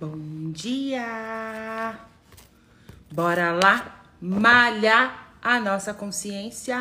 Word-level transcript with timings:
Bom 0.00 0.50
dia! 0.50 1.96
Bora 3.12 3.52
lá 3.52 4.04
malhar 4.20 5.36
a 5.40 5.60
nossa 5.60 5.94
consciência 5.94 6.76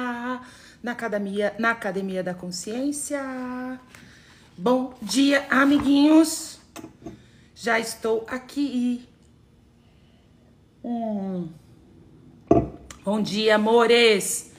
na 0.82 0.94
academia, 0.94 1.54
na 1.60 1.70
academia 1.70 2.24
da 2.24 2.34
consciência. 2.34 3.22
Bom 4.58 4.96
dia, 5.00 5.46
amiguinhos! 5.48 6.60
Já 7.54 7.80
estou 7.80 8.26
aqui. 8.28 9.08
Hum. 10.84 11.50
Bom 13.06 13.22
dia, 13.22 13.56
amores! 13.56 14.52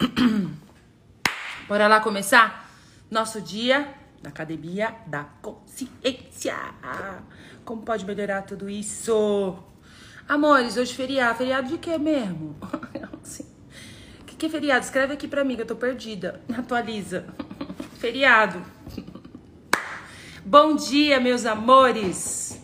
Bora 1.68 1.86
lá 1.86 2.00
começar 2.00 2.66
nosso 3.10 3.42
dia 3.42 3.94
na 4.22 4.30
academia 4.30 4.96
da 5.06 5.24
consciência. 5.42 6.56
Como 7.64 7.80
pode 7.80 8.04
melhorar 8.04 8.42
tudo 8.42 8.68
isso? 8.68 9.56
Amores, 10.28 10.76
hoje 10.76 10.94
feriado. 10.94 11.38
Feriado 11.38 11.68
de 11.68 11.78
quê 11.78 11.96
mesmo? 11.96 12.54
O 12.60 14.24
que, 14.26 14.36
que 14.36 14.46
é 14.46 14.48
feriado? 14.50 14.84
Escreve 14.84 15.14
aqui 15.14 15.26
pra 15.26 15.42
mim 15.42 15.56
que 15.56 15.62
eu 15.62 15.66
tô 15.66 15.74
perdida. 15.74 16.42
Atualiza. 16.56 17.24
Feriado. 17.98 18.62
Bom 20.44 20.76
dia, 20.76 21.18
meus 21.18 21.46
amores. 21.46 22.62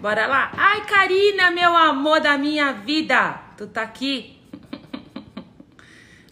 Bora 0.00 0.26
lá. 0.26 0.50
Ai, 0.56 0.84
Karina, 0.84 1.52
meu 1.52 1.76
amor 1.76 2.20
da 2.20 2.36
minha 2.36 2.72
vida. 2.72 3.40
Tu 3.56 3.68
tá 3.68 3.82
aqui? 3.82 4.42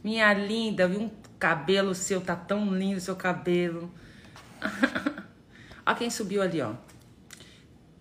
Minha 0.03 0.35
linda, 0.35 0.89
viu? 0.89 1.03
Um 1.03 1.11
cabelo 1.39 1.95
seu, 1.95 2.21
tá 2.21 2.35
tão 2.35 2.77
lindo 2.77 3.01
seu 3.01 3.15
cabelo. 3.15 3.89
ó 5.87 5.95
quem 5.95 6.11
subiu 6.11 6.43
ali, 6.43 6.61
ó. 6.61 6.73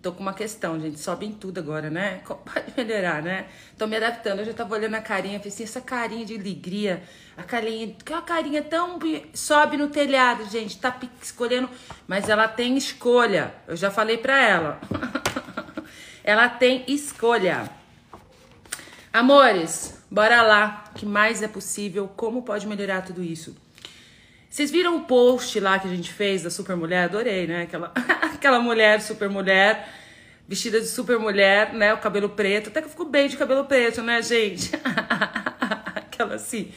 Tô 0.02 0.10
com 0.10 0.20
uma 0.20 0.34
questão, 0.34 0.80
gente. 0.80 0.98
Sobe 0.98 1.26
em 1.26 1.32
tudo 1.32 1.58
agora, 1.58 1.88
né? 1.88 2.22
Pode 2.26 2.72
melhorar, 2.76 3.22
né? 3.22 3.46
Tô 3.78 3.86
me 3.86 3.96
adaptando. 3.96 4.40
Eu 4.40 4.46
já 4.46 4.52
tava 4.52 4.74
olhando 4.74 4.96
a 4.96 5.00
carinha, 5.00 5.38
falei 5.38 5.52
assim, 5.52 5.62
essa 5.62 5.80
carinha 5.80 6.26
de 6.26 6.34
alegria. 6.34 7.04
A 7.36 7.44
carinha, 7.44 7.94
que 8.04 8.12
é 8.12 8.16
uma 8.16 8.22
carinha 8.22 8.62
tão. 8.62 8.98
Sobe 9.32 9.76
no 9.76 9.88
telhado, 9.88 10.44
gente. 10.50 10.76
Tá 10.78 10.98
escolhendo. 11.22 11.70
Mas 12.08 12.28
ela 12.28 12.48
tem 12.48 12.76
escolha. 12.76 13.54
Eu 13.68 13.76
já 13.76 13.92
falei 13.92 14.18
pra 14.18 14.42
ela. 14.42 14.80
ela 16.24 16.48
tem 16.48 16.84
escolha. 16.88 17.70
Amores, 19.12 20.02
bora 20.10 20.42
lá. 20.42 20.84
O 20.90 20.98
que 20.98 21.06
mais 21.06 21.42
é 21.42 21.48
possível? 21.48 22.10
Como 22.16 22.42
pode 22.42 22.66
melhorar 22.66 23.02
tudo 23.02 23.22
isso? 23.22 23.54
Vocês 24.52 24.70
viram 24.70 24.98
o 24.98 25.04
post 25.04 25.58
lá 25.60 25.78
que 25.78 25.88
a 25.88 25.90
gente 25.90 26.12
fez 26.12 26.42
da 26.42 26.50
super 26.50 26.76
mulher? 26.76 27.04
Adorei, 27.04 27.46
né? 27.46 27.62
Aquela, 27.62 27.90
aquela 28.34 28.60
mulher, 28.60 29.00
super 29.00 29.30
mulher, 29.30 29.88
vestida 30.48 30.80
de 30.80 30.86
super 30.86 31.18
mulher, 31.18 31.72
né? 31.72 31.92
O 31.94 31.98
cabelo 31.98 32.28
preto. 32.28 32.68
Até 32.68 32.82
que 32.82 32.88
ficou 32.88 33.06
bem 33.06 33.28
de 33.28 33.36
cabelo 33.36 33.64
preto, 33.64 34.02
né, 34.02 34.20
gente? 34.22 34.70
Aquela 35.94 36.34
assim. 36.34 36.72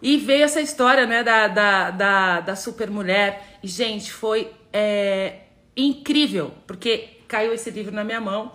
E 0.00 0.16
veio 0.16 0.44
essa 0.44 0.60
história, 0.60 1.06
né, 1.06 1.24
da, 1.24 1.48
da, 1.48 1.90
da, 1.90 2.40
da 2.40 2.56
super 2.56 2.90
mulher. 2.90 3.58
E, 3.62 3.66
gente, 3.66 4.12
foi 4.12 4.52
é, 4.72 5.40
incrível, 5.76 6.52
porque 6.66 7.18
caiu 7.26 7.52
esse 7.52 7.70
livro 7.70 7.92
na 7.92 8.04
minha 8.04 8.20
mão, 8.20 8.52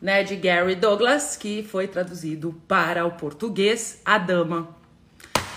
né, 0.00 0.22
de 0.22 0.36
Gary 0.36 0.76
Douglas, 0.76 1.36
que 1.36 1.64
foi 1.64 1.88
traduzido 1.88 2.60
para 2.68 3.04
o 3.04 3.12
português, 3.12 4.00
A 4.04 4.16
Dama 4.16 4.76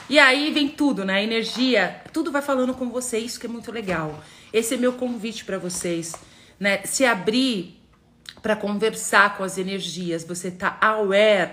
e 0.09 0.17
aí 0.17 0.51
vem 0.51 0.67
tudo, 0.67 1.05
né? 1.05 1.23
Energia, 1.23 2.01
tudo 2.11 2.31
vai 2.31 2.41
falando 2.41 2.73
com 2.73 2.89
você, 2.89 3.19
isso 3.19 3.39
que 3.39 3.45
é 3.45 3.49
muito 3.49 3.71
legal. 3.71 4.23
Esse 4.51 4.73
é 4.73 4.77
meu 4.77 4.93
convite 4.93 5.45
para 5.45 5.59
vocês, 5.59 6.15
né? 6.59 6.81
Se 6.83 7.05
abrir 7.05 7.78
para 8.41 8.55
conversar 8.55 9.37
com 9.37 9.43
as 9.43 9.57
energias, 9.57 10.23
você 10.23 10.49
tá 10.49 10.77
aware 10.81 11.51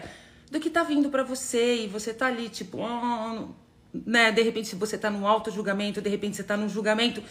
do 0.50 0.60
que 0.60 0.70
tá 0.70 0.82
vindo 0.82 1.08
para 1.10 1.22
você 1.22 1.84
e 1.84 1.88
você 1.88 2.14
tá 2.14 2.26
ali 2.26 2.48
tipo, 2.48 2.78
oh, 2.78 3.48
né, 3.92 4.30
de 4.30 4.42
repente 4.42 4.74
você 4.76 4.96
tá 4.96 5.10
num 5.10 5.26
auto 5.26 5.50
julgamento, 5.50 6.00
de 6.00 6.08
repente 6.08 6.36
você 6.36 6.42
tá 6.42 6.56
num 6.56 6.68
julgamento 6.68 7.22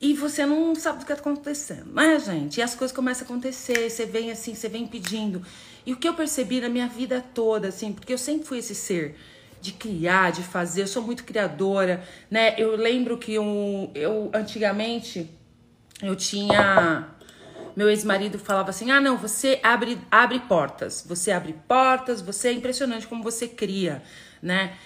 e 0.00 0.14
você 0.14 0.46
não 0.46 0.74
sabe 0.76 0.98
o 0.98 1.00
que 1.00 1.06
tá 1.06 1.14
acontecendo, 1.14 1.92
né, 1.92 2.20
gente? 2.20 2.58
E 2.58 2.62
as 2.62 2.74
coisas 2.74 2.94
começam 2.94 3.26
a 3.26 3.30
acontecer, 3.30 3.90
você 3.90 4.06
vem 4.06 4.30
assim, 4.30 4.54
você 4.54 4.68
vem 4.68 4.86
pedindo. 4.86 5.42
E 5.84 5.92
o 5.92 5.96
que 5.96 6.08
eu 6.08 6.14
percebi 6.14 6.60
na 6.60 6.68
minha 6.68 6.86
vida 6.86 7.24
toda, 7.34 7.68
assim, 7.68 7.92
porque 7.92 8.12
eu 8.12 8.18
sempre 8.18 8.46
fui 8.46 8.58
esse 8.58 8.76
ser 8.76 9.16
de 9.60 9.72
criar, 9.72 10.30
de 10.30 10.42
fazer. 10.44 10.82
Eu 10.82 10.86
sou 10.86 11.02
muito 11.02 11.24
criadora, 11.24 12.04
né? 12.30 12.54
Eu 12.56 12.76
lembro 12.76 13.18
que 13.18 13.34
eu, 13.34 13.90
eu 13.92 14.30
antigamente 14.32 15.28
eu 16.00 16.14
tinha 16.14 17.08
meu 17.78 17.88
ex-marido 17.88 18.38
falava 18.38 18.70
assim: 18.70 18.90
"Ah, 18.90 19.00
não, 19.00 19.16
você 19.16 19.60
abre 19.62 19.98
abre 20.10 20.40
portas. 20.40 21.04
Você 21.06 21.30
abre 21.30 21.54
portas, 21.68 22.20
você 22.20 22.48
é 22.48 22.52
impressionante 22.52 23.06
como 23.06 23.22
você 23.22 23.46
cria", 23.46 24.02
né? 24.42 24.76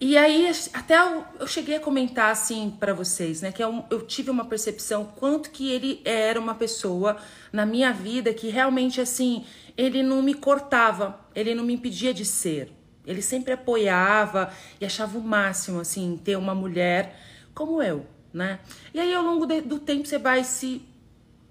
E 0.00 0.16
aí 0.16 0.50
até 0.72 0.98
eu, 0.98 1.24
eu 1.38 1.46
cheguei 1.46 1.76
a 1.76 1.80
comentar 1.80 2.32
assim 2.32 2.74
para 2.80 2.94
vocês, 2.94 3.42
né, 3.42 3.52
que 3.52 3.62
eu, 3.62 3.84
eu 3.90 4.00
tive 4.00 4.30
uma 4.30 4.46
percepção 4.46 5.04
quanto 5.04 5.50
que 5.50 5.70
ele 5.70 6.00
era 6.06 6.40
uma 6.40 6.54
pessoa 6.54 7.18
na 7.52 7.66
minha 7.66 7.92
vida 7.92 8.32
que 8.32 8.48
realmente 8.48 8.98
assim, 8.98 9.44
ele 9.76 10.02
não 10.02 10.22
me 10.22 10.32
cortava, 10.32 11.20
ele 11.34 11.54
não 11.54 11.64
me 11.64 11.74
impedia 11.74 12.14
de 12.14 12.24
ser, 12.24 12.72
ele 13.06 13.20
sempre 13.20 13.52
apoiava 13.52 14.50
e 14.80 14.86
achava 14.86 15.18
o 15.18 15.22
máximo, 15.22 15.80
assim, 15.80 16.18
ter 16.24 16.36
uma 16.36 16.54
mulher 16.54 17.14
como 17.54 17.82
eu, 17.82 18.06
né? 18.32 18.60
E 18.94 19.00
aí, 19.00 19.14
ao 19.14 19.22
longo 19.22 19.46
de, 19.46 19.60
do 19.60 19.78
tempo, 19.78 20.06
você 20.06 20.18
vai 20.18 20.44
se. 20.44 20.82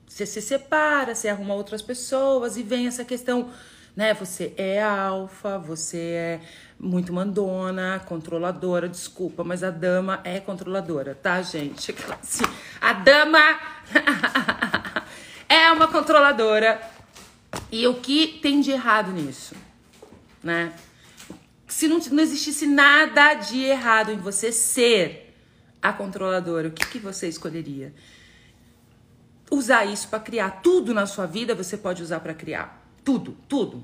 Você 0.09 0.25
se 0.25 0.41
separa, 0.41 1.15
você 1.15 1.29
arruma 1.29 1.53
outras 1.53 1.81
pessoas 1.81 2.57
e 2.57 2.63
vem 2.63 2.87
essa 2.87 3.05
questão, 3.05 3.49
né? 3.95 4.13
Você 4.15 4.53
é 4.57 4.81
alfa, 4.81 5.57
você 5.57 5.97
é 5.97 6.41
muito 6.77 7.13
mandona, 7.13 8.01
controladora, 8.05 8.89
desculpa, 8.89 9.43
mas 9.43 9.63
a 9.63 9.69
dama 9.69 10.19
é 10.23 10.41
controladora, 10.41 11.15
tá, 11.15 11.41
gente? 11.41 11.95
Assim, 12.21 12.43
a 12.81 12.91
dama 12.91 13.39
é 15.47 15.71
uma 15.71 15.87
controladora. 15.87 16.81
E 17.71 17.87
o 17.87 17.95
que 17.95 18.39
tem 18.41 18.59
de 18.59 18.71
errado 18.71 19.11
nisso, 19.11 19.55
né? 20.43 20.73
se 21.69 21.87
não, 21.87 21.99
não 21.99 22.21
existisse 22.21 22.65
nada 22.65 23.35
de 23.35 23.61
errado 23.61 24.11
em 24.11 24.17
você 24.17 24.51
ser 24.51 25.33
a 25.81 25.93
controladora, 25.93 26.67
o 26.67 26.71
que, 26.71 26.85
que 26.87 26.99
você 26.99 27.29
escolheria? 27.29 27.93
Usar 29.51 29.85
isso 29.85 30.07
para 30.07 30.19
criar 30.19 30.61
tudo 30.61 30.93
na 30.93 31.05
sua 31.05 31.25
vida, 31.25 31.55
você 31.55 31.77
pode 31.77 32.03
usar 32.03 32.19
para 32.19 32.33
criar. 32.33 32.85
Tudo, 33.03 33.37
tudo. 33.47 33.83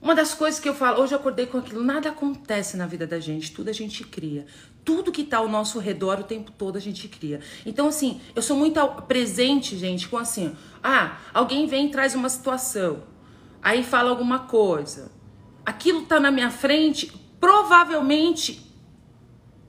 Uma 0.00 0.14
das 0.14 0.32
coisas 0.32 0.58
que 0.58 0.68
eu 0.68 0.74
falo, 0.74 1.02
hoje 1.02 1.12
eu 1.12 1.18
acordei 1.18 1.46
com 1.46 1.58
aquilo, 1.58 1.82
nada 1.82 2.08
acontece 2.08 2.76
na 2.76 2.86
vida 2.86 3.06
da 3.06 3.20
gente, 3.20 3.52
tudo 3.52 3.68
a 3.68 3.72
gente 3.72 4.02
cria. 4.04 4.46
Tudo 4.82 5.12
que 5.12 5.24
tá 5.24 5.38
ao 5.38 5.48
nosso 5.48 5.78
redor 5.78 6.20
o 6.20 6.24
tempo 6.24 6.50
todo 6.52 6.76
a 6.76 6.80
gente 6.80 7.06
cria. 7.06 7.40
Então, 7.66 7.88
assim, 7.88 8.20
eu 8.34 8.40
sou 8.40 8.56
muito 8.56 8.80
presente, 9.02 9.76
gente, 9.76 10.08
com 10.08 10.16
assim, 10.16 10.56
ah, 10.82 11.18
alguém 11.34 11.66
vem 11.66 11.88
e 11.88 11.90
traz 11.90 12.14
uma 12.14 12.30
situação, 12.30 13.02
aí 13.62 13.82
fala 13.82 14.08
alguma 14.08 14.38
coisa 14.40 15.20
aquilo 15.64 16.02
está 16.02 16.18
na 16.18 16.30
minha 16.30 16.50
frente, 16.50 17.12
provavelmente 17.38 18.68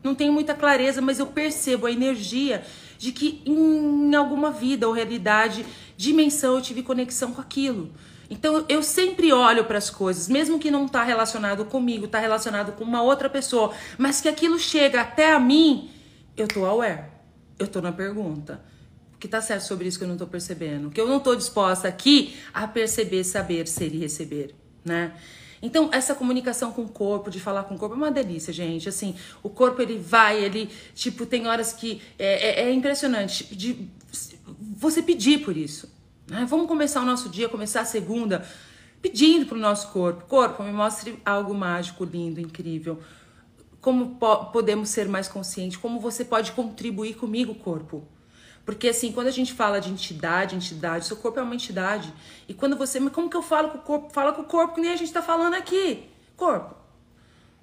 não 0.04 0.16
tenho 0.16 0.34
muita 0.34 0.56
clareza, 0.56 1.02
mas 1.02 1.20
eu 1.20 1.28
percebo 1.28 1.86
a 1.86 1.92
energia 1.92 2.66
de 3.02 3.12
que 3.12 3.42
em 3.48 4.14
alguma 4.14 4.52
vida 4.52 4.88
ou 4.88 4.94
realidade, 4.94 5.66
dimensão, 5.98 6.54
eu 6.54 6.62
tive 6.62 6.84
conexão 6.84 7.34
com 7.34 7.42
aquilo. 7.42 7.92
Então 8.30 8.64
eu 8.70 8.84
sempre 8.84 9.34
olho 9.34 9.66
para 9.66 9.80
as 9.80 9.90
coisas, 9.90 10.30
mesmo 10.30 10.60
que 10.60 10.70
não 10.70 10.86
está 10.86 11.04
relacionado 11.04 11.66
comigo, 11.66 12.06
está 12.06 12.20
relacionado 12.20 12.74
com 12.74 12.84
uma 12.84 13.02
outra 13.02 13.28
pessoa, 13.28 13.74
mas 13.98 14.22
que 14.22 14.30
aquilo 14.30 14.60
chega 14.60 15.02
até 15.02 15.34
a 15.34 15.40
mim, 15.40 15.90
eu 16.38 16.48
tô 16.48 16.64
aware. 16.64 17.06
Eu 17.58 17.68
tô 17.68 17.82
na 17.82 17.92
pergunta. 17.92 18.64
O 19.16 19.18
que 19.18 19.28
tá 19.28 19.42
certo 19.42 19.64
sobre 19.64 19.88
isso 19.88 19.98
que 19.98 20.04
eu 20.04 20.10
não 20.10 20.18
tô 20.18 20.28
percebendo? 20.28 20.92
Que 20.92 21.02
eu 21.02 21.08
não 21.08 21.20
tô 21.20 21.36
disposta 21.36 21.88
aqui 21.88 22.36
a 22.54 22.68
perceber, 22.68 23.24
saber, 23.24 23.68
ser 23.68 23.96
e 23.96 23.98
receber, 23.98 24.54
né? 24.86 25.12
Então, 25.62 25.90
essa 25.92 26.16
comunicação 26.16 26.72
com 26.72 26.84
o 26.84 26.90
corpo, 26.90 27.30
de 27.30 27.40
falar 27.40 27.64
com 27.64 27.76
o 27.76 27.78
corpo, 27.78 27.94
é 27.94 27.98
uma 27.98 28.12
delícia, 28.12 28.52
gente. 28.52 28.90
Assim, 28.90 29.16
o 29.44 29.50
corpo 29.50 29.82
ele 29.82 29.98
vai, 29.98 30.44
ele, 30.44 30.70
tipo, 30.96 31.26
tem 31.26 31.48
horas 31.48 31.72
que 31.72 32.02
é, 32.18 32.64
é, 32.64 32.70
é 32.70 32.74
impressionante 32.74 33.56
de 33.56 33.88
você 34.76 35.04
pedir 35.04 35.44
por 35.44 35.56
isso. 35.56 35.88
Né? 36.28 36.46
Vamos 36.50 36.68
começar 36.68 37.02
o 37.02 37.06
nosso 37.06 37.30
dia, 37.30 37.48
começar 37.48 37.82
a 37.82 37.86
segunda, 37.86 38.44
pedindo 39.02 39.46
pro 39.46 39.58
nosso 39.58 39.92
corpo: 39.92 40.26
corpo, 40.26 40.64
me 40.64 40.72
mostre 40.72 41.20
algo 41.24 41.54
mágico, 41.54 42.06
lindo, 42.06 42.40
incrível. 42.40 43.00
Como 43.80 44.16
po 44.16 44.46
podemos 44.46 44.90
ser 44.90 45.08
mais 45.08 45.28
conscientes? 45.28 45.78
Como 45.78 46.00
você 46.00 46.24
pode 46.26 46.52
contribuir 46.54 47.16
comigo, 47.16 47.54
corpo? 47.56 48.08
Porque 48.72 48.88
assim, 48.88 49.12
quando 49.12 49.28
a 49.28 49.32
gente 49.32 49.52
fala 49.52 49.82
de 49.82 49.92
entidade, 49.92 50.56
entidade, 50.56 51.06
seu 51.06 51.18
corpo 51.18 51.38
é 51.38 51.44
uma 51.44 51.54
entidade. 51.54 52.14
E 52.48 52.54
quando 52.54 52.78
você, 52.78 53.02
mas 53.02 53.12
como 53.12 53.30
que 53.30 53.36
eu 53.36 53.42
falo 53.44 53.68
com 53.68 53.80
o 53.80 53.82
corpo? 53.82 54.14
Fala 54.14 54.32
com 54.32 54.44
o 54.44 54.46
corpo 54.46 54.76
que 54.76 54.80
nem 54.80 54.94
a 54.94 54.96
gente 54.96 55.12
tá 55.12 55.22
falando 55.22 55.56
aqui. 55.56 56.10
Corpo. 56.38 56.74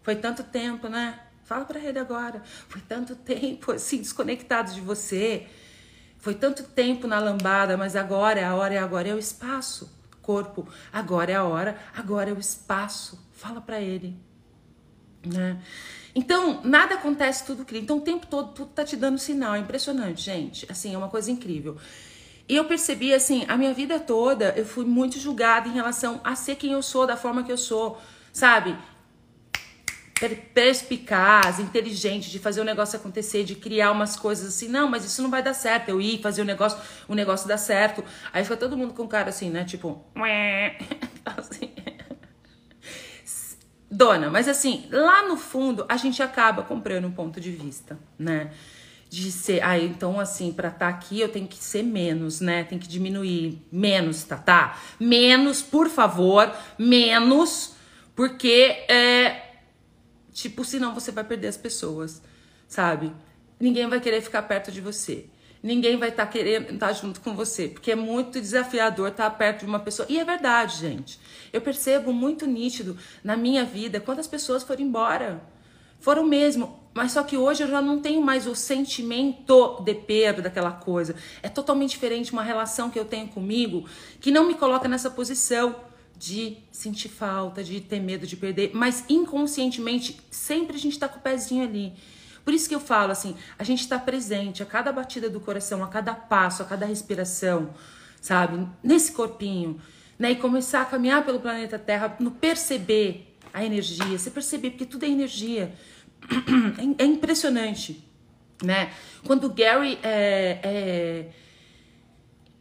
Foi 0.03 0.15
tanto 0.17 0.43
tempo, 0.43 0.87
né? 0.87 1.19
Fala 1.45 1.65
para 1.65 1.81
ele 1.81 1.99
agora. 1.99 2.43
Foi 2.69 2.83
tanto 2.83 3.17
tempo 3.17 3.73
assim 3.73 3.97
desconectado 3.97 4.71
de 4.71 4.83
você. 4.83 5.47
Foi 6.19 6.35
tanto 6.35 6.63
tempo 6.63 7.07
na 7.07 7.19
lambada, 7.19 7.75
mas 7.75 7.97
agora 7.97 8.41
é 8.41 8.45
a 8.45 8.55
hora, 8.55 8.75
é 8.75 8.79
agora 8.79 9.09
é 9.09 9.15
o 9.15 9.19
espaço. 9.19 9.91
Corpo, 10.21 10.69
agora 10.93 11.33
é 11.33 11.37
a 11.37 11.45
hora, 11.45 11.79
agora 11.97 12.29
é 12.29 12.35
o 12.35 12.39
espaço. 12.39 13.19
Fala 13.33 13.63
para 13.63 13.81
ele, 13.81 14.15
né? 15.25 15.59
Então, 16.15 16.61
nada 16.65 16.95
acontece 16.95 17.45
tudo 17.45 17.65
cria. 17.65 17.81
Então, 17.81 17.99
o 17.99 18.01
tempo 18.01 18.27
todo 18.27 18.53
tudo 18.53 18.71
tá 18.71 18.85
te 18.85 18.97
dando 18.97 19.19
sinal. 19.19 19.55
É 19.55 19.59
impressionante, 19.59 20.23
gente. 20.23 20.67
Assim, 20.71 20.95
é 20.95 20.99
uma 20.99 21.09
coisa 21.09 21.31
incrível. 21.31 21.77
E 22.49 22.57
eu 22.57 22.65
percebi, 22.65 23.13
assim, 23.13 23.45
a 23.47 23.57
minha 23.57 23.75
vida 23.75 24.01
toda 24.01 24.55
eu 24.57 24.65
fui 24.65 24.85
muito 24.85 25.19
julgada 25.19 25.69
em 25.69 25.73
relação 25.73 26.21
a 26.25 26.35
ser 26.35 26.57
quem 26.57 26.73
eu 26.73 26.83
sou, 26.83 27.07
da 27.07 27.17
forma 27.17 27.43
que 27.43 27.53
eu 27.53 27.59
sou, 27.59 28.01
sabe? 28.33 28.77
perspicaz, 30.53 31.61
inteligente, 31.61 32.29
de 32.29 32.41
fazer 32.41 32.61
o 32.61 32.65
negócio 32.65 32.99
acontecer, 32.99 33.45
de 33.45 33.55
criar 33.55 33.93
umas 33.93 34.17
coisas 34.17 34.49
assim, 34.49 34.67
não, 34.67 34.89
mas 34.89 35.05
isso 35.05 35.23
não 35.23 35.31
vai 35.31 35.43
dar 35.43 35.55
certo. 35.55 35.91
Eu 35.91 36.01
ir 36.01 36.21
fazer 36.21 36.43
o 36.43 36.45
negócio, 36.45 36.79
o 37.07 37.15
negócio 37.15 37.47
dar 37.47 37.59
certo. 37.59 38.03
Aí 38.33 38.43
fica 38.43 38.57
todo 38.57 38.77
mundo 38.77 38.95
com 38.95 39.07
cara 39.07 39.29
assim, 39.29 39.51
né? 39.51 39.65
Tipo, 39.65 40.05
assim. 41.25 41.71
Dona, 43.91 44.29
mas 44.29 44.49
assim, 44.49 44.87
lá 44.91 45.27
no 45.27 45.37
fundo 45.37 45.85
a 45.89 45.97
gente 45.97 46.23
acaba 46.23 46.63
comprando 46.63 47.07
um 47.07 47.11
ponto 47.11 47.41
de 47.41 47.51
vista, 47.51 47.99
né? 48.19 48.51
De 49.09 49.33
ser, 49.33 49.65
ah, 49.65 49.79
então 49.79 50.21
assim, 50.21 50.53
para 50.53 50.69
estar 50.69 50.81
tá 50.81 50.89
aqui 50.89 51.21
eu 51.21 51.31
tenho 51.31 51.49
que 51.49 51.57
ser 51.57 51.83
menos, 51.83 52.41
né? 52.41 52.65
Tem 52.65 52.79
que 52.79 52.87
diminuir 52.87 53.63
menos, 53.73 54.25
tá, 54.25 54.37
tá? 54.37 54.79
Menos, 55.01 55.63
por 55.63 55.89
favor, 55.89 56.55
menos, 56.79 57.75
porque 58.15 58.85
é 58.89 59.49
tipo, 60.33 60.65
senão 60.65 60.95
você 60.95 61.11
vai 61.11 61.25
perder 61.25 61.49
as 61.49 61.57
pessoas, 61.57 62.23
sabe? 62.69 63.13
Ninguém 63.59 63.89
vai 63.89 64.01
querer 64.01 64.21
ficar 64.21 64.43
perto 64.43 64.71
de 64.71 64.81
você. 64.81 65.27
Ninguém 65.63 65.97
vai 65.97 66.11
estar 66.11 66.27
tá 66.27 66.33
querendo 66.33 66.75
estar 66.75 66.89
tá 66.89 66.93
junto 66.93 67.21
com 67.21 67.35
você, 67.35 67.69
porque 67.69 67.91
é 67.91 67.97
muito 67.97 68.41
desafiador 68.41 69.09
estar 69.09 69.31
tá 69.31 69.37
perto 69.37 69.61
de 69.61 69.67
uma 69.67 69.81
pessoa. 69.81 70.07
E 70.09 70.19
é 70.19 70.25
verdade, 70.25 70.79
gente. 70.79 71.19
Eu 71.53 71.61
percebo 71.61 72.13
muito 72.13 72.47
nítido 72.47 72.97
na 73.25 73.37
minha 73.37 73.65
vida 73.65 74.01
quantas 74.01 74.27
pessoas 74.27 74.63
foram 74.63 74.83
embora. 74.83 75.43
Foram 76.01 76.25
mesmo. 76.25 76.79
Mas 76.95 77.13
só 77.13 77.23
que 77.23 77.37
hoje 77.37 77.63
eu 77.63 77.69
já 77.69 77.81
não 77.81 78.01
tenho 78.01 78.21
mais 78.21 78.47
o 78.47 78.55
sentimento 78.55 79.81
de 79.83 79.95
perda 79.95 80.43
daquela 80.43 80.73
coisa. 80.73 81.15
É 81.43 81.49
totalmente 81.49 81.91
diferente 81.91 82.33
uma 82.33 82.43
relação 82.43 82.91
que 82.91 82.99
eu 82.99 83.05
tenho 83.05 83.29
comigo 83.29 83.85
que 84.21 84.31
não 84.31 84.47
me 84.47 84.55
coloca 84.55 84.89
nessa 84.89 85.11
posição 85.11 85.77
de 86.17 86.57
sentir 86.73 87.09
falta, 87.09 87.63
de 87.63 87.81
ter 87.81 88.01
medo 88.01 88.27
de 88.27 88.37
perder, 88.37 88.73
mas 88.75 89.05
inconscientemente 89.09 90.19
sempre 90.31 90.77
a 90.77 90.79
gente 90.79 90.95
está 90.95 91.09
com 91.09 91.19
o 91.19 91.23
pezinho 91.23 91.63
ali. 91.63 91.93
Por 92.49 92.55
isso 92.55 92.67
que 92.67 92.75
eu 92.75 92.81
falo 92.81 93.13
assim, 93.13 93.37
a 93.59 93.63
gente 93.63 93.81
está 93.81 93.99
presente 93.99 94.63
a 94.63 94.65
cada 94.65 94.91
batida 94.91 95.29
do 95.29 95.39
coração, 95.39 95.85
a 95.85 95.87
cada 95.87 96.15
passo, 96.15 96.63
a 96.63 96.65
cada 96.65 96.87
respiração, 96.87 97.75
sabe? 98.23 98.67
Nesse 98.83 99.13
corpinho 99.13 99.79
né? 100.19 100.31
E 100.31 100.37
começar 100.37 100.81
a 100.81 100.87
caminhar 100.87 101.27
pelo 101.27 101.41
planeta 101.41 101.79
Terra, 101.79 102.17
no 102.19 102.31
perceber 102.31 103.37
a 103.53 103.63
energia, 103.63 104.17
você 104.19 104.31
perceber, 104.31 104.71
porque 104.71 104.87
tudo 104.87 105.05
é 105.05 105.09
energia. 105.09 105.75
É, 106.99 107.05
é 107.05 107.07
impressionante, 107.07 108.03
né? 108.65 108.93
Quando 109.27 109.45
o 109.45 109.51
Gary 109.51 109.99
é, 110.03 110.59
é, 110.63 111.27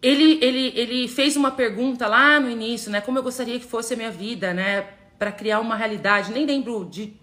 ele, 0.02 0.38
ele, 0.44 0.74
ele 0.76 1.08
fez 1.08 1.38
uma 1.38 1.52
pergunta 1.52 2.10
lá 2.10 2.42
no 2.42 2.50
início, 2.50 2.92
né? 2.92 3.00
Como 3.00 3.18
eu 3.18 3.24
gostaria 3.24 3.58
que 3.58 3.66
fosse 3.66 3.94
a 3.94 3.96
minha 3.96 4.12
vida, 4.12 4.54
né? 4.54 4.82
Para 5.18 5.32
criar 5.32 5.62
uma 5.62 5.78
realidade. 5.78 6.34
Nem 6.34 6.46
lembro 6.46 6.84
de 6.84 7.14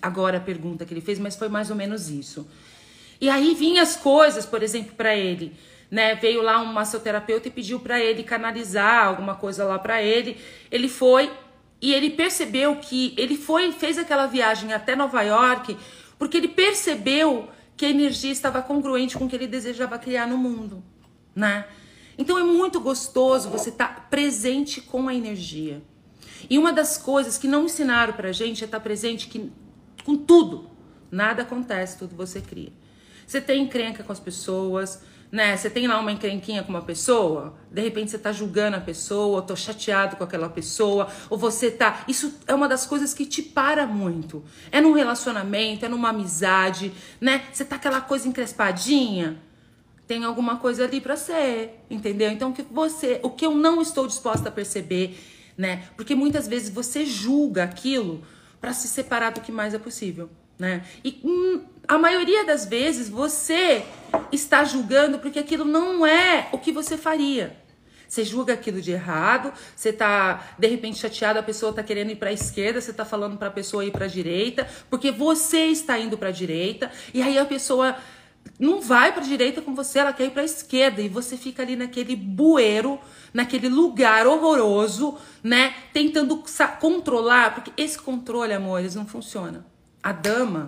agora 0.00 0.38
a 0.38 0.40
pergunta 0.40 0.84
que 0.84 0.92
ele 0.92 1.00
fez, 1.00 1.18
mas 1.18 1.36
foi 1.36 1.48
mais 1.48 1.70
ou 1.70 1.76
menos 1.76 2.08
isso. 2.08 2.46
E 3.20 3.30
aí 3.30 3.54
vinham 3.54 3.82
as 3.82 3.96
coisas, 3.96 4.44
por 4.44 4.62
exemplo, 4.62 4.94
para 4.94 5.16
ele 5.16 5.56
né? 5.90 6.14
Veio 6.14 6.42
lá 6.42 6.60
um 6.60 6.72
massoterapeuta 6.72 7.48
e 7.48 7.50
pediu 7.50 7.80
para 7.80 8.00
ele 8.00 8.22
canalizar 8.22 9.06
alguma 9.06 9.34
coisa 9.34 9.64
lá 9.64 9.78
para 9.78 10.02
ele. 10.02 10.36
Ele 10.70 10.88
foi 10.88 11.30
e 11.80 11.92
ele 11.92 12.10
percebeu 12.10 12.76
que 12.76 13.14
ele 13.16 13.36
foi 13.36 13.70
fez 13.72 13.98
aquela 13.98 14.26
viagem 14.26 14.72
até 14.72 14.96
Nova 14.96 15.22
York 15.22 15.76
porque 16.18 16.36
ele 16.38 16.48
percebeu 16.48 17.48
que 17.76 17.84
a 17.84 17.90
energia 17.90 18.32
estava 18.32 18.62
congruente 18.62 19.16
com 19.18 19.26
o 19.26 19.28
que 19.28 19.36
ele 19.36 19.46
desejava 19.46 19.98
criar 19.98 20.26
no 20.26 20.38
mundo, 20.38 20.82
né? 21.34 21.66
Então 22.16 22.38
é 22.38 22.42
muito 22.42 22.80
gostoso 22.80 23.50
você 23.50 23.68
estar 23.68 23.94
tá 23.94 24.00
presente 24.00 24.80
com 24.80 25.06
a 25.08 25.14
energia. 25.14 25.82
E 26.48 26.56
uma 26.56 26.72
das 26.72 26.96
coisas 26.96 27.36
que 27.36 27.46
não 27.46 27.66
ensinaram 27.66 28.14
pra 28.14 28.32
gente 28.32 28.64
é 28.64 28.64
estar 28.64 28.78
tá 28.78 28.82
presente 28.82 29.28
que, 29.28 29.52
com 30.06 30.16
tudo. 30.16 30.70
Nada 31.10 31.42
acontece, 31.42 31.98
tudo 31.98 32.14
você 32.14 32.40
cria. 32.40 32.72
Você 33.26 33.40
tem 33.40 33.64
encrenca 33.64 34.04
com 34.04 34.12
as 34.12 34.20
pessoas, 34.20 35.02
né? 35.32 35.56
Você 35.56 35.68
tem 35.68 35.88
lá 35.88 35.98
uma 35.98 36.12
encrenquinha 36.12 36.62
com 36.62 36.70
uma 36.70 36.82
pessoa, 36.82 37.56
de 37.72 37.82
repente 37.82 38.12
você 38.12 38.18
tá 38.18 38.30
julgando 38.30 38.76
a 38.76 38.80
pessoa, 38.80 39.42
tô 39.42 39.56
chateado 39.56 40.14
com 40.14 40.22
aquela 40.22 40.48
pessoa, 40.48 41.08
ou 41.28 41.36
você 41.36 41.72
tá. 41.72 42.04
Isso 42.06 42.32
é 42.46 42.54
uma 42.54 42.68
das 42.68 42.86
coisas 42.86 43.12
que 43.12 43.26
te 43.26 43.42
para 43.42 43.84
muito. 43.84 44.44
É 44.70 44.80
num 44.80 44.92
relacionamento, 44.92 45.84
é 45.84 45.88
numa 45.88 46.10
amizade, 46.10 46.92
né? 47.20 47.42
Você 47.52 47.64
tá 47.64 47.74
aquela 47.74 48.00
coisa 48.00 48.28
encrespadinha, 48.28 49.42
tem 50.06 50.24
alguma 50.24 50.58
coisa 50.58 50.84
ali 50.84 51.00
para 51.00 51.16
ser, 51.16 51.84
entendeu? 51.90 52.30
Então 52.30 52.52
que 52.52 52.62
você, 52.62 53.18
o 53.24 53.30
que 53.30 53.44
eu 53.44 53.52
não 53.56 53.82
estou 53.82 54.06
disposta 54.06 54.50
a 54.50 54.52
perceber, 54.52 55.18
né? 55.58 55.88
Porque 55.96 56.14
muitas 56.14 56.46
vezes 56.46 56.70
você 56.70 57.04
julga 57.04 57.64
aquilo 57.64 58.22
para 58.66 58.74
se 58.74 58.88
separar 58.88 59.30
do 59.30 59.40
que 59.40 59.52
mais 59.52 59.74
é 59.74 59.78
possível, 59.78 60.28
né? 60.58 60.84
E 61.04 61.20
hum, 61.22 61.62
a 61.86 61.96
maioria 61.96 62.44
das 62.44 62.66
vezes 62.66 63.08
você 63.08 63.84
está 64.32 64.64
julgando 64.64 65.20
porque 65.20 65.38
aquilo 65.38 65.64
não 65.64 66.04
é 66.04 66.48
o 66.50 66.58
que 66.58 66.72
você 66.72 66.96
faria. 66.96 67.56
Você 68.08 68.24
julga 68.24 68.54
aquilo 68.54 68.80
de 68.82 68.90
errado, 68.90 69.52
você 69.76 69.92
tá 69.92 70.54
de 70.58 70.66
repente 70.66 70.98
chateado, 70.98 71.38
a 71.38 71.44
pessoa 71.44 71.72
tá 71.72 71.80
querendo 71.80 72.10
ir 72.10 72.16
para 72.16 72.30
a 72.30 72.32
esquerda, 72.32 72.80
você 72.80 72.92
tá 72.92 73.04
falando 73.04 73.38
para 73.38 73.46
a 73.46 73.52
pessoa 73.52 73.84
ir 73.84 73.92
para 73.92 74.06
a 74.06 74.08
direita, 74.08 74.68
porque 74.90 75.12
você 75.12 75.66
está 75.66 75.96
indo 75.96 76.18
para 76.18 76.30
a 76.30 76.32
direita, 76.32 76.90
e 77.14 77.22
aí 77.22 77.38
a 77.38 77.44
pessoa 77.44 77.96
não 78.58 78.80
vai 78.80 79.12
para 79.12 79.22
a 79.22 79.26
direita 79.26 79.62
com 79.62 79.74
você, 79.74 80.00
ela 80.00 80.12
quer 80.12 80.24
ir 80.26 80.30
para 80.30 80.42
a 80.42 80.44
esquerda 80.44 81.00
e 81.00 81.08
você 81.08 81.36
fica 81.36 81.62
ali 81.62 81.76
naquele 81.76 82.16
bueiro, 82.16 82.98
naquele 83.36 83.68
lugar 83.68 84.26
horroroso, 84.26 85.18
né, 85.44 85.74
tentando 85.92 86.42
controlar, 86.80 87.54
porque 87.54 87.70
esse 87.76 87.98
controle, 87.98 88.54
amores, 88.54 88.94
não 88.94 89.06
funciona. 89.06 89.66
A 90.02 90.10
dama 90.10 90.66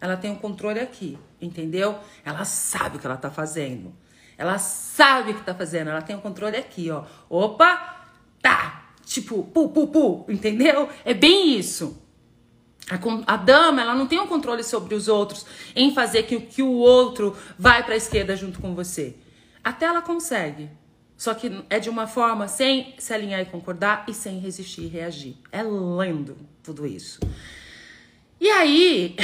ela 0.00 0.16
tem 0.16 0.30
o 0.30 0.34
um 0.34 0.38
controle 0.38 0.80
aqui, 0.80 1.18
entendeu? 1.38 1.98
Ela 2.24 2.46
sabe 2.46 2.96
o 2.96 2.98
que 2.98 3.06
ela 3.06 3.18
tá 3.18 3.30
fazendo. 3.30 3.94
Ela 4.38 4.58
sabe 4.58 5.32
o 5.32 5.34
que 5.34 5.44
tá 5.44 5.54
fazendo. 5.54 5.90
Ela 5.90 6.00
tem 6.00 6.16
o 6.16 6.18
um 6.18 6.22
controle 6.22 6.56
aqui, 6.56 6.90
ó. 6.90 7.04
Opa, 7.28 8.06
tá. 8.40 8.86
Tipo, 9.04 9.42
pu, 9.44 9.68
pu, 9.68 9.86
pu, 9.88 10.24
entendeu? 10.30 10.88
É 11.04 11.12
bem 11.12 11.58
isso. 11.58 12.02
A, 12.88 13.34
a, 13.34 13.36
dama, 13.36 13.82
ela 13.82 13.94
não 13.94 14.06
tem 14.06 14.18
um 14.18 14.26
controle 14.26 14.64
sobre 14.64 14.94
os 14.94 15.08
outros 15.08 15.44
em 15.74 15.92
fazer 15.92 16.22
que, 16.22 16.40
que 16.40 16.62
o 16.62 16.72
outro 16.72 17.36
vai 17.58 17.82
para 17.84 17.92
a 17.92 17.98
esquerda 17.98 18.34
junto 18.34 18.60
com 18.60 18.74
você. 18.74 19.14
Até 19.62 19.84
ela 19.84 20.00
consegue. 20.00 20.70
Só 21.16 21.32
que 21.32 21.64
é 21.70 21.78
de 21.78 21.88
uma 21.88 22.06
forma 22.06 22.46
sem 22.46 22.94
se 22.98 23.12
alinhar 23.12 23.40
e 23.40 23.46
concordar 23.46 24.04
e 24.06 24.12
sem 24.12 24.38
resistir 24.38 24.82
e 24.82 24.88
reagir. 24.88 25.36
É 25.50 25.62
lindo 25.62 26.36
tudo 26.62 26.86
isso. 26.86 27.18
E 28.38 28.48
aí, 28.50 29.16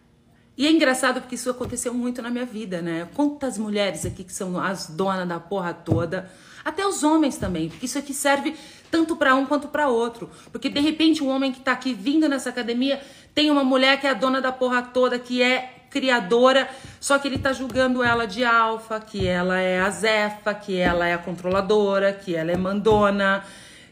e 0.56 0.66
é 0.66 0.70
engraçado 0.70 1.20
porque 1.20 1.34
isso 1.34 1.50
aconteceu 1.50 1.92
muito 1.92 2.22
na 2.22 2.30
minha 2.30 2.46
vida, 2.46 2.80
né? 2.80 3.08
Quantas 3.14 3.58
mulheres 3.58 4.06
aqui 4.06 4.24
que 4.24 4.32
são 4.32 4.58
as 4.58 4.88
donas 4.88 5.28
da 5.28 5.38
porra 5.38 5.74
toda, 5.74 6.30
até 6.64 6.86
os 6.86 7.02
homens 7.02 7.36
também, 7.36 7.68
porque 7.68 7.84
isso 7.84 7.98
aqui 7.98 8.14
serve 8.14 8.56
tanto 8.90 9.14
para 9.16 9.34
um 9.34 9.44
quanto 9.44 9.68
para 9.68 9.88
outro. 9.88 10.30
Porque 10.50 10.70
de 10.70 10.80
repente 10.80 11.22
um 11.22 11.28
homem 11.28 11.52
que 11.52 11.60
tá 11.60 11.72
aqui 11.72 11.92
vindo 11.92 12.26
nessa 12.26 12.48
academia 12.48 13.02
tem 13.34 13.50
uma 13.50 13.64
mulher 13.64 14.00
que 14.00 14.06
é 14.06 14.10
a 14.10 14.14
dona 14.14 14.40
da 14.40 14.50
porra 14.50 14.80
toda, 14.80 15.18
que 15.18 15.42
é 15.42 15.73
criadora, 15.94 16.68
só 16.98 17.20
que 17.20 17.28
ele 17.28 17.38
tá 17.38 17.52
julgando 17.52 18.02
ela 18.02 18.26
de 18.26 18.44
alfa, 18.44 18.98
que 18.98 19.28
ela 19.28 19.60
é 19.60 19.78
a 19.78 19.88
zefa, 19.90 20.52
que 20.52 20.76
ela 20.76 21.06
é 21.06 21.14
a 21.14 21.18
controladora, 21.18 22.12
que 22.12 22.34
ela 22.34 22.50
é 22.50 22.56
mandona, 22.56 23.44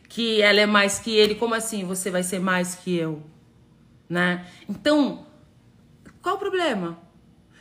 que 0.09 0.43
ela 0.43 0.61
é 0.61 0.67
mais 0.67 0.99
que 0.99 1.15
ele. 1.15 1.37
Como 1.37 1.55
assim 1.55 1.85
você 1.85 2.11
vai 2.11 2.25
ser 2.25 2.41
mais 2.41 2.75
que 2.75 2.97
eu? 2.97 3.23
Né? 4.09 4.45
Então, 4.69 5.25
qual 6.21 6.35
o 6.35 6.39
problema? 6.39 6.99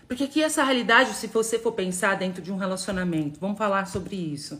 Porque 0.07 0.23
aqui 0.23 0.41
essa 0.41 0.63
realidade, 0.63 1.13
se 1.13 1.27
você 1.27 1.59
for 1.59 1.73
pensar 1.73 2.17
dentro 2.17 2.41
de 2.41 2.51
um 2.51 2.57
relacionamento, 2.57 3.39
vamos 3.39 3.59
falar 3.59 3.85
sobre 3.85 4.15
isso. 4.15 4.59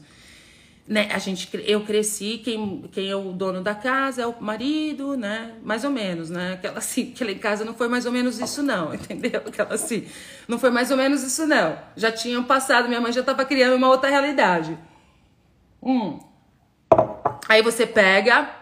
Né, 0.91 1.07
a 1.10 1.19
gente, 1.19 1.50
eu 1.65 1.86
cresci, 1.86 2.41
quem, 2.43 2.81
quem 2.91 3.10
é 3.10 3.15
o 3.15 3.31
dono 3.31 3.62
da 3.62 3.74
casa 3.74 4.24
é 4.24 4.27
o 4.27 4.41
marido, 4.41 5.15
né? 5.15 5.53
Mais 5.63 5.86
ou 5.86 5.89
menos, 5.89 6.29
né? 6.29 6.55
Aquela 6.55 6.79
assim, 6.79 7.13
aquela 7.15 7.31
em 7.31 7.38
casa 7.38 7.63
não 7.63 7.74
foi 7.74 7.88
mais 7.88 8.05
ou 8.05 8.12
menos 8.12 8.38
isso, 8.41 8.62
não, 8.62 8.93
entendeu? 8.93 9.39
Aquela 9.48 9.74
assim, 9.74 10.05
não 10.50 10.60
foi 10.60 10.69
mais 10.69 10.91
ou 10.91 10.98
menos 10.98 11.24
isso, 11.24 11.48
não. 11.48 11.79
Já 11.95 12.12
tinham 12.12 12.43
passado, 12.43 12.89
minha 12.89 13.00
mãe 13.00 13.13
já 13.13 13.21
estava 13.21 13.45
criando 13.45 13.77
uma 13.77 13.88
outra 13.88 14.10
realidade. 14.10 14.77
Hum. 15.81 16.19
Aí 17.48 17.62
você 17.62 17.88
pega, 17.88 18.53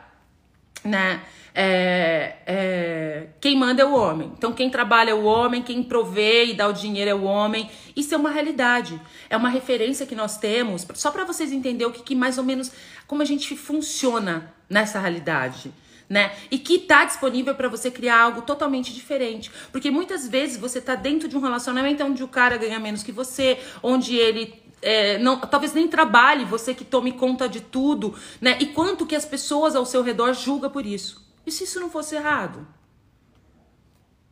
né? 0.85 1.23
É, 1.61 2.37
é, 2.47 3.27
quem 3.41 3.57
manda 3.57 3.81
é 3.81 3.85
o 3.85 3.93
homem. 3.93 4.31
Então, 4.37 4.53
quem 4.53 4.69
trabalha 4.69 5.11
é 5.11 5.13
o 5.13 5.25
homem, 5.25 5.61
quem 5.61 5.83
provê 5.83 6.45
e 6.45 6.53
dá 6.53 6.65
o 6.69 6.71
dinheiro 6.71 7.11
é 7.11 7.13
o 7.13 7.23
homem. 7.23 7.69
Isso 7.97 8.15
é 8.15 8.17
uma 8.17 8.29
realidade. 8.29 8.97
É 9.29 9.35
uma 9.35 9.49
referência 9.49 10.05
que 10.05 10.15
nós 10.15 10.37
temos, 10.37 10.87
só 10.93 11.11
para 11.11 11.25
vocês 11.25 11.51
entenderem 11.51 11.91
o 11.91 11.91
que, 11.91 12.01
que 12.01 12.15
mais 12.15 12.37
ou 12.37 12.45
menos 12.45 12.71
como 13.05 13.21
a 13.21 13.25
gente 13.25 13.57
funciona 13.57 14.53
nessa 14.69 15.01
realidade. 15.01 15.73
Né? 16.07 16.31
E 16.49 16.57
que 16.57 16.75
está 16.75 17.03
disponível 17.03 17.53
para 17.53 17.67
você 17.67 17.91
criar 17.91 18.21
algo 18.21 18.43
totalmente 18.43 18.93
diferente. 18.93 19.51
Porque 19.69 19.91
muitas 19.91 20.29
vezes 20.29 20.55
você 20.55 20.79
está 20.79 20.95
dentro 20.95 21.27
de 21.27 21.35
um 21.35 21.41
relacionamento 21.41 22.01
onde 22.05 22.23
o 22.23 22.27
cara 22.29 22.55
ganha 22.55 22.79
menos 22.79 23.03
que 23.03 23.11
você, 23.11 23.59
onde 23.83 24.15
ele 24.15 24.63
é, 24.81 25.17
não, 25.17 25.37
talvez 25.37 25.73
nem 25.73 25.89
trabalhe, 25.89 26.45
você 26.45 26.73
que 26.73 26.85
tome 26.85 27.11
conta 27.11 27.49
de 27.49 27.59
tudo, 27.59 28.15
né? 28.39 28.57
E 28.61 28.67
quanto 28.67 29.05
que 29.05 29.13
as 29.13 29.25
pessoas 29.25 29.75
ao 29.75 29.85
seu 29.85 30.01
redor 30.01 30.33
julgam 30.33 30.69
por 30.69 30.85
isso. 30.85 31.27
E 31.45 31.51
se 31.51 31.63
isso 31.63 31.79
não 31.79 31.89
fosse 31.89 32.15
errado? 32.15 32.67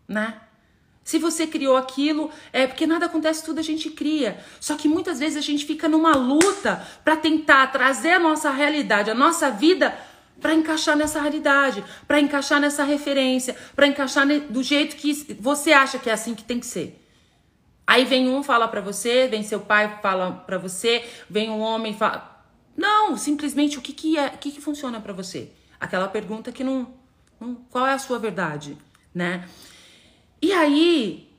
Né? 0.08 0.42
Se 1.04 1.18
você 1.18 1.48
criou 1.48 1.78
aquilo, 1.78 2.30
é 2.52 2.68
porque 2.68 2.86
nada 2.86 3.06
acontece, 3.06 3.42
tudo 3.44 3.60
a 3.60 3.64
gente 3.64 3.90
cria. 3.90 4.44
Só 4.60 4.76
que 4.76 4.90
muitas 4.90 5.20
vezes 5.20 5.38
a 5.38 5.42
gente 5.42 5.66
fica 5.66 5.88
numa 5.88 6.14
luta 6.14 6.86
para 7.04 7.16
tentar 7.16 7.68
trazer 7.68 8.12
a 8.12 8.20
nossa 8.20 8.50
realidade, 8.52 9.10
a 9.10 9.16
nossa 9.16 9.50
vida 9.50 9.98
para 10.42 10.54
encaixar 10.54 10.98
nessa 10.98 11.22
realidade, 11.22 11.84
para 12.08 12.20
encaixar 12.20 12.60
nessa 12.60 12.84
referência, 12.84 13.56
para 13.76 13.88
encaixar 13.88 14.28
do 14.28 14.62
jeito 14.62 14.98
que 14.98 15.14
você 15.40 15.72
acha 15.72 15.98
que 15.98 16.10
é 16.10 16.14
assim 16.14 16.36
que 16.36 16.44
tem 16.44 16.60
que 16.60 16.66
ser. 16.66 17.02
Aí 17.88 18.04
vem 18.04 18.28
um 18.28 18.44
fala 18.44 18.68
para 18.68 18.82
você, 18.82 19.28
vem 19.30 19.44
seu 19.44 19.62
pai 19.62 20.00
fala 20.02 20.44
para 20.46 20.58
você, 20.58 21.08
vem 21.30 21.50
um 21.50 21.62
homem 21.62 21.94
fala. 21.94 22.46
Não, 22.76 23.16
simplesmente 23.16 23.78
o 23.78 23.82
que 23.82 23.94
que 23.94 24.18
é, 24.18 24.28
o 24.28 24.38
que 24.38 24.52
que 24.52 24.60
funciona 24.60 25.00
para 25.00 25.14
você? 25.14 25.52
Aquela 25.80 26.08
pergunta 26.08 26.52
que 26.52 26.64
não, 26.64 26.94
não, 27.40 27.56
qual 27.70 27.86
é 27.86 27.94
a 27.94 28.00
sua 28.00 28.20
verdade, 28.20 28.78
né? 29.14 29.48
E 30.42 30.52
aí 30.54 31.30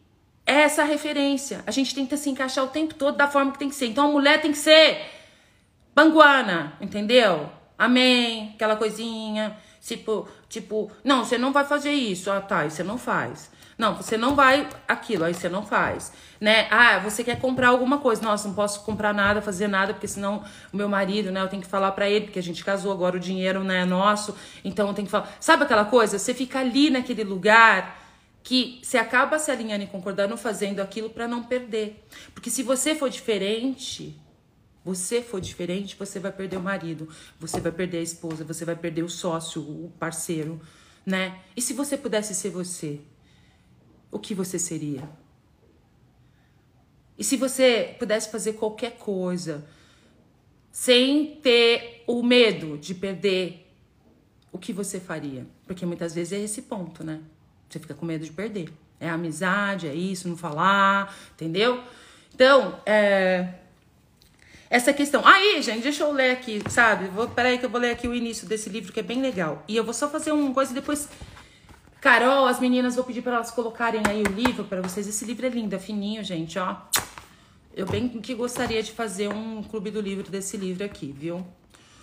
é 0.47 0.63
essa 0.63 0.85
referência. 0.85 1.63
A 1.67 1.71
gente 1.71 1.95
tenta 1.95 2.17
se 2.17 2.31
encaixar 2.31 2.65
o 2.65 2.69
tempo 2.69 2.95
todo 2.95 3.17
da 3.17 3.29
forma 3.29 3.53
que 3.53 3.59
tem 3.59 3.69
que 3.69 3.75
ser. 3.75 3.87
Então 3.87 4.09
a 4.09 4.13
mulher 4.13 4.41
tem 4.41 4.53
que 4.53 4.59
ser 4.59 5.07
banguana, 5.95 6.73
entendeu? 6.81 7.51
Amém, 7.77 8.53
aquela 8.55 8.77
coisinha, 8.77 9.57
tipo, 9.81 10.29
tipo, 10.49 10.91
não, 11.05 11.25
você 11.25 11.37
não 11.37 11.53
vai 11.53 11.65
fazer 11.65 11.93
isso. 11.93 12.31
Ah, 12.31 12.41
tá, 12.41 12.67
e 12.67 12.71
você 12.71 12.83
não 12.83 12.99
faz. 12.99 13.51
Não, 13.79 13.95
você 13.95 14.17
não 14.17 14.35
vai 14.35 14.69
aquilo, 14.89 15.23
aí 15.23 15.33
você 15.33 15.49
não 15.49 15.65
faz, 15.65 16.13
né? 16.41 16.67
Ah, 16.69 16.99
você 16.99 17.23
quer 17.23 17.39
comprar 17.39 17.69
alguma 17.69 17.99
coisa. 17.99 18.21
Nossa, 18.21 18.49
não 18.49 18.55
posso 18.55 18.83
comprar 18.83 19.15
nada, 19.15 19.41
fazer 19.41 19.69
nada, 19.69 19.95
porque 19.95 20.09
senão 20.09 20.43
o 20.73 20.77
meu 20.77 20.89
marido, 20.89 21.31
né, 21.31 21.41
eu 21.41 21.47
tenho 21.49 21.63
que 21.63 21.69
falar 21.69 21.93
para 21.93 22.11
ele, 22.11 22.25
porque 22.25 22.41
a 22.41 22.43
gente 22.43 22.65
casou, 22.65 22.91
agora 22.91 23.17
o 23.17 23.21
dinheiro 23.21 23.61
não 23.61 23.67
né, 23.67 23.83
é 23.83 23.85
nosso, 23.85 24.35
então 24.65 24.89
eu 24.89 24.95
tenho 24.95 25.07
que 25.07 25.13
falar. 25.13 25.33
Sabe 25.39 25.63
aquela 25.63 25.85
coisa? 25.85 26.19
Você 26.19 26.35
fica 26.35 26.59
ali 26.59 26.91
naquele 26.91 27.23
lugar 27.23 28.03
que 28.43 28.81
você 28.83 28.99
acaba 28.99 29.39
se 29.39 29.51
alinhando 29.51 29.85
e 29.85 29.87
concordando 29.87 30.37
fazendo 30.37 30.81
aquilo 30.81 31.09
para 31.11 31.29
não 31.29 31.45
perder. 31.45 32.05
Porque 32.35 32.51
se 32.51 32.65
você 32.65 32.97
for 32.97 33.09
diferente, 33.09 34.21
você 34.85 35.23
for 35.23 35.41
diferente, 35.41 35.95
você 35.97 36.19
vai 36.19 36.33
perder 36.33 36.57
o 36.57 36.63
marido, 36.63 37.09
você 37.39 37.61
vai 37.61 37.71
perder 37.71 37.99
a 37.99 38.03
esposa, 38.03 38.43
você 38.43 38.65
vai 38.65 38.75
perder 38.75 39.05
o 39.05 39.09
sócio, 39.09 39.63
o 39.63 39.93
parceiro, 40.01 40.61
né? 41.07 41.39
E 41.57 41.63
se 41.63 41.75
você 41.75 41.97
pudesse 41.97 42.35
ser 42.35 42.51
você? 42.51 43.01
O 44.11 44.19
que 44.19 44.35
você 44.35 44.59
seria? 44.59 45.09
E 47.19 47.25
se 47.25 47.37
você 47.37 47.97
pudesse 47.99 48.31
fazer 48.31 48.53
qualquer 48.55 48.93
coisa 48.97 49.67
sem 50.71 51.37
ter 51.43 52.05
o 52.07 52.23
medo 52.23 52.79
de 52.79 52.95
perder, 52.95 53.67
o 54.53 54.59
que 54.59 54.73
você 54.73 55.01
faria? 55.01 55.47
Porque 55.67 55.85
muitas 55.85 56.15
vezes 56.15 56.33
é 56.33 56.41
esse 56.41 56.63
ponto, 56.63 57.03
né? 57.03 57.21
Você 57.69 57.79
fica 57.81 57.95
com 57.95 58.07
medo 58.07 58.25
de 58.25 58.31
perder. 58.31 58.73
É 59.01 59.09
amizade, 59.09 59.87
é 59.87 59.95
isso, 59.95 60.29
não 60.29 60.37
falar, 60.37 61.15
entendeu? 61.35 61.83
Então, 62.35 62.81
é, 62.87 63.55
essa 64.71 64.93
questão. 64.93 65.27
Aí, 65.27 65.61
gente, 65.63 65.83
deixa 65.83 66.05
eu 66.05 66.13
ler 66.13 66.31
aqui, 66.31 66.63
sabe? 66.69 67.09
Vou, 67.09 67.29
peraí 67.29 67.59
que 67.59 67.65
eu 67.65 67.71
vou 67.71 67.81
ler 67.81 67.91
aqui 67.91 68.07
o 68.07 68.15
início 68.15 68.47
desse 68.47 68.69
livro 68.69 68.93
que 68.93 69.01
é 69.01 69.03
bem 69.03 69.21
legal. 69.21 69.65
E 69.67 69.77
eu 69.77 69.85
vou 69.85 69.95
só 69.95 70.09
fazer 70.09 70.31
uma 70.31 70.53
coisa 70.53 70.73
e 70.73 70.75
depois 70.75 71.09
Carol, 72.01 72.47
as 72.47 72.61
meninas, 72.61 72.95
vou 72.95 73.05
pedir 73.05 73.23
para 73.23 73.35
elas 73.35 73.51
colocarem 73.51 74.01
aí 74.07 74.23
o 74.23 74.33
livro 74.33 74.65
para 74.65 74.81
vocês. 74.81 75.09
Esse 75.09 75.25
livro 75.25 75.45
é 75.47 75.49
lindo, 75.49 75.75
é 75.75 75.79
fininho, 75.81 76.23
gente, 76.23 76.57
ó. 76.57 76.77
Eu 77.75 77.87
bem 77.87 78.09
que 78.09 78.35
gostaria 78.35 78.83
de 78.83 78.93
fazer 78.93 79.29
um 79.29 79.63
clube 79.65 79.91
do 79.91 80.01
livro 80.01 80.31
desse 80.31 80.57
livro 80.57 80.85
aqui, 80.85 81.11
viu? 81.11 81.45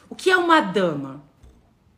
O 0.10 0.16
que 0.16 0.30
é 0.30 0.36
uma 0.36 0.60
dama? 0.60 1.24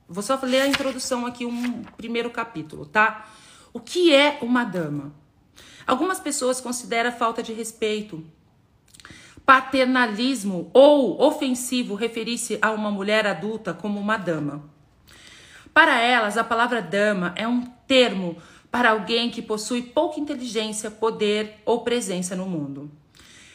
Vou 0.08 0.22
só 0.22 0.40
ler 0.44 0.62
a 0.62 0.68
introdução 0.68 1.26
aqui, 1.26 1.44
um 1.44 1.84
primeiro 1.98 2.30
capítulo, 2.30 2.86
tá? 2.86 3.28
O 3.74 3.80
que 3.80 4.14
é 4.14 4.38
uma 4.42 4.64
dama? 4.64 5.12
Algumas 5.86 6.20
pessoas 6.20 6.62
consideram 6.62 7.12
falta 7.12 7.42
de 7.42 7.52
respeito, 7.52 8.24
paternalismo 9.44 10.70
ou 10.72 11.20
ofensivo 11.22 11.96
referir-se 11.96 12.60
a 12.62 12.72
uma 12.72 12.92
mulher 12.92 13.26
adulta 13.26 13.74
como 13.74 14.00
uma 14.00 14.18
dama. 14.18 14.77
Para 15.78 16.00
elas, 16.00 16.40
a 16.40 16.44
palavra 16.44 16.82
dama 16.82 17.34
é 17.36 17.48
um 17.48 17.62
termo 17.62 18.36
para 18.72 18.90
alguém 18.90 19.30
que 19.30 19.44
possui 19.44 19.84
pouca 19.84 20.20
inteligência, 20.20 20.90
poder 20.90 21.62
ou 21.64 21.82
presença 21.82 22.36
no 22.36 22.48
mundo. 22.48 22.90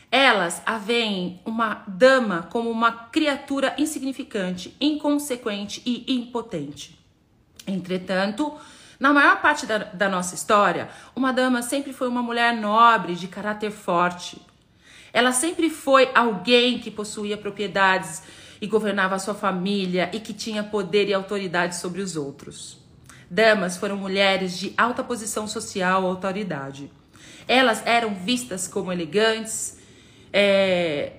Elas 0.08 0.62
a 0.64 0.78
veem 0.78 1.40
uma 1.44 1.82
dama 1.84 2.44
como 2.48 2.70
uma 2.70 2.92
criatura 2.92 3.74
insignificante, 3.76 4.72
inconsequente 4.80 5.82
e 5.84 6.14
impotente. 6.14 6.96
Entretanto, 7.66 8.54
na 9.00 9.12
maior 9.12 9.42
parte 9.42 9.66
da, 9.66 9.78
da, 9.78 10.08
nossa 10.08 10.36
história, 10.36 10.90
uma 11.16 11.32
dama 11.32 11.60
sempre 11.60 11.92
foi 11.92 12.06
uma 12.06 12.22
mulher 12.22 12.54
nobre, 12.54 13.16
de 13.16 13.26
caráter 13.26 13.72
forte. 13.72 14.40
Ela 15.12 15.32
sempre 15.32 15.68
foi 15.68 16.08
alguém 16.14 16.78
que 16.78 16.88
possuía 16.88 17.36
propriedades 17.36 18.22
e 18.62 18.66
governava 18.69 19.19
sua 19.19 19.35
família 19.35 20.09
e 20.12 20.21
que 20.21 20.33
tinha 20.33 20.62
poder 20.62 21.09
e 21.09 21.12
autoridade 21.12 21.75
sobre 21.75 22.00
os 22.00 22.14
outros. 22.14 22.78
Damas 23.28 23.76
foram 23.76 23.97
mulheres 23.97 24.57
de 24.57 24.73
alta 24.76 25.02
posição 25.02 25.49
social 25.49 26.04
ou 26.04 26.11
autoridade. 26.11 26.88
Elas 27.49 27.85
eram 27.85 28.14
vistas 28.14 28.69
como 28.69 28.92
elegantes, 28.92 29.81
é, 30.33 31.14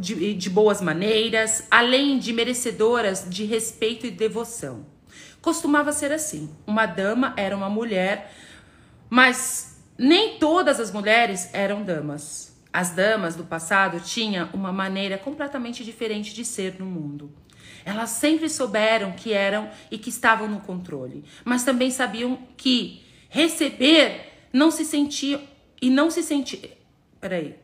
de, 0.00 0.34
de 0.34 0.50
boas 0.50 0.80
maneiras, 0.80 1.62
além 1.70 2.18
de 2.18 2.32
merecedoras 2.32 3.24
de 3.28 3.44
respeito 3.44 4.04
e 4.04 4.10
devoção. 4.10 4.84
Costumava 5.40 5.92
ser 5.92 6.10
assim: 6.10 6.50
uma 6.66 6.86
dama 6.86 7.34
era 7.36 7.56
uma 7.56 7.70
mulher, 7.70 8.34
mas 9.08 9.80
nem 9.96 10.38
todas 10.40 10.80
as 10.80 10.90
mulheres 10.90 11.50
eram 11.52 11.84
damas. 11.84 12.47
As 12.72 12.90
damas 12.90 13.34
do 13.34 13.44
passado 13.44 14.00
tinham 14.00 14.48
uma 14.52 14.72
maneira 14.72 15.16
completamente 15.16 15.84
diferente 15.84 16.34
de 16.34 16.44
ser 16.44 16.78
no 16.78 16.86
mundo. 16.86 17.32
Elas 17.84 18.10
sempre 18.10 18.48
souberam 18.48 19.12
que 19.12 19.32
eram 19.32 19.70
e 19.90 19.96
que 19.96 20.10
estavam 20.10 20.48
no 20.48 20.60
controle, 20.60 21.24
mas 21.44 21.64
também 21.64 21.90
sabiam 21.90 22.38
que 22.56 23.02
receber 23.28 24.48
não 24.52 24.70
se 24.70 24.84
sentia 24.84 25.42
e 25.80 25.88
não 25.88 26.10
se 26.10 26.22
sentia. 26.22 26.76
Peraí. 27.20 27.56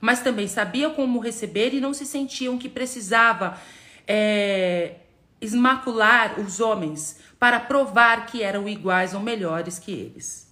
Mas 0.00 0.20
também 0.20 0.46
sabiam 0.46 0.94
como 0.94 1.18
receber 1.18 1.74
e 1.74 1.80
não 1.80 1.92
se 1.92 2.06
sentiam 2.06 2.56
que 2.56 2.68
precisava 2.68 3.58
é, 4.06 4.96
esmacular 5.40 6.40
os 6.40 6.60
homens 6.60 7.20
para 7.38 7.60
provar 7.60 8.26
que 8.26 8.42
eram 8.42 8.68
iguais 8.68 9.12
ou 9.12 9.20
melhores 9.20 9.78
que 9.78 9.92
eles. 9.92 10.48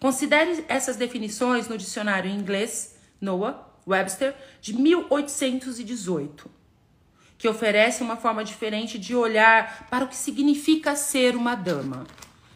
Considere 0.00 0.64
essas 0.68 0.96
definições 0.96 1.68
no 1.68 1.78
dicionário 1.78 2.30
em 2.30 2.34
inglês 2.34 2.95
Noah 3.20 3.66
Webster, 3.86 4.34
de 4.60 4.74
1818, 4.74 6.50
que 7.38 7.48
oferece 7.48 8.02
uma 8.02 8.16
forma 8.16 8.44
diferente 8.44 8.98
de 8.98 9.14
olhar 9.14 9.86
para 9.88 10.04
o 10.04 10.08
que 10.08 10.16
significa 10.16 10.96
ser 10.96 11.36
uma 11.36 11.54
dama. 11.54 12.04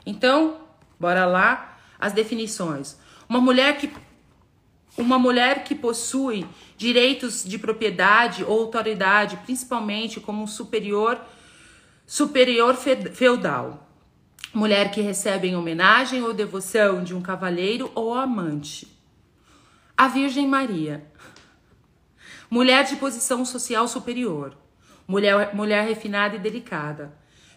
Então, 0.04 0.58
bora 0.98 1.24
lá 1.24 1.78
as 1.98 2.12
definições. 2.12 2.96
Uma 3.28 3.40
mulher 3.40 3.78
que 3.78 3.90
uma 4.98 5.18
mulher 5.18 5.62
que 5.62 5.74
possui 5.74 6.44
direitos 6.76 7.44
de 7.44 7.58
propriedade 7.58 8.42
ou 8.42 8.60
autoridade, 8.60 9.36
principalmente 9.44 10.20
como 10.20 10.42
um 10.42 10.46
superior 10.46 11.18
superior 12.04 12.74
feudal. 12.74 13.86
Mulher 14.52 14.90
que 14.90 15.00
recebe 15.00 15.46
em 15.46 15.54
homenagem 15.54 16.22
ou 16.22 16.34
devoção 16.34 17.04
de 17.04 17.14
um 17.14 17.22
cavaleiro 17.22 17.90
ou 17.94 18.12
amante 18.12 18.99
a 20.00 20.08
Virgem 20.08 20.48
Maria, 20.48 21.04
mulher 22.48 22.84
de 22.84 22.96
posição 22.96 23.44
social 23.44 23.86
superior, 23.86 24.56
mulher, 25.06 25.54
mulher 25.54 25.86
refinada 25.86 26.36
e 26.36 26.38
delicada, 26.38 27.12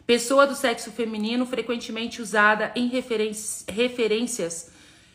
pessoa 0.05 0.45
do 0.45 0.53
sexo 0.53 0.91
feminino 0.91 1.45
frequentemente 1.45 2.21
usada 2.21 2.73
em 2.75 2.89
referências, 2.89 4.73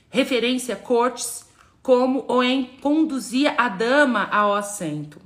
referência 0.08 0.74
cortes, 0.74 1.44
como 1.82 2.24
ou 2.28 2.42
em 2.42 2.64
conduzir 2.80 3.52
a 3.58 3.68
dama 3.68 4.26
ao 4.32 4.54
assento, 4.54 5.20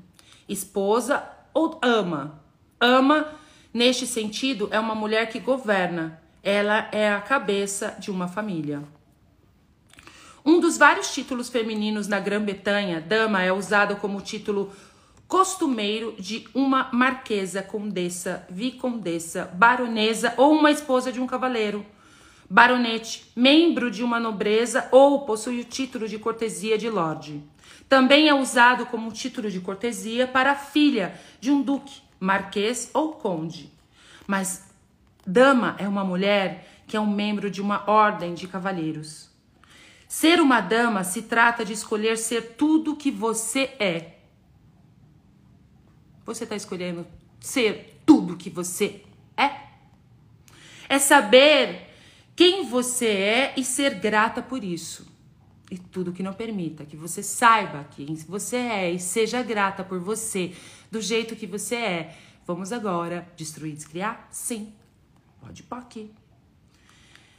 esposa 0.48 1.22
ou 1.54 1.78
ama. 1.80 2.42
Ama, 2.80 3.32
neste 3.72 4.08
sentido, 4.08 4.66
é 4.72 4.80
uma 4.80 4.96
mulher 4.96 5.28
que 5.28 5.38
governa, 5.38 6.20
Ela 6.42 6.88
é 6.90 7.12
a 7.12 7.20
cabeça 7.20 7.96
de 8.00 8.10
uma 8.10 8.26
família. 8.26 8.82
Um 10.44 10.58
dos 10.58 10.76
vários 10.76 11.14
títulos 11.14 11.48
femininos 11.48 12.08
na 12.08 12.18
Grã-Bretanha, 12.18 13.00
dama 13.00 13.42
é 13.42 13.52
usado 13.52 13.94
como 13.96 14.20
título 14.20 14.72
costumeiro 15.28 16.16
de 16.18 16.48
uma 16.52 16.90
marquesa, 16.92 17.62
condessa, 17.62 18.44
vicondessa, 18.50 19.44
baronesa 19.54 20.34
ou 20.36 20.52
uma 20.52 20.72
esposa 20.72 21.12
de 21.12 21.20
um 21.20 21.28
cavaleiro. 21.28 21.86
Baronete, 22.50 23.30
membro 23.36 23.88
de 23.88 24.02
uma 24.02 24.18
nobreza 24.18 24.88
ou 24.90 25.20
possui 25.20 25.60
o 25.60 25.64
título 25.64 26.08
de 26.08 26.18
cortesia 26.18 26.76
de 26.76 26.90
lorde. 26.90 27.40
Também 27.88 28.28
é 28.28 28.34
usado 28.34 28.84
como 28.86 29.12
título 29.12 29.48
de 29.48 29.60
cortesia 29.60 30.26
para 30.26 30.50
a 30.50 30.56
filha 30.56 31.14
de 31.40 31.52
um 31.52 31.62
duque, 31.62 32.02
marquês 32.18 32.90
ou 32.92 33.12
conde. 33.12 33.72
Mas 34.26 34.68
dama 35.24 35.76
é 35.78 35.86
uma 35.86 36.04
mulher 36.04 36.68
que 36.86 36.96
é 36.96 37.00
um 37.00 37.10
membro 37.10 37.48
de 37.48 37.62
uma 37.62 37.88
ordem 37.88 38.34
de 38.34 38.48
cavalheiros. 38.48 39.31
Ser 40.12 40.42
uma 40.42 40.60
dama 40.60 41.04
se 41.04 41.22
trata 41.22 41.64
de 41.64 41.72
escolher 41.72 42.18
ser 42.18 42.54
tudo 42.54 42.94
que 42.94 43.10
você 43.10 43.74
é. 43.78 44.18
Você 46.26 46.44
está 46.44 46.54
escolhendo 46.54 47.06
ser 47.40 47.98
tudo 48.04 48.36
que 48.36 48.50
você 48.50 49.00
é? 49.34 49.68
É 50.86 50.98
saber 50.98 51.88
quem 52.36 52.66
você 52.66 53.06
é 53.06 53.54
e 53.56 53.64
ser 53.64 53.94
grata 53.94 54.42
por 54.42 54.62
isso. 54.62 55.10
E 55.70 55.78
tudo 55.78 56.12
que 56.12 56.22
não 56.22 56.34
permita 56.34 56.84
que 56.84 56.94
você 56.94 57.22
saiba 57.22 57.88
quem 57.92 58.14
você 58.14 58.56
é 58.56 58.90
e 58.90 59.00
seja 59.00 59.42
grata 59.42 59.82
por 59.82 59.98
você, 59.98 60.54
do 60.90 61.00
jeito 61.00 61.34
que 61.34 61.46
você 61.46 61.76
é. 61.76 62.18
Vamos 62.46 62.70
agora 62.70 63.26
destruir, 63.34 63.74
descriar? 63.74 64.28
Sim. 64.30 64.74
Pode 65.40 65.62
pôr 65.62 65.78
aqui. 65.78 66.10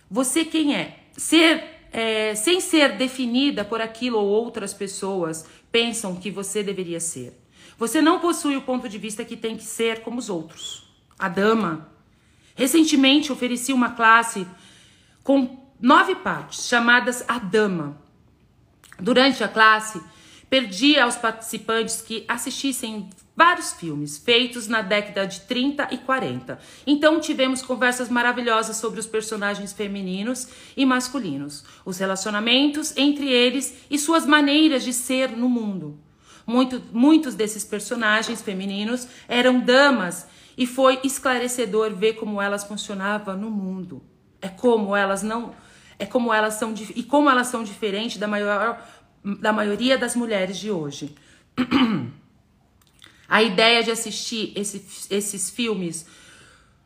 Você 0.10 0.44
quem 0.44 0.75
é? 0.75 1.03
Ser 1.15 1.73
é, 1.94 2.34
sem 2.34 2.60
ser 2.60 2.98
definida 2.98 3.64
por 3.64 3.80
aquilo 3.80 4.18
ou 4.18 4.28
outras 4.28 4.74
pessoas 4.74 5.46
pensam 5.72 6.16
que 6.16 6.32
você 6.32 6.64
deveria 6.64 7.00
ser. 7.00 7.40
Você 7.78 8.02
não 8.02 8.20
possui 8.20 8.58
o 8.58 8.62
ponto 8.64 8.90
de 8.90 8.98
vista 8.98 9.24
que 9.24 9.38
tem 9.38 9.56
que 9.56 9.64
ser 9.64 10.02
como 10.02 10.18
os 10.18 10.30
outros. 10.30 10.92
A 11.18 11.30
dama. 11.30 11.88
Recentemente 12.56 13.32
ofereci 13.32 13.72
uma 13.72 13.92
classe 13.92 14.48
com 15.24 15.64
nove 15.80 16.16
partes, 16.16 16.68
chamadas 16.68 17.24
A 17.28 17.38
Dama. 17.38 17.98
Durante 19.00 19.44
a 19.44 19.48
classe, 19.48 20.02
pedi 20.53 21.00
aos 21.00 21.15
participantes 21.15 22.00
que 22.00 22.24
assistissem 22.27 23.10
vários 23.36 23.74
filmes 23.74 24.19
feitos 24.19 24.67
na 24.67 24.83
década 24.83 25.25
de 25.25 25.39
30 25.41 25.88
e 25.89 25.98
40. 25.98 26.60
Então 26.86 27.19
tivemos 27.19 27.63
conversas 27.63 28.07
maravilhosas 28.07 28.77
sobre 28.77 29.00
os 29.00 29.07
personagens 29.07 29.74
femininos 29.74 30.48
e 30.77 30.86
masculinos, 30.86 31.65
os 31.83 31.98
relacionamentos 31.98 32.95
entre 32.95 33.27
eles 33.31 33.77
e 33.89 33.98
suas 33.98 34.27
maneiras 34.27 34.83
de 34.83 34.93
ser 34.93 35.31
no 35.31 35.50
mundo. 35.50 36.00
Muito, 36.45 36.79
muitos 36.91 37.33
desses 37.33 37.65
personagens 37.65 38.39
femininos 38.43 39.07
eram 39.27 39.60
damas 39.60 40.27
e 40.55 40.67
foi 40.67 41.00
esclarecedor 41.03 41.95
ver 41.95 42.13
como 42.13 42.39
elas 42.39 42.63
funcionavam 42.63 43.36
no 43.36 43.50
mundo. 43.50 44.03
É 44.39 44.50
como 44.50 44.95
elas 44.95 45.24
não 45.24 45.51
é 45.98 46.05
como 46.05 46.33
elas 46.33 46.55
são 46.55 46.74
e 46.95 47.03
como 47.03 47.29
elas 47.29 47.48
são 47.48 47.63
diferentes 47.63 48.17
da 48.17 48.27
maior 48.27 48.77
da 49.24 49.53
maioria 49.53 49.98
das 49.98 50.15
mulheres 50.15 50.58
de 50.58 50.70
hoje. 50.72 51.15
A 53.27 53.42
ideia 53.42 53.82
de 53.84 53.89
assistir 53.89 54.53
esse, 54.56 54.86
esses 55.10 55.50
filmes 55.50 56.06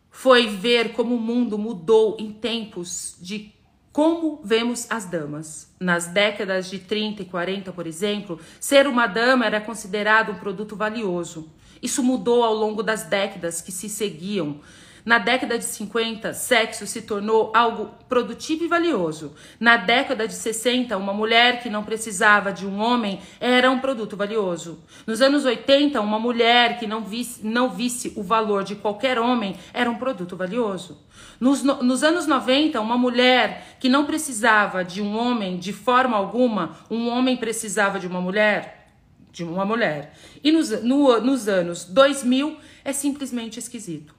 foi 0.10 0.48
ver 0.48 0.94
como 0.94 1.15
o 1.15 1.20
mundo 1.20 1.58
mudou 1.58 2.15
em 2.20 2.32
tempos 2.32 3.17
de 3.20 3.53
como 3.91 4.39
vemos 4.44 4.86
as 4.91 5.06
damas? 5.06 5.74
Nas 5.79 6.06
décadas 6.06 6.70
de 6.70 6.77
30 6.77 7.24
e 7.24 7.25
40, 7.25 7.74
por 7.74 7.88
exemplo, 7.88 8.39
ser 8.60 8.86
uma 8.86 9.08
dama 9.08 9.44
era 9.44 9.60
considerado 9.60 10.32
um 10.32 10.36
produto 10.36 10.75
valioso. 10.75 11.51
Isso 11.82 12.03
mudou 12.03 12.44
ao 12.44 12.53
longo 12.53 12.84
das 12.84 13.03
décadas 13.03 13.60
que 13.60 13.72
se 13.72 13.89
seguiam. 13.89 14.60
Na 15.08 15.20
década 15.20 15.58
de 15.58 15.64
50, 15.64 16.34
sexo 16.34 16.86
se 16.86 17.02
tornou 17.02 17.50
algo 17.56 17.91
produtivo 18.10 18.65
e 18.65 18.67
valioso. 18.67 19.34
Na 19.58 19.78
década 19.78 20.28
de 20.28 20.34
60, 20.34 20.98
uma 20.98 21.13
mulher 21.13 21.63
que 21.63 21.70
não 21.70 21.82
precisava 21.82 22.52
de 22.52 22.67
um 22.67 22.82
homem 22.82 23.22
era 23.39 23.72
um 23.72 23.80
produto 23.80 24.17
valioso. 24.17 24.84
Nos 25.08 25.22
anos 25.22 25.46
80, 25.46 26.02
uma 26.02 26.20
mulher 26.20 26.78
que 26.78 26.86
não 26.86 27.06
visse, 27.06 27.39
não 27.48 27.70
visse 27.70 28.12
o 28.17 28.22
valor 28.22 28.65
de 28.65 28.76
qualquer 28.76 29.17
homem 29.17 29.56
era 29.74 29.89
um 29.89 29.96
produto 29.96 30.36
valioso. 30.36 31.02
Nos, 31.39 31.63
nos 31.63 32.04
anos 32.04 32.28
90, 32.28 32.82
uma 32.82 32.98
mulher 32.98 33.78
que 33.80 33.88
não 33.88 34.04
precisava 34.04 34.84
de 34.84 35.02
um 35.02 35.17
homem 35.17 35.58
de 35.58 35.72
forma 35.72 36.17
alguma, 36.17 36.80
um 36.91 37.08
homem 37.08 37.38
precisava 37.38 37.98
de 37.98 38.08
uma 38.08 38.20
mulher, 38.20 38.89
de 39.32 39.46
uma 39.46 39.63
mulher. 39.63 40.13
E 40.43 40.52
nos, 40.52 40.70
no, 40.84 41.17
nos 41.22 41.48
anos 41.48 41.86
2000 41.86 42.58
é 42.84 42.91
simplesmente 42.91 43.58
esquisito 43.58 44.16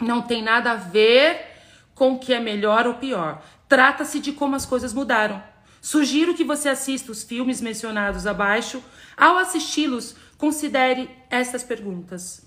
não 0.00 0.22
tem 0.22 0.42
nada 0.42 0.72
a 0.72 0.76
ver 0.76 1.38
com 1.94 2.14
o 2.14 2.18
que 2.18 2.32
é 2.32 2.40
melhor 2.40 2.86
ou 2.86 2.94
pior. 2.94 3.42
Trata-se 3.68 4.20
de 4.20 4.32
como 4.32 4.56
as 4.56 4.66
coisas 4.66 4.92
mudaram. 4.92 5.42
Sugiro 5.80 6.34
que 6.34 6.44
você 6.44 6.68
assista 6.68 7.12
os 7.12 7.22
filmes 7.22 7.60
mencionados 7.60 8.26
abaixo. 8.26 8.82
Ao 9.16 9.36
assisti-los, 9.36 10.16
considere 10.36 11.08
estas 11.30 11.62
perguntas: 11.62 12.44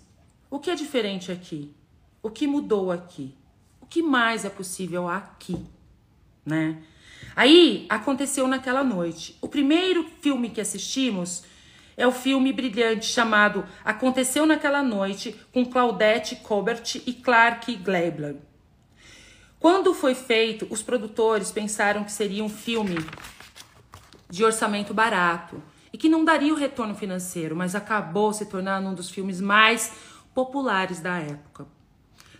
O 0.49 0.59
que 0.59 0.69
é 0.69 0.75
diferente 0.75 1.31
aqui? 1.31 1.73
O 2.21 2.29
que 2.29 2.47
mudou 2.47 2.91
aqui? 2.91 3.35
O 3.81 3.85
que 3.85 4.01
mais 4.01 4.45
é 4.45 4.49
possível 4.49 5.07
aqui? 5.07 5.57
Né? 6.45 6.81
Aí 7.35 7.85
aconteceu 7.89 8.47
naquela 8.47 8.83
noite. 8.83 9.37
O 9.41 9.47
primeiro 9.47 10.05
filme 10.21 10.49
que 10.49 10.61
assistimos 10.61 11.43
é 11.95 12.07
o 12.07 12.11
filme 12.11 12.51
brilhante 12.51 13.05
chamado 13.05 13.65
Aconteceu 13.83 14.45
Naquela 14.45 14.81
Noite, 14.81 15.35
com 15.51 15.65
Claudette 15.65 16.35
Colbert 16.37 17.01
e 17.05 17.13
Clark 17.13 17.75
Gable. 17.75 18.39
Quando 19.59 19.93
foi 19.93 20.13
feito, 20.13 20.67
os 20.69 20.81
produtores 20.81 21.51
pensaram 21.51 22.03
que 22.03 22.11
seria 22.11 22.43
um 22.43 22.49
filme 22.49 22.97
de 24.29 24.43
orçamento 24.43 24.93
barato 24.93 25.61
e 25.93 25.97
que 25.97 26.09
não 26.09 26.25
daria 26.25 26.53
o 26.53 26.57
retorno 26.57 26.95
financeiro, 26.95 27.55
mas 27.55 27.75
acabou 27.75 28.33
se 28.33 28.47
tornando 28.47 28.89
um 28.89 28.93
dos 28.93 29.09
filmes 29.09 29.39
mais 29.39 29.93
populares 30.33 30.99
da 30.99 31.19
época, 31.19 31.67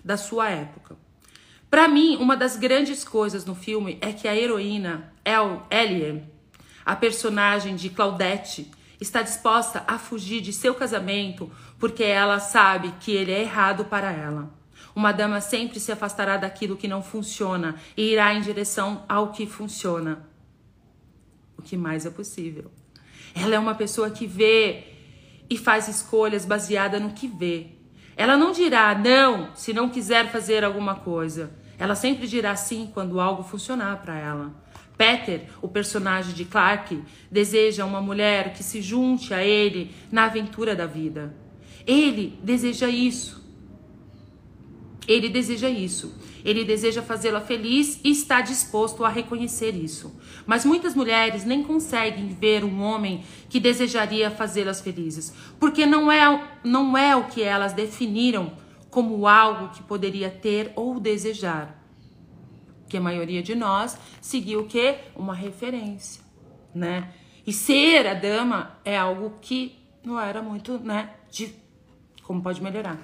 da 0.04 0.18
sua 0.18 0.50
época. 0.50 0.98
Para 1.70 1.88
mim, 1.88 2.18
uma 2.18 2.36
das 2.36 2.58
grandes 2.58 3.04
coisas 3.04 3.46
no 3.46 3.56
filme 3.56 3.98
é 4.02 4.12
que 4.12 4.28
a 4.28 4.36
heroína 4.36 5.14
El 5.24 5.66
Ellie, 5.72 6.24
a 6.86 6.96
personagem 6.96 7.76
de 7.76 7.90
Claudette, 7.90 8.70
está 9.04 9.22
disposta 9.22 9.84
a 9.86 10.00
fugir 10.00 10.42
de 10.42 10.52
seu 10.52 10.74
casamento 10.74 11.52
porque 11.78 12.04
ela 12.04 12.40
sabe 12.40 12.94
que 13.00 13.12
ele 13.12 13.32
é 13.32 13.42
errado 13.42 13.86
para 13.86 14.12
ela. 14.12 14.50
Uma 14.96 15.12
dama 15.12 15.42
sempre 15.42 15.80
se 15.80 15.92
afastará 15.92 16.38
daquilo 16.38 16.78
que 16.78 16.88
não 16.88 17.04
funciona 17.04 17.76
e 17.98 18.12
irá 18.14 18.34
em 18.34 18.42
direção 18.42 19.04
ao 19.10 19.32
que 19.32 19.46
funciona. 19.46 20.26
O 21.58 21.62
que 21.62 21.76
mais 21.76 22.06
é 22.06 22.10
possível. 22.10 22.72
Ela 23.36 23.56
é 23.56 23.60
uma 23.60 23.76
pessoa 23.76 24.10
que 24.10 24.26
vê 24.26 24.86
e 25.50 25.58
faz 25.58 25.88
escolhas 25.88 26.46
baseadas 26.46 27.02
no 27.02 27.12
que 27.12 27.28
vê. 27.28 27.68
Ela 28.16 28.38
não 28.38 28.52
dirá 28.52 28.96
não 28.96 29.54
se 29.56 29.74
não 29.74 29.90
quiser 29.90 30.32
fazer 30.32 30.64
alguma 30.64 30.96
coisa. 30.96 31.52
Ela 31.78 31.96
sempre 31.96 32.28
dirá 32.28 32.56
sim 32.56 32.90
quando 32.94 33.20
algo 33.20 33.44
funcionar 33.44 34.02
para 34.02 34.18
ela. 34.18 34.54
Peter, 35.04 35.42
o 35.62 35.68
personagem 35.68 36.34
de 36.34 36.46
Clark, 36.46 37.04
deseja 37.30 37.84
uma 37.84 38.00
mulher 38.00 38.54
que 38.54 38.64
se 38.64 38.82
junte 38.82 39.34
a 39.34 39.44
ele 39.44 39.92
na 40.10 40.24
aventura 40.26 40.74
da 40.78 40.86
vida. 40.86 41.36
Ele 41.86 42.40
deseja 42.42 42.88
isso. 42.88 43.44
Ele 45.06 45.28
deseja 45.28 45.70
isso. 45.70 46.18
Ele 46.46 46.64
deseja 46.64 47.02
fazê-la 47.02 47.42
feliz 47.42 48.00
e 48.02 48.12
está 48.12 48.40
disposto 48.40 49.04
a 49.04 49.10
reconhecer 49.10 49.76
isso. 49.76 50.18
Mas 50.46 50.64
muitas 50.64 50.96
mulheres 50.96 51.44
nem 51.44 51.64
conseguem 51.64 52.30
ver 52.30 52.64
um 52.64 52.82
homem 52.82 53.26
que 53.50 53.60
desejaria 53.60 54.32
fazê-las 54.32 54.80
felizes, 54.80 55.34
porque 55.60 55.86
não 55.86 56.10
é, 56.10 56.48
não 56.64 56.98
é 56.98 57.14
o 57.14 57.26
que 57.26 57.44
elas 57.44 57.74
definiram 57.74 58.54
como 58.90 59.28
algo 59.28 59.74
que 59.74 59.84
poderia 59.84 60.30
ter 60.30 60.72
ou 60.78 60.98
desejar 60.98 61.83
que 62.94 62.98
a 62.98 63.02
maioria 63.02 63.42
de 63.42 63.56
nós 63.56 63.98
seguiu 64.22 64.60
o 64.60 64.68
quê? 64.68 65.00
Uma 65.16 65.34
referência, 65.34 66.24
né? 66.76 67.12
E 67.44 67.52
ser 67.52 68.06
a 68.06 68.14
dama 68.14 68.78
é 68.86 68.96
algo 68.96 69.40
que 69.42 69.76
não 70.04 70.20
era 70.20 70.44
muito, 70.44 70.78
né, 70.78 71.10
de 71.32 71.56
como 72.22 72.44
pode 72.44 72.62
melhorar. 72.62 73.00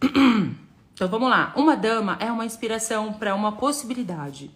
Então 0.92 1.08
vamos 1.08 1.28
lá. 1.28 1.52
Uma 1.56 1.76
dama 1.76 2.16
é 2.20 2.30
uma 2.30 2.44
inspiração 2.44 3.14
para 3.14 3.34
uma 3.34 3.50
possibilidade. 3.56 4.48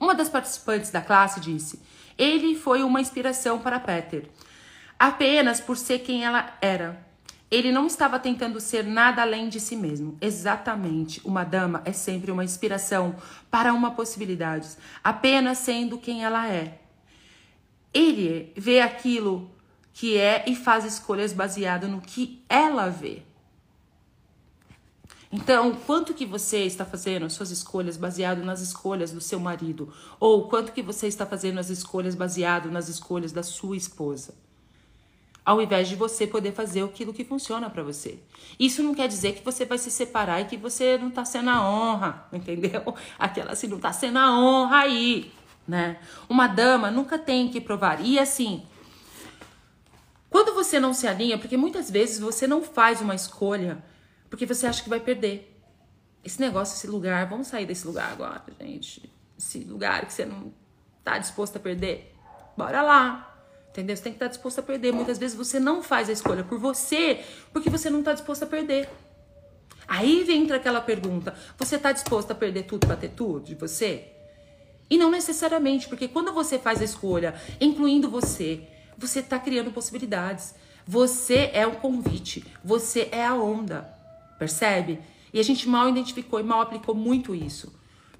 Uma 0.00 0.12
das 0.12 0.28
participantes 0.28 0.90
da 0.90 1.00
classe 1.00 1.38
disse: 1.38 1.80
"Ele 2.18 2.56
foi 2.56 2.82
uma 2.82 3.00
inspiração 3.00 3.60
para 3.60 3.78
Peter, 3.78 4.28
apenas 4.98 5.60
por 5.60 5.76
ser 5.76 6.00
quem 6.00 6.24
ela 6.24 6.58
era. 6.60 7.06
Ele 7.52 7.70
não 7.70 7.86
estava 7.86 8.18
tentando 8.18 8.58
ser 8.58 8.82
nada 8.82 9.20
além 9.20 9.50
de 9.50 9.60
si 9.60 9.76
mesmo. 9.76 10.16
Exatamente. 10.22 11.20
Uma 11.22 11.44
dama 11.44 11.82
é 11.84 11.92
sempre 11.92 12.30
uma 12.30 12.42
inspiração 12.42 13.14
para 13.50 13.74
uma 13.74 13.90
possibilidade, 13.90 14.70
apenas 15.04 15.58
sendo 15.58 15.98
quem 15.98 16.24
ela 16.24 16.48
é. 16.48 16.80
Ele 17.92 18.54
vê 18.56 18.80
aquilo 18.80 19.50
que 19.92 20.16
é 20.16 20.44
e 20.48 20.56
faz 20.56 20.86
escolhas 20.86 21.34
baseadas 21.34 21.90
no 21.90 22.00
que 22.00 22.42
ela 22.48 22.88
vê. 22.88 23.22
Então, 25.30 25.74
quanto 25.74 26.14
que 26.14 26.24
você 26.24 26.64
está 26.64 26.86
fazendo 26.86 27.26
as 27.26 27.34
suas 27.34 27.50
escolhas 27.50 27.98
baseado 27.98 28.42
nas 28.42 28.62
escolhas 28.62 29.12
do 29.12 29.20
seu 29.20 29.38
marido? 29.38 29.92
Ou 30.18 30.48
quanto 30.48 30.72
que 30.72 30.80
você 30.80 31.06
está 31.06 31.26
fazendo 31.26 31.58
as 31.58 31.68
escolhas 31.68 32.14
baseado 32.14 32.70
nas 32.70 32.88
escolhas 32.88 33.30
da 33.30 33.42
sua 33.42 33.76
esposa? 33.76 34.34
Ao 35.44 35.60
invés 35.60 35.88
de 35.88 35.96
você 35.96 36.26
poder 36.26 36.52
fazer 36.52 36.84
aquilo 36.84 37.12
que 37.12 37.24
funciona 37.24 37.68
para 37.68 37.82
você. 37.82 38.20
Isso 38.58 38.82
não 38.82 38.94
quer 38.94 39.08
dizer 39.08 39.34
que 39.34 39.44
você 39.44 39.64
vai 39.64 39.76
se 39.76 39.90
separar 39.90 40.40
e 40.40 40.44
que 40.44 40.56
você 40.56 40.96
não 40.98 41.08
está 41.08 41.24
sendo 41.24 41.50
a 41.50 41.68
honra, 41.68 42.28
entendeu? 42.32 42.94
Aquela 43.18 43.52
assim, 43.52 43.66
não 43.66 43.76
está 43.76 43.92
sendo 43.92 44.18
a 44.18 44.38
honra 44.38 44.78
aí, 44.78 45.32
né? 45.66 45.98
Uma 46.28 46.46
dama 46.46 46.90
nunca 46.90 47.18
tem 47.18 47.48
que 47.48 47.60
provar. 47.60 48.00
E 48.00 48.18
assim, 48.18 48.62
quando 50.30 50.54
você 50.54 50.78
não 50.78 50.94
se 50.94 51.08
alinha, 51.08 51.36
porque 51.38 51.56
muitas 51.56 51.90
vezes 51.90 52.20
você 52.20 52.46
não 52.46 52.62
faz 52.62 53.00
uma 53.00 53.14
escolha 53.14 53.82
porque 54.30 54.46
você 54.46 54.66
acha 54.66 54.82
que 54.82 54.88
vai 54.88 54.98
perder. 54.98 55.60
Esse 56.24 56.40
negócio, 56.40 56.74
esse 56.74 56.86
lugar, 56.86 57.28
vamos 57.28 57.48
sair 57.48 57.66
desse 57.66 57.86
lugar 57.86 58.10
agora, 58.12 58.42
gente. 58.58 59.12
Esse 59.36 59.58
lugar 59.58 60.06
que 60.06 60.12
você 60.12 60.24
não 60.24 60.54
tá 61.04 61.18
disposto 61.18 61.56
a 61.56 61.60
perder. 61.60 62.14
Bora 62.56 62.80
lá. 62.80 63.31
Entendeu? 63.72 63.96
Você 63.96 64.02
tem 64.02 64.12
que 64.12 64.16
estar 64.16 64.26
tá 64.26 64.30
disposto 64.30 64.58
a 64.58 64.62
perder. 64.62 64.92
Muitas 64.92 65.18
vezes 65.18 65.36
você 65.36 65.58
não 65.58 65.82
faz 65.82 66.08
a 66.08 66.12
escolha 66.12 66.44
por 66.44 66.58
você 66.58 67.20
porque 67.52 67.68
você 67.68 67.88
não 67.88 68.00
está 68.00 68.12
disposto 68.12 68.44
a 68.44 68.46
perder. 68.46 68.88
Aí 69.88 70.30
entra 70.30 70.58
aquela 70.58 70.80
pergunta: 70.80 71.34
você 71.58 71.76
está 71.76 71.90
disposto 71.90 72.30
a 72.30 72.34
perder 72.34 72.64
tudo 72.64 72.86
para 72.86 72.96
ter 72.96 73.08
tudo 73.08 73.40
de 73.40 73.54
você? 73.54 74.08
E 74.90 74.98
não 74.98 75.10
necessariamente, 75.10 75.88
porque 75.88 76.06
quando 76.06 76.32
você 76.34 76.58
faz 76.58 76.82
a 76.82 76.84
escolha, 76.84 77.34
incluindo 77.58 78.10
você, 78.10 78.68
você 78.96 79.20
está 79.20 79.38
criando 79.38 79.72
possibilidades. 79.72 80.54
Você 80.86 81.50
é 81.54 81.66
o 81.66 81.76
convite, 81.76 82.44
você 82.62 83.08
é 83.12 83.24
a 83.24 83.34
onda, 83.34 83.88
percebe? 84.38 84.98
E 85.32 85.40
a 85.40 85.42
gente 85.42 85.68
mal 85.68 85.88
identificou 85.88 86.40
e 86.40 86.42
mal 86.42 86.60
aplicou 86.60 86.94
muito 86.94 87.34
isso. 87.34 87.72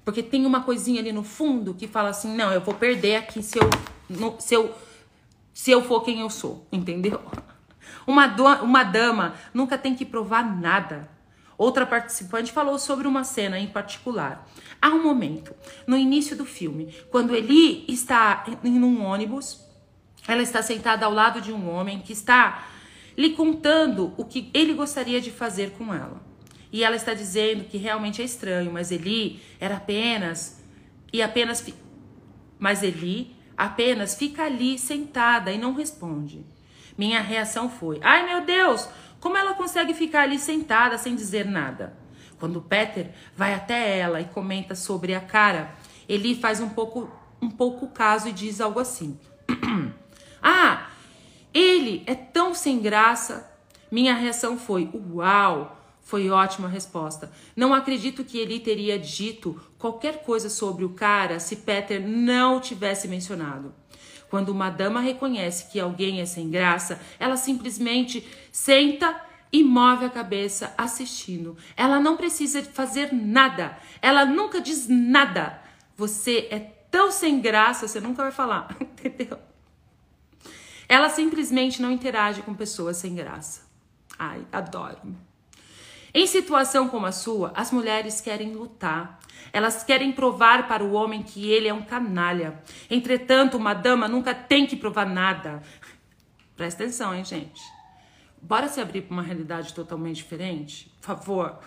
Porque 0.03 0.23
tem 0.23 0.45
uma 0.45 0.63
coisinha 0.63 0.99
ali 0.99 1.11
no 1.11 1.23
fundo 1.23 1.73
que 1.73 1.87
fala 1.87 2.09
assim: 2.09 2.35
não, 2.35 2.51
eu 2.51 2.61
vou 2.61 2.73
perder 2.73 3.17
aqui 3.17 3.43
se 3.43 3.59
eu, 3.59 3.69
se 4.39 4.53
eu, 4.55 4.73
se 5.53 5.71
eu 5.71 5.83
for 5.83 6.01
quem 6.01 6.21
eu 6.21 6.29
sou, 6.29 6.67
entendeu? 6.71 7.21
Uma, 8.05 8.27
uma 8.61 8.83
dama 8.83 9.33
nunca 9.53 9.77
tem 9.77 9.95
que 9.95 10.03
provar 10.03 10.43
nada. 10.43 11.09
Outra 11.57 11.85
participante 11.85 12.51
falou 12.51 12.77
sobre 12.77 13.07
uma 13.07 13.23
cena 13.23 13.57
em 13.57 13.67
particular. 13.67 14.45
Há 14.81 14.89
um 14.89 15.01
momento, 15.01 15.55
no 15.87 15.95
início 15.95 16.35
do 16.35 16.45
filme, 16.45 16.93
quando 17.09 17.33
ele 17.33 17.85
está 17.87 18.43
em 18.61 18.83
um 18.83 19.05
ônibus 19.05 19.63
ela 20.27 20.41
está 20.41 20.61
sentada 20.61 21.05
ao 21.05 21.13
lado 21.13 21.41
de 21.41 21.51
um 21.51 21.69
homem 21.69 21.99
que 21.99 22.13
está 22.13 22.67
lhe 23.17 23.31
contando 23.31 24.13
o 24.17 24.25
que 24.25 24.49
ele 24.53 24.73
gostaria 24.73 25.19
de 25.19 25.31
fazer 25.31 25.71
com 25.71 25.93
ela. 25.93 26.21
E 26.71 26.83
ela 26.83 26.95
está 26.95 27.13
dizendo 27.13 27.65
que 27.65 27.77
realmente 27.77 28.21
é 28.21 28.25
estranho, 28.25 28.71
mas 28.71 28.91
Eli 28.91 29.39
era 29.59 29.77
apenas 29.77 30.63
e 31.11 31.21
apenas 31.21 31.63
mas 32.57 32.81
Eli 32.81 33.32
apenas 33.57 34.15
fica 34.15 34.43
ali 34.43 34.77
sentada 34.77 35.51
e 35.51 35.57
não 35.57 35.73
responde. 35.73 36.45
Minha 36.97 37.21
reação 37.21 37.69
foi: 37.69 37.99
"Ai, 38.01 38.25
meu 38.25 38.45
Deus, 38.45 38.87
como 39.19 39.37
ela 39.37 39.53
consegue 39.53 39.93
ficar 39.93 40.23
ali 40.23 40.39
sentada 40.39 40.97
sem 40.97 41.15
dizer 41.15 41.45
nada?" 41.45 41.97
Quando 42.39 42.61
Peter 42.61 43.11
vai 43.37 43.53
até 43.53 43.97
ela 43.97 44.19
e 44.19 44.25
comenta 44.25 44.75
sobre 44.75 45.15
a 45.15 45.21
cara, 45.21 45.73
Eli 46.09 46.35
faz 46.35 46.59
um 46.59 46.69
pouco 46.69 47.09
um 47.41 47.49
pouco 47.49 47.87
caso 47.87 48.29
e 48.29 48.31
diz 48.31 48.61
algo 48.61 48.79
assim: 48.79 49.19
Ah, 50.41 50.89
ele 51.53 52.03
é 52.05 52.15
tão 52.15 52.53
sem 52.53 52.79
graça. 52.79 53.49
Minha 53.91 54.13
reação 54.13 54.57
foi: 54.57 54.89
Uau! 54.93 55.79
Foi 56.01 56.29
ótima 56.29 56.67
resposta. 56.67 57.31
Não 57.55 57.73
acredito 57.73 58.25
que 58.25 58.37
ele 58.37 58.59
teria 58.59 58.99
dito 58.99 59.59
qualquer 59.83 60.23
coisa 60.23 60.49
sobre 60.49 60.85
o 60.85 60.91
cara 60.91 61.41
se 61.41 61.57
Peter 61.57 61.99
não 61.99 62.61
tivesse 62.61 63.05
mencionado. 63.05 63.75
Quando 64.29 64.47
uma 64.47 64.69
dama 64.69 65.01
reconhece 65.01 65.69
que 65.69 65.77
alguém 65.77 66.21
é 66.21 66.25
sem 66.25 66.49
graça, 66.49 67.01
ela 67.19 67.35
simplesmente 67.35 68.25
senta 68.49 69.21
e 69.51 69.61
move 69.61 70.05
a 70.05 70.09
cabeça 70.09 70.73
assistindo. 70.77 71.57
Ela 71.75 71.99
não 71.99 72.15
precisa 72.15 72.63
fazer 72.63 73.11
nada. 73.11 73.77
Ela 74.01 74.23
nunca 74.23 74.61
diz 74.61 74.87
nada. 74.87 75.61
Você 75.97 76.47
é 76.49 76.59
tão 76.89 77.11
sem 77.11 77.41
graça, 77.41 77.85
você 77.85 77.99
nunca 77.99 78.23
vai 78.23 78.31
falar, 78.31 78.73
entendeu? 78.79 79.37
Ela 80.87 81.09
simplesmente 81.09 81.81
não 81.81 81.91
interage 81.91 82.41
com 82.41 82.53
pessoas 82.53 82.95
sem 82.95 83.13
graça. 83.15 83.63
Ai, 84.17 84.47
adoro. 84.49 85.13
Em 86.13 86.27
situação 86.27 86.87
como 86.87 87.07
a 87.07 87.11
sua, 87.11 87.51
as 87.55 87.71
mulheres 87.71 88.21
querem 88.21 88.53
lutar. 88.53 89.19
Elas 89.51 89.83
querem 89.83 90.11
provar 90.11 90.67
para 90.67 90.83
o 90.83 90.93
homem 90.93 91.23
que 91.23 91.49
ele 91.49 91.67
é 91.67 91.73
um 91.73 91.81
canalha. 91.81 92.61
Entretanto, 92.89 93.57
uma 93.57 93.73
dama 93.73 94.07
nunca 94.07 94.33
tem 94.33 94.67
que 94.67 94.75
provar 94.75 95.07
nada. 95.07 95.63
Presta 96.55 96.83
atenção, 96.83 97.15
hein, 97.15 97.25
gente? 97.25 97.61
Bora 98.39 98.67
se 98.67 98.79
abrir 98.79 99.01
para 99.01 99.13
uma 99.13 99.23
realidade 99.23 99.73
totalmente 99.73 100.17
diferente? 100.17 100.91
Por 101.01 101.07
favor. 101.07 101.59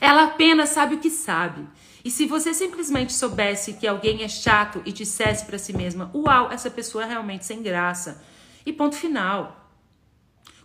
Ela 0.00 0.24
apenas 0.24 0.68
sabe 0.68 0.94
o 0.94 1.00
que 1.00 1.10
sabe. 1.10 1.66
E 2.04 2.10
se 2.10 2.24
você 2.24 2.54
simplesmente 2.54 3.12
soubesse 3.12 3.74
que 3.74 3.86
alguém 3.86 4.22
é 4.22 4.28
chato 4.28 4.80
e 4.86 4.92
dissesse 4.92 5.44
para 5.44 5.58
si 5.58 5.72
mesma: 5.72 6.10
Uau, 6.14 6.52
essa 6.52 6.70
pessoa 6.70 7.04
é 7.04 7.08
realmente 7.08 7.44
sem 7.44 7.62
graça. 7.62 8.22
E 8.64 8.72
ponto 8.72 8.94
final. 8.94 9.57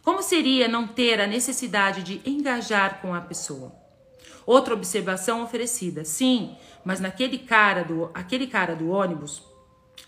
Como 0.03 0.21
seria 0.21 0.67
não 0.67 0.85
ter 0.85 1.21
a 1.21 1.25
necessidade 1.25 2.03
de 2.03 2.21
engajar 2.29 2.99
com 3.01 3.15
a 3.15 3.21
pessoa? 3.21 3.73
Outra 4.45 4.73
observação 4.73 5.41
oferecida. 5.41 6.03
Sim, 6.03 6.57
mas 6.83 6.99
naquele 6.99 7.37
cara 7.37 7.83
do, 7.85 8.11
aquele 8.13 8.45
cara 8.45 8.75
do 8.75 8.89
ônibus 8.89 9.41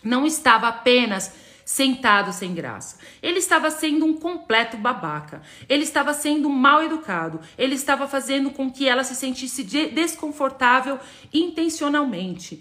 não 0.04 0.26
estava 0.26 0.68
apenas 0.68 1.32
sentado 1.64 2.30
sem 2.30 2.54
graça. 2.54 2.98
Ele 3.22 3.38
estava 3.38 3.70
sendo 3.70 4.04
um 4.04 4.14
completo 4.14 4.76
babaca. 4.76 5.40
Ele 5.66 5.84
estava 5.84 6.12
sendo 6.12 6.50
mal 6.50 6.82
educado. 6.82 7.40
Ele 7.56 7.74
estava 7.74 8.06
fazendo 8.06 8.50
com 8.50 8.70
que 8.70 8.86
ela 8.86 9.02
se 9.02 9.14
sentisse 9.14 9.64
desconfortável 9.64 11.00
intencionalmente. 11.32 12.60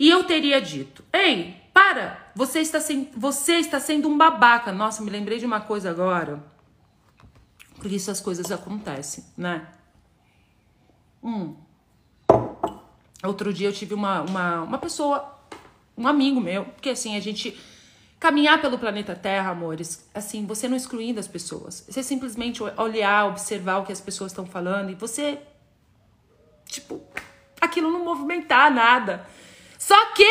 E 0.00 0.10
eu 0.10 0.24
teria 0.24 0.60
dito: 0.60 1.04
"Ei, 1.12 1.54
para! 1.72 2.26
Você 2.34 2.58
está, 2.58 2.80
sem, 2.80 3.08
você 3.16 3.54
está 3.54 3.78
sendo 3.78 4.08
um 4.08 4.18
babaca". 4.18 4.72
Nossa, 4.72 5.00
me 5.00 5.10
lembrei 5.10 5.38
de 5.38 5.46
uma 5.46 5.60
coisa 5.60 5.88
agora. 5.88 6.55
Por 7.78 7.90
isso 7.92 8.10
as 8.10 8.20
coisas 8.20 8.50
acontecem, 8.50 9.24
né? 9.36 9.66
Hum. 11.22 11.54
Outro 13.24 13.52
dia 13.52 13.68
eu 13.68 13.72
tive 13.72 13.94
uma, 13.94 14.22
uma, 14.22 14.62
uma 14.62 14.78
pessoa, 14.78 15.38
um 15.96 16.06
amigo 16.06 16.40
meu, 16.40 16.64
porque 16.64 16.90
assim, 16.90 17.16
a 17.16 17.20
gente 17.20 17.58
Caminhar 18.18 18.60
pelo 18.62 18.78
planeta 18.78 19.14
Terra, 19.14 19.50
amores, 19.50 20.08
assim, 20.14 20.46
você 20.46 20.66
não 20.66 20.76
excluindo 20.76 21.20
as 21.20 21.28
pessoas. 21.28 21.84
Você 21.86 22.02
simplesmente 22.02 22.62
olhar, 22.62 23.26
observar 23.26 23.78
o 23.78 23.84
que 23.84 23.92
as 23.92 24.00
pessoas 24.00 24.32
estão 24.32 24.46
falando 24.46 24.90
e 24.90 24.94
você, 24.94 25.38
tipo, 26.64 27.02
aquilo 27.60 27.90
não 27.90 28.02
movimentar 28.02 28.72
nada. 28.72 29.26
Só 29.78 30.12
que 30.14 30.26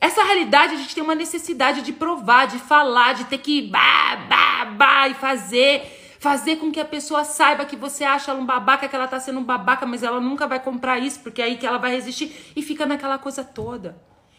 essa 0.00 0.22
realidade 0.22 0.74
a 0.74 0.76
gente 0.76 0.94
tem 0.94 1.02
uma 1.02 1.16
necessidade 1.16 1.82
de 1.82 1.92
provar, 1.92 2.46
de 2.46 2.60
falar, 2.60 3.14
de 3.14 3.24
ter 3.24 3.38
que 3.38 3.62
bah, 3.62 4.26
bah, 4.28 4.64
bah, 4.66 5.08
e 5.08 5.14
fazer 5.14 6.03
fazer 6.24 6.56
com 6.56 6.72
que 6.72 6.80
a 6.80 6.86
pessoa 6.86 7.22
saiba 7.22 7.66
que 7.66 7.76
você 7.76 8.02
acha 8.02 8.30
ela 8.30 8.40
um 8.40 8.46
babaca, 8.46 8.88
que 8.88 8.96
ela 8.96 9.06
tá 9.06 9.20
sendo 9.20 9.40
um 9.40 9.44
babaca, 9.44 9.84
mas 9.84 10.02
ela 10.02 10.18
nunca 10.18 10.46
vai 10.46 10.58
comprar 10.58 10.98
isso, 10.98 11.20
porque 11.20 11.42
é 11.42 11.44
aí 11.44 11.58
que 11.58 11.66
ela 11.66 11.76
vai 11.76 11.90
resistir 11.90 12.34
e 12.56 12.62
fica 12.62 12.86
naquela 12.86 13.18
coisa 13.18 13.44
toda. 13.44 13.94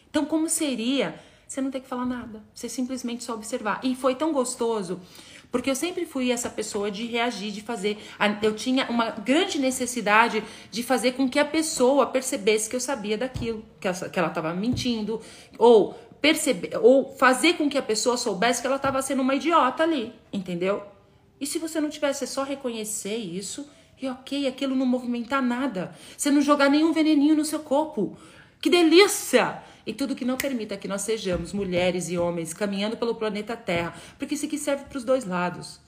Então, 0.10 0.26
como 0.26 0.50
seria 0.50 1.13
você 1.48 1.62
não 1.62 1.69
tem 1.69 1.80
que 1.80 1.88
falar 1.88 2.08
nada. 2.08 2.43
Você 2.56 2.67
simplesmente 2.67 3.24
só 3.24 3.36
observar. 3.36 3.80
E 3.84 3.95
foi 3.95 4.15
tão 4.15 4.34
gostoso, 4.34 5.00
porque 5.52 5.69
eu 5.69 5.76
sempre 5.76 6.08
fui 6.08 6.32
essa 6.32 6.50
pessoa 6.50 6.89
de 6.89 7.06
reagir, 7.06 7.52
de 7.52 7.62
fazer. 7.62 8.00
Eu 8.41 8.56
tinha 8.56 8.89
uma 8.89 9.12
grande 9.12 9.60
necessidade 9.60 10.43
de 10.71 10.82
fazer 10.82 11.12
com 11.12 11.30
que 11.30 11.38
a 11.38 11.45
pessoa 11.45 12.08
percebesse 12.08 12.67
que 12.67 12.76
eu 12.76 12.80
sabia 12.80 13.15
daquilo, 13.15 13.63
que 13.80 13.88
ela 14.17 14.30
estava 14.30 14.56
mentindo, 14.56 15.21
ou 15.56 15.93
perceber, 16.19 16.76
ou 16.82 17.15
fazer 17.15 17.54
com 17.54 17.69
que 17.69 17.78
a 17.78 17.84
pessoa 17.84 18.17
soubesse 18.17 18.60
que 18.60 18.65
ela 18.65 18.78
estava 18.78 19.04
sendo 19.04 19.21
uma 19.21 19.36
idiota 19.36 19.84
ali, 19.84 20.12
entendeu? 20.34 20.94
E 21.39 21.45
se 21.45 21.60
você 21.60 21.80
não 21.80 21.89
tivesse, 21.89 22.24
é 22.24 22.28
só 22.28 22.43
reconhecer 22.43 23.17
isso 23.17 23.69
e 24.02 24.08
ok, 24.08 24.48
aquilo 24.48 24.76
não 24.76 24.86
movimentar 24.86 25.41
nada. 25.41 25.95
Você 26.17 26.30
não 26.32 26.41
jogar 26.41 26.69
nenhum 26.69 26.93
veneninho 26.93 27.36
no 27.36 27.45
seu 27.45 27.60
corpo. 27.60 28.17
Que 28.62 28.69
delícia! 28.69 29.63
e 29.86 29.93
tudo 29.93 30.15
que 30.15 30.26
não 30.26 30.38
permita 30.38 30.76
que 30.78 30.88
nós 30.88 31.02
sejamos 31.04 31.54
mulheres 31.54 32.10
e 32.10 32.17
homens 32.17 32.54
caminhando 32.54 32.98
pelo 32.98 33.15
planeta 33.15 33.56
Terra, 33.56 33.93
porque 34.17 34.36
isso 34.36 34.45
aqui 34.45 34.58
serve 34.58 34.86
para 34.86 34.98
os 34.98 35.04
dois 35.04 35.26
lados. 35.26 35.80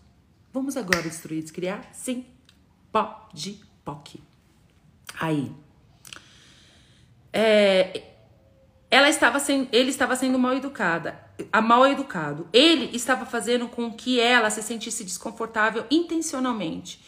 Vamos 0.54 0.78
agora 0.78 1.02
destruir, 1.02 1.42
descriar? 1.42 1.88
Sim. 1.92 2.26
Pode, 2.92 3.60
POC. 3.84 4.20
Aí. 5.20 5.52
É, 7.34 8.04
ela 8.90 9.10
estava 9.10 9.40
sendo, 9.40 9.68
ele 9.72 9.90
estava 9.90 10.16
sendo 10.16 10.40
mal 10.40 10.54
educada, 10.54 11.20
a 11.52 11.62
mal 11.62 11.86
educado. 11.86 12.48
Ele 12.52 12.96
estava 12.96 13.26
fazendo 13.26 13.68
com 13.68 13.92
que 13.94 14.20
ela 14.20 14.50
se 14.50 14.62
sentisse 14.62 15.04
desconfortável 15.04 15.86
intencionalmente. 15.90 17.00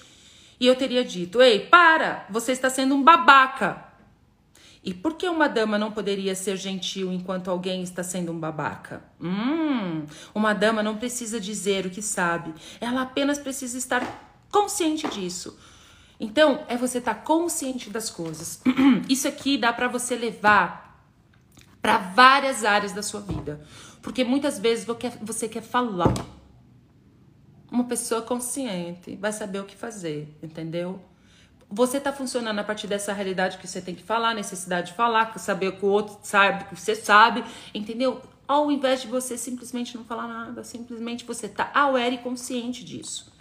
E 0.59 0.67
eu 0.67 0.75
teria 0.75 1.03
dito: 1.03 1.41
"Ei, 1.41 1.59
para, 1.59 2.25
você 2.29 2.51
está 2.51 2.69
sendo 2.69 2.95
um 2.95 3.03
babaca". 3.03 3.89
E 4.83 4.93
por 4.93 5.15
que 5.15 5.27
uma 5.27 5.49
dama 5.49 5.77
não 5.77 5.91
poderia 5.91 6.33
ser 6.33 6.55
gentil 6.55 7.11
enquanto 7.11 7.51
alguém 7.51 7.83
está 7.83 8.01
sendo 8.01 8.31
um 8.31 8.39
babaca? 8.39 9.03
Hum, 9.19 10.05
uma 10.33 10.53
dama 10.53 10.81
não 10.81 10.97
precisa 10.97 11.39
dizer 11.39 11.85
o 11.85 11.89
que 11.89 12.01
sabe, 12.01 12.53
ela 12.79 13.01
apenas 13.01 13.37
precisa 13.37 13.77
estar 13.77 14.01
consciente 14.49 15.07
disso. 15.09 15.57
Então, 16.19 16.65
é 16.67 16.75
você 16.75 16.97
estar 16.97 17.15
consciente 17.23 17.89
das 17.89 18.09
coisas. 18.09 18.61
Isso 19.07 19.27
aqui 19.27 19.57
dá 19.57 19.71
para 19.71 19.87
você 19.87 20.15
levar 20.15 20.89
para 21.81 21.97
várias 21.97 22.65
áreas 22.65 22.91
da 22.91 23.01
sua 23.01 23.21
vida. 23.21 23.65
Porque 24.09 24.23
muitas 24.23 24.57
vezes 24.57 24.87
você 25.21 25.47
quer 25.47 25.61
falar. 25.61 26.11
Uma 27.71 27.83
pessoa 27.83 28.23
consciente 28.23 29.15
vai 29.15 29.31
saber 29.31 29.59
o 29.59 29.65
que 29.65 29.75
fazer, 29.75 30.35
entendeu? 30.41 30.99
Você 31.69 31.97
está 31.97 32.11
funcionando 32.11 32.57
a 32.57 32.63
partir 32.63 32.87
dessa 32.87 33.13
realidade 33.13 33.59
que 33.59 33.67
você 33.67 33.79
tem 33.79 33.93
que 33.93 34.01
falar, 34.01 34.33
necessidade 34.33 34.87
de 34.87 34.93
falar, 34.93 35.37
saber 35.37 35.73
que 35.73 35.85
o 35.85 35.89
outro 35.89 36.17
sabe 36.23 36.63
que 36.63 36.75
você 36.75 36.95
sabe, 36.95 37.43
entendeu? 37.71 38.19
Ao 38.47 38.71
invés 38.71 39.03
de 39.03 39.07
você 39.07 39.37
simplesmente 39.37 39.95
não 39.95 40.03
falar 40.03 40.27
nada, 40.27 40.63
simplesmente 40.63 41.23
você 41.23 41.47
tá 41.47 41.69
aware 41.71 42.15
e 42.15 42.17
consciente 42.17 42.83
disso. 42.83 43.31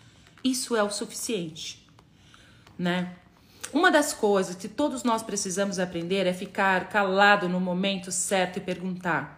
Isso 0.45 0.77
é 0.77 0.83
o 0.83 0.91
suficiente, 0.91 1.89
né? 2.79 3.17
Uma 3.73 3.91
das 3.91 4.13
coisas 4.13 4.55
que 4.55 4.69
todos 4.69 5.03
nós 5.03 5.23
precisamos 5.23 5.79
aprender 5.79 6.27
é 6.27 6.35
ficar 6.35 6.91
calado 6.91 7.49
no 7.49 7.59
momento 7.59 8.13
certo 8.13 8.59
e 8.59 8.61
perguntar: 8.61 9.38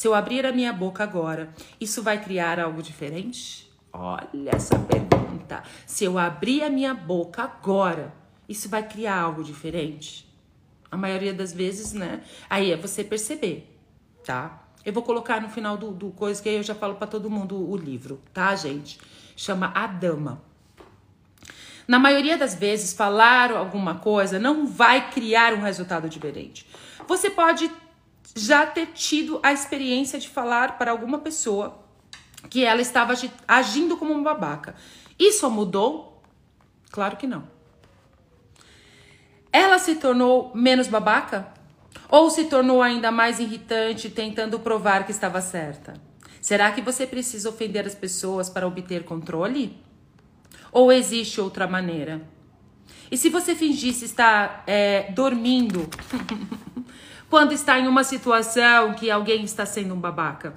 se 0.00 0.08
eu 0.08 0.14
abrir 0.14 0.46
a 0.46 0.50
minha 0.50 0.72
boca 0.72 1.04
agora, 1.04 1.52
isso 1.78 2.02
vai 2.02 2.18
criar 2.24 2.58
algo 2.58 2.82
diferente? 2.82 3.70
Olha 3.92 4.50
essa 4.50 4.78
pergunta. 4.78 5.62
Se 5.86 6.06
eu 6.06 6.18
abrir 6.18 6.62
a 6.62 6.70
minha 6.70 6.94
boca 6.94 7.42
agora, 7.42 8.10
isso 8.48 8.66
vai 8.66 8.82
criar 8.82 9.20
algo 9.20 9.44
diferente? 9.44 10.26
A 10.90 10.96
maioria 10.96 11.34
das 11.34 11.52
vezes, 11.52 11.92
né? 11.92 12.22
Aí 12.48 12.72
é 12.72 12.78
você 12.78 13.04
perceber, 13.04 13.78
tá? 14.24 14.62
Eu 14.86 14.94
vou 14.94 15.02
colocar 15.02 15.38
no 15.38 15.50
final 15.50 15.76
do, 15.76 15.90
do 15.90 16.10
coisa 16.12 16.42
que 16.42 16.48
eu 16.48 16.62
já 16.62 16.74
falo 16.74 16.94
para 16.94 17.06
todo 17.06 17.28
mundo 17.28 17.70
o 17.70 17.76
livro, 17.76 18.22
tá, 18.32 18.56
gente? 18.56 18.98
Chama 19.36 19.70
A 19.74 19.86
Dama. 19.86 20.40
Na 21.86 21.98
maioria 21.98 22.38
das 22.38 22.54
vezes, 22.54 22.94
falar 22.94 23.52
alguma 23.52 23.96
coisa 23.96 24.38
não 24.38 24.66
vai 24.66 25.10
criar 25.10 25.52
um 25.52 25.60
resultado 25.60 26.08
diferente. 26.08 26.66
Você 27.06 27.28
pode 27.28 27.70
já 28.34 28.66
ter 28.66 28.86
tido 28.88 29.40
a 29.42 29.52
experiência 29.52 30.18
de 30.18 30.28
falar 30.28 30.78
para 30.78 30.90
alguma 30.90 31.18
pessoa 31.18 31.84
que 32.48 32.64
ela 32.64 32.80
estava 32.80 33.14
agindo 33.46 33.96
como 33.96 34.12
um 34.12 34.22
babaca. 34.22 34.74
Isso 35.18 35.48
mudou? 35.50 36.22
Claro 36.90 37.16
que 37.16 37.26
não. 37.26 37.44
Ela 39.52 39.78
se 39.78 39.96
tornou 39.96 40.52
menos 40.54 40.86
babaca? 40.86 41.52
Ou 42.08 42.30
se 42.30 42.44
tornou 42.44 42.82
ainda 42.82 43.10
mais 43.10 43.38
irritante, 43.38 44.10
tentando 44.10 44.58
provar 44.58 45.04
que 45.04 45.12
estava 45.12 45.40
certa? 45.40 45.94
Será 46.40 46.72
que 46.72 46.80
você 46.80 47.06
precisa 47.06 47.48
ofender 47.48 47.86
as 47.86 47.94
pessoas 47.94 48.48
para 48.48 48.66
obter 48.66 49.04
controle? 49.04 49.76
Ou 50.72 50.90
existe 50.90 51.40
outra 51.40 51.66
maneira? 51.66 52.22
E 53.10 53.16
se 53.16 53.28
você 53.28 53.54
fingisse 53.54 54.04
estar 54.04 54.62
é, 54.66 55.10
dormindo 55.12 55.88
quando 57.30 57.52
está 57.52 57.78
em 57.78 57.86
uma 57.86 58.02
situação 58.02 58.92
que 58.92 59.08
alguém 59.08 59.44
está 59.44 59.64
sendo 59.64 59.94
um 59.94 60.00
babaca? 60.00 60.52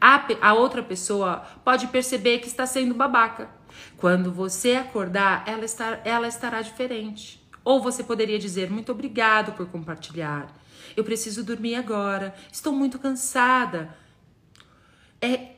A, 0.00 0.26
a 0.40 0.54
outra 0.54 0.82
pessoa 0.82 1.44
pode 1.62 1.86
perceber 1.88 2.38
que 2.38 2.48
está 2.48 2.66
sendo 2.66 2.94
babaca. 2.94 3.48
Quando 3.98 4.32
você 4.32 4.74
acordar, 4.74 5.44
ela, 5.46 5.64
está, 5.64 6.00
ela 6.04 6.26
estará 6.26 6.62
diferente. 6.62 7.46
Ou 7.62 7.80
você 7.80 8.02
poderia 8.02 8.38
dizer: 8.38 8.70
Muito 8.70 8.90
obrigado 8.90 9.52
por 9.52 9.68
compartilhar. 9.68 10.48
Eu 10.96 11.04
preciso 11.04 11.44
dormir 11.44 11.76
agora. 11.76 12.34
Estou 12.50 12.72
muito 12.72 12.98
cansada. 12.98 13.94
É, 15.20 15.51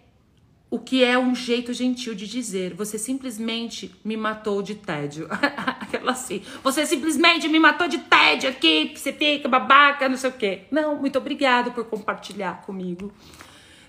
o 0.74 0.78
que 0.80 1.04
é 1.04 1.16
um 1.16 1.36
jeito 1.36 1.72
gentil 1.72 2.16
de 2.16 2.26
dizer. 2.26 2.74
Você 2.74 2.98
simplesmente 2.98 3.94
me 4.04 4.16
matou 4.16 4.60
de 4.60 4.74
tédio. 4.74 5.28
Aquela 5.30 6.10
assim. 6.10 6.42
Você 6.64 6.84
simplesmente 6.84 7.46
me 7.46 7.60
matou 7.60 7.86
de 7.86 7.98
tédio 7.98 8.50
aqui, 8.50 8.92
você 8.92 9.12
fica 9.12 9.48
babaca, 9.48 10.08
não 10.08 10.16
sei 10.16 10.30
o 10.30 10.32
quê. 10.32 10.62
Não, 10.72 10.96
muito 10.96 11.16
obrigado 11.16 11.70
por 11.70 11.84
compartilhar 11.84 12.62
comigo. 12.62 13.12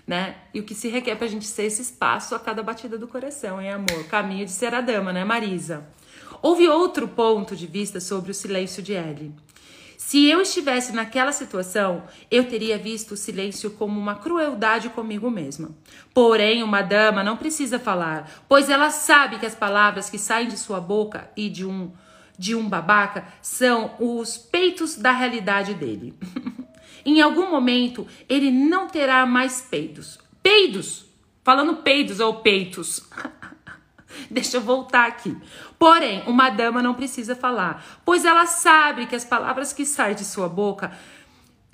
Né? 0.06 0.36
E 0.54 0.60
o 0.60 0.62
que 0.62 0.76
se 0.76 0.88
requer 0.88 1.16
pra 1.16 1.26
gente 1.26 1.44
ser 1.44 1.64
esse 1.64 1.82
espaço 1.82 2.36
a 2.36 2.38
cada 2.38 2.62
batida 2.62 2.96
do 2.96 3.08
coração, 3.08 3.60
hein, 3.60 3.72
amor? 3.72 4.04
Caminho 4.08 4.46
de 4.46 4.52
ser 4.52 4.72
a 4.72 4.80
dama, 4.80 5.12
né, 5.12 5.24
Marisa? 5.24 5.88
Houve 6.40 6.68
outro 6.68 7.08
ponto 7.08 7.56
de 7.56 7.66
vista 7.66 7.98
sobre 7.98 8.30
o 8.30 8.34
silêncio 8.34 8.80
de 8.80 8.92
Ellie. 8.92 9.34
Se 10.06 10.24
eu 10.24 10.40
estivesse 10.40 10.92
naquela 10.92 11.32
situação, 11.32 12.04
eu 12.30 12.44
teria 12.44 12.78
visto 12.78 13.14
o 13.14 13.16
silêncio 13.16 13.72
como 13.72 13.98
uma 13.98 14.14
crueldade 14.14 14.88
comigo 14.90 15.28
mesma. 15.28 15.70
Porém, 16.14 16.62
uma 16.62 16.80
dama 16.80 17.24
não 17.24 17.36
precisa 17.36 17.76
falar, 17.76 18.44
pois 18.48 18.70
ela 18.70 18.90
sabe 18.90 19.36
que 19.40 19.44
as 19.44 19.56
palavras 19.56 20.08
que 20.08 20.16
saem 20.16 20.46
de 20.46 20.56
sua 20.56 20.80
boca 20.80 21.28
e 21.36 21.48
de 21.48 21.66
um 21.66 21.90
de 22.38 22.54
um 22.54 22.68
babaca 22.68 23.26
são 23.42 23.96
os 23.98 24.38
peitos 24.38 24.94
da 24.94 25.10
realidade 25.10 25.74
dele. 25.74 26.14
em 27.04 27.20
algum 27.20 27.50
momento, 27.50 28.06
ele 28.28 28.52
não 28.52 28.86
terá 28.86 29.26
mais 29.26 29.60
peidos. 29.60 30.20
Peidos! 30.40 31.04
Falando 31.42 31.82
peidos 31.82 32.20
ou 32.20 32.34
peitos. 32.42 33.02
Deixa 34.30 34.56
eu 34.56 34.60
voltar 34.60 35.06
aqui. 35.06 35.36
Porém, 35.78 36.22
uma 36.26 36.50
dama 36.50 36.82
não 36.82 36.94
precisa 36.94 37.34
falar, 37.34 38.00
pois 38.04 38.24
ela 38.24 38.46
sabe 38.46 39.06
que 39.06 39.16
as 39.16 39.24
palavras 39.24 39.72
que 39.72 39.84
saem 39.84 40.14
de 40.14 40.24
sua 40.24 40.48
boca, 40.48 40.92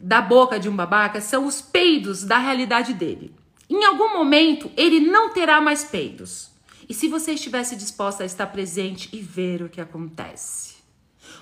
da 0.00 0.20
boca 0.20 0.58
de 0.58 0.68
um 0.68 0.76
babaca, 0.76 1.20
são 1.20 1.46
os 1.46 1.60
peidos 1.60 2.24
da 2.24 2.38
realidade 2.38 2.92
dele. 2.94 3.34
Em 3.68 3.84
algum 3.84 4.12
momento, 4.12 4.70
ele 4.76 5.00
não 5.00 5.30
terá 5.30 5.60
mais 5.60 5.84
peidos. 5.84 6.50
E 6.88 6.94
se 6.94 7.08
você 7.08 7.32
estivesse 7.32 7.76
disposta 7.76 8.22
a 8.22 8.26
estar 8.26 8.46
presente 8.48 9.08
e 9.12 9.20
ver 9.20 9.62
o 9.62 9.68
que 9.68 9.80
acontece? 9.80 10.72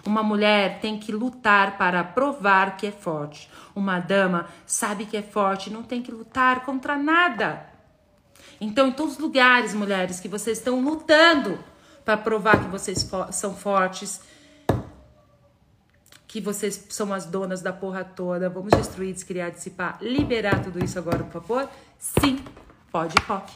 Uma 0.07 0.23
mulher 0.23 0.81
tem 0.81 0.99
que 0.99 1.13
lutar 1.13 1.77
para 1.77 2.05
provar 2.05 2.77
que 2.77 2.87
é 2.87 2.93
forte. 2.93 3.51
Uma 3.75 3.99
dama 3.99 4.49
sabe 4.65 5.07
que 5.07 5.17
é 5.17 5.23
forte 5.23 5.69
e 5.69 5.73
não 5.73 5.83
tem 5.83 6.03
que 6.03 6.13
lutar 6.13 6.61
contra 6.65 6.97
nada. 6.97 7.70
Então, 8.61 8.89
em 8.89 8.93
todos 8.93 9.15
os 9.15 9.19
lugares, 9.19 9.73
mulheres, 9.73 10.21
que 10.21 10.29
vocês 10.29 10.59
estão 10.59 10.81
lutando 10.81 11.59
para 12.05 12.17
provar 12.17 12.63
que 12.63 12.69
vocês 12.69 13.03
fo 13.03 13.33
são 13.33 13.55
fortes, 13.55 14.21
que 16.29 16.41
vocês 16.41 16.87
são 16.91 17.13
as 17.13 17.25
donas 17.25 17.63
da 17.63 17.73
porra 17.73 18.05
toda, 18.05 18.51
vamos 18.51 18.73
destruir, 18.73 19.15
descriar, 19.15 19.51
dissipar, 19.51 19.99
liberar 20.01 20.63
tudo 20.63 20.85
isso 20.85 20.99
agora, 20.99 21.25
por 21.25 21.41
favor? 21.41 21.69
Sim, 21.99 22.39
pode, 22.93 23.15
pode. 23.27 23.53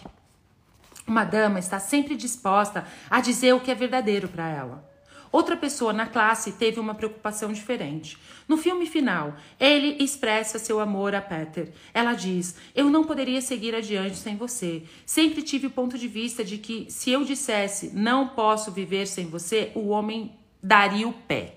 Uma 1.06 1.24
dama 1.24 1.58
está 1.58 1.78
sempre 1.78 2.16
disposta 2.16 2.86
a 3.10 3.20
dizer 3.20 3.52
o 3.52 3.60
que 3.60 3.70
é 3.70 3.74
verdadeiro 3.74 4.26
para 4.28 4.48
ela. 4.48 4.93
Outra 5.34 5.56
pessoa 5.56 5.92
na 5.92 6.06
classe 6.06 6.52
teve 6.52 6.78
uma 6.78 6.94
preocupação 6.94 7.52
diferente. 7.52 8.16
No 8.46 8.56
filme 8.56 8.86
final, 8.86 9.34
ele 9.58 9.96
expressa 9.98 10.60
seu 10.60 10.78
amor 10.78 11.12
a 11.12 11.20
Peter. 11.20 11.72
Ela 11.92 12.12
diz: 12.12 12.54
Eu 12.72 12.88
não 12.88 13.02
poderia 13.02 13.42
seguir 13.42 13.74
adiante 13.74 14.16
sem 14.16 14.36
você. 14.36 14.84
Sempre 15.04 15.42
tive 15.42 15.66
o 15.66 15.72
ponto 15.72 15.98
de 15.98 16.06
vista 16.06 16.44
de 16.44 16.56
que 16.56 16.86
se 16.88 17.10
eu 17.10 17.24
dissesse 17.24 17.90
não 17.92 18.28
posso 18.28 18.70
viver 18.70 19.08
sem 19.08 19.26
você, 19.26 19.72
o 19.74 19.88
homem 19.88 20.38
daria 20.62 21.08
o 21.08 21.12
pé. 21.12 21.56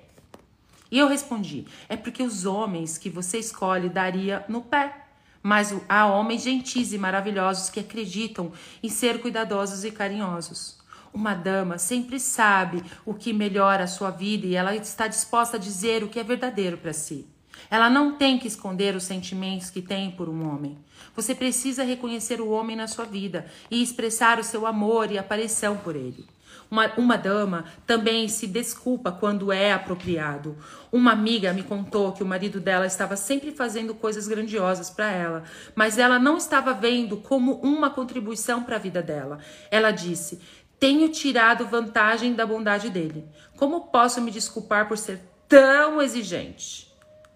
E 0.89 0.97
eu 0.97 1.07
respondi: 1.07 1.67
É 1.87 1.95
porque 1.95 2.23
os 2.23 2.47
homens 2.47 2.97
que 2.97 3.11
você 3.11 3.37
escolhe 3.37 3.89
daria 3.89 4.43
no 4.49 4.63
pé. 4.63 5.05
Mas 5.43 5.71
há 5.87 6.07
homens 6.07 6.41
gentis 6.41 6.93
e 6.93 6.97
maravilhosos 6.97 7.69
que 7.69 7.79
acreditam 7.79 8.51
em 8.81 8.89
ser 8.89 9.21
cuidadosos 9.21 9.85
e 9.85 9.91
carinhosos. 9.91 10.76
Uma 11.17 11.33
dama 11.33 11.79
sempre 11.79 12.19
sabe 12.19 12.83
o 13.03 13.11
que 13.11 13.33
melhora 13.33 13.85
a 13.85 13.87
sua 13.87 14.11
vida 14.11 14.45
e 14.45 14.53
ela 14.53 14.75
está 14.75 15.07
disposta 15.07 15.57
a 15.57 15.59
dizer 15.59 16.03
o 16.03 16.07
que 16.07 16.19
é 16.19 16.23
verdadeiro 16.23 16.77
para 16.77 16.93
si. 16.93 17.25
Ela 17.71 17.89
não 17.89 18.15
tem 18.17 18.37
que 18.37 18.47
esconder 18.47 18.95
os 18.95 19.05
sentimentos 19.05 19.71
que 19.71 19.81
tem 19.81 20.11
por 20.11 20.29
um 20.29 20.47
homem. 20.47 20.77
Você 21.15 21.33
precisa 21.33 21.83
reconhecer 21.83 22.39
o 22.39 22.51
homem 22.51 22.75
na 22.75 22.87
sua 22.87 23.03
vida 23.03 23.47
e 23.71 23.81
expressar 23.81 24.39
o 24.39 24.43
seu 24.43 24.67
amor 24.67 25.11
e 25.11 25.17
aparição 25.17 25.75
por 25.77 25.95
ele. 25.95 26.23
Uma, 26.69 26.93
uma 26.97 27.17
dama 27.17 27.65
também 27.87 28.27
se 28.27 28.45
desculpa 28.45 29.11
quando 29.11 29.51
é 29.51 29.73
apropriado. 29.73 30.55
Uma 30.91 31.13
amiga 31.13 31.51
me 31.51 31.63
contou 31.63 32.11
que 32.11 32.21
o 32.21 32.27
marido 32.27 32.59
dela 32.59 32.85
estava 32.85 33.15
sempre 33.15 33.51
fazendo 33.51 33.95
coisas 33.95 34.27
grandiosas 34.27 34.89
para 34.89 35.09
ela, 35.09 35.43
mas 35.73 35.97
ela 35.97 36.19
não 36.19 36.37
estava 36.37 36.73
vendo 36.73 37.17
como 37.17 37.53
uma 37.61 37.89
contribuição 37.89 38.63
para 38.63 38.75
a 38.75 38.79
vida 38.79 39.01
dela. 39.01 39.39
Ela 39.71 39.91
disse: 39.91 40.41
Tenho 40.79 41.09
tirado 41.09 41.67
vantagem 41.67 42.33
da 42.33 42.45
bondade 42.45 42.89
dele. 42.89 43.27
Como 43.55 43.87
posso 43.87 44.21
me 44.21 44.29
desculpar 44.29 44.87
por 44.87 44.97
ser 44.97 45.19
tão 45.47 46.01
exigente? 46.01 46.93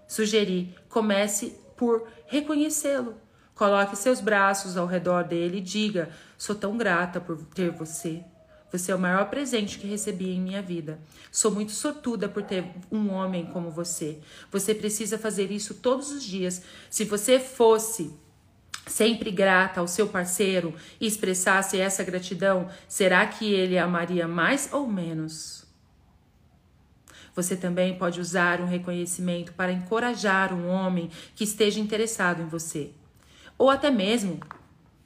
Sugeri, 0.08 0.76
comece 0.88 1.56
por 1.76 2.08
reconhecê-lo. 2.28 3.16
Coloque 3.56 3.96
seus 3.96 4.20
braços 4.22 4.78
ao 4.78 4.86
redor 4.86 5.24
dele 5.24 5.58
e 5.58 5.62
diga: 5.62 6.10
Sou 6.38 6.56
tão 6.56 6.78
grata 6.78 7.20
por 7.20 7.38
ter 7.46 7.72
você. 7.72 8.24
Você 8.72 8.92
é 8.92 8.96
o 8.96 9.00
maior 9.00 9.30
presente 9.30 9.78
que 9.78 9.88
recebi 9.88 10.30
em 10.32 10.40
minha 10.40 10.62
vida. 10.62 11.00
Sou 11.32 11.52
muito 11.52 11.72
sortuda 11.72 12.30
por 12.30 12.44
ter 12.44 12.66
um 12.92 13.12
homem 13.12 13.46
como 13.48 13.70
você. 13.70 14.20
Você 14.50 14.74
precisa 14.74 15.18
fazer 15.18 15.52
isso 15.52 15.74
todos 15.74 16.10
os 16.10 16.24
dias. 16.24 16.62
Se 16.90 17.04
você 17.04 17.38
fosse 17.38 18.14
sempre 18.86 19.32
grata 19.32 19.80
ao 19.80 19.88
seu 19.88 20.08
parceiro 20.08 20.74
e 21.00 21.08
expressasse 21.08 21.80
essa 21.80 22.04
gratidão, 22.04 22.70
será 22.88 23.26
que 23.26 23.52
ele 23.52 23.78
amaria 23.78 24.28
mais 24.28 24.72
ou 24.72 24.88
menos? 24.88 25.66
Você 27.36 27.56
também 27.56 27.98
pode 27.98 28.20
usar 28.20 28.60
um 28.60 28.66
reconhecimento 28.66 29.54
para 29.54 29.72
encorajar 29.72 30.54
um 30.54 30.68
homem 30.68 31.10
que 31.36 31.44
esteja 31.44 31.80
interessado 31.80 32.42
em 32.42 32.48
você. 32.48 32.92
Ou 33.58 33.70
até 33.70 33.90
mesmo 33.90 34.40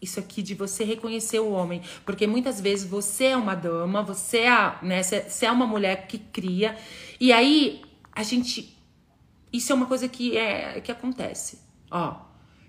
isso 0.01 0.19
aqui 0.19 0.41
de 0.41 0.55
você 0.55 0.83
reconhecer 0.83 1.39
o 1.39 1.51
homem, 1.51 1.81
porque 2.05 2.27
muitas 2.27 2.59
vezes 2.61 2.87
você 2.87 3.25
é 3.25 3.37
uma 3.37 3.55
dama, 3.55 4.01
você 4.01 4.39
é, 4.39 4.75
né, 4.81 5.03
você 5.03 5.45
é 5.45 5.51
uma 5.51 5.65
mulher 5.65 6.07
que 6.07 6.17
cria, 6.17 6.77
e 7.19 7.31
aí 7.31 7.81
a 8.11 8.23
gente 8.23 8.75
isso 9.51 9.71
é 9.71 9.75
uma 9.75 9.85
coisa 9.85 10.07
que 10.07 10.37
é 10.37 10.81
que 10.81 10.91
acontece, 10.91 11.59
ó. 11.89 12.24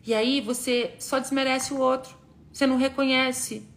E 0.06 0.14
aí 0.14 0.40
você 0.40 0.94
só 0.98 1.18
desmerece 1.18 1.74
o 1.74 1.78
outro. 1.78 2.16
Você 2.52 2.66
não 2.66 2.76
reconhece 2.76 3.68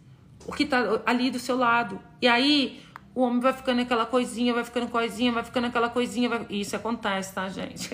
o 0.45 0.53
que 0.53 0.65
tá 0.65 1.01
ali 1.05 1.31
do 1.31 1.39
seu 1.39 1.57
lado. 1.57 1.99
E 2.21 2.27
aí 2.27 2.81
o 3.15 3.21
homem 3.21 3.39
vai 3.39 3.51
ficando 3.51 3.81
aquela 3.81 4.05
coisinha, 4.05 4.53
vai 4.53 4.63
ficando 4.63 4.87
coisinha, 4.87 5.31
vai 5.31 5.43
ficando 5.43 5.67
aquela 5.67 5.89
coisinha, 5.89 6.29
vai... 6.29 6.45
isso 6.49 6.75
acontece, 6.75 7.33
tá, 7.33 7.49
gente? 7.49 7.89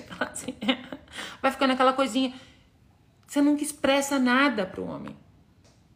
vai 1.40 1.50
ficando 1.50 1.72
aquela 1.72 1.94
coisinha. 1.94 2.34
Você 3.26 3.40
nunca 3.40 3.62
expressa 3.62 4.18
nada 4.18 4.66
pro 4.66 4.84
homem. 4.84 5.16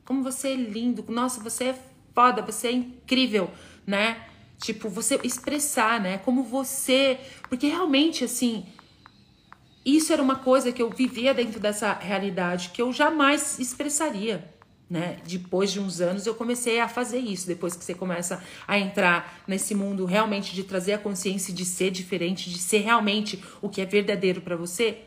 Como 0.05 0.23
você 0.23 0.49
é 0.49 0.57
lindo, 0.57 1.05
nossa, 1.09 1.41
você 1.41 1.65
é 1.65 1.79
foda, 2.15 2.43
você 2.43 2.69
é 2.69 2.73
incrível, 2.73 3.51
né? 3.87 4.27
Tipo, 4.59 4.89
você 4.89 5.21
expressar, 5.23 6.01
né? 6.01 6.19
Como 6.19 6.43
você. 6.43 7.21
Porque 7.49 7.69
realmente, 7.69 8.25
assim. 8.25 8.67
Isso 9.85 10.13
era 10.13 10.23
uma 10.23 10.37
coisa 10.37 10.73
que 10.73 10.83
eu 10.83 10.91
vivia 10.91 11.33
dentro 11.33 11.59
dessa 11.59 11.93
realidade 11.93 12.71
que 12.71 12.83
eu 12.83 12.93
jamais 12.93 13.59
expressaria, 13.59 14.45
né? 14.89 15.19
Depois 15.25 15.73
de 15.73 15.81
uns 15.81 16.01
anos 16.01 16.27
eu 16.27 16.35
comecei 16.35 16.81
a 16.81 16.89
fazer 16.89 17.19
isso. 17.19 17.47
Depois 17.47 17.75
que 17.75 17.85
você 17.85 17.95
começa 17.95 18.43
a 18.69 18.79
entrar 18.79 19.43
nesse 19.47 19.75
mundo 19.75 20.05
realmente 20.05 20.55
de 20.55 20.65
trazer 20.65 20.93
a 20.93 20.99
consciência 20.99 21.55
de 21.55 21.65
ser 21.65 21.91
diferente, 21.91 22.51
de 22.51 22.59
ser 22.59 22.79
realmente 22.79 23.43
o 23.63 23.69
que 23.69 23.81
é 23.81 23.87
verdadeiro 23.87 24.43
para 24.43 24.57
você. 24.57 24.99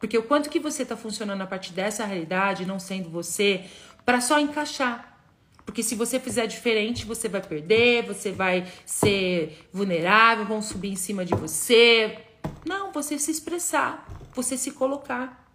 Porque 0.00 0.18
o 0.18 0.22
quanto 0.22 0.50
que 0.50 0.58
você 0.58 0.84
tá 0.84 0.96
funcionando 0.96 1.40
a 1.42 1.46
partir 1.46 1.72
dessa 1.72 2.04
realidade, 2.04 2.66
não 2.66 2.78
sendo 2.78 3.08
você, 3.08 3.64
para 4.04 4.20
só 4.20 4.38
encaixar. 4.40 5.16
Porque 5.64 5.82
se 5.82 5.94
você 5.94 6.20
fizer 6.20 6.46
diferente, 6.46 7.04
você 7.04 7.28
vai 7.28 7.40
perder, 7.40 8.04
você 8.04 8.30
vai 8.30 8.66
ser 8.84 9.68
vulnerável, 9.72 10.44
vão 10.44 10.62
subir 10.62 10.90
em 10.90 10.96
cima 10.96 11.24
de 11.24 11.34
você. 11.34 12.25
Não, 12.66 12.92
você 12.92 13.18
se 13.18 13.30
expressar, 13.30 14.06
você 14.34 14.56
se 14.56 14.70
colocar. 14.72 15.46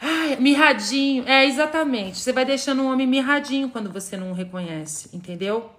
Ai, 0.00 0.36
mirradinho. 0.36 1.24
É, 1.26 1.44
exatamente. 1.44 2.18
Você 2.18 2.32
vai 2.32 2.44
deixando 2.44 2.82
um 2.82 2.92
homem 2.92 3.06
mirradinho 3.06 3.68
quando 3.68 3.90
você 3.90 4.16
não 4.16 4.32
reconhece, 4.32 5.14
entendeu? 5.14 5.70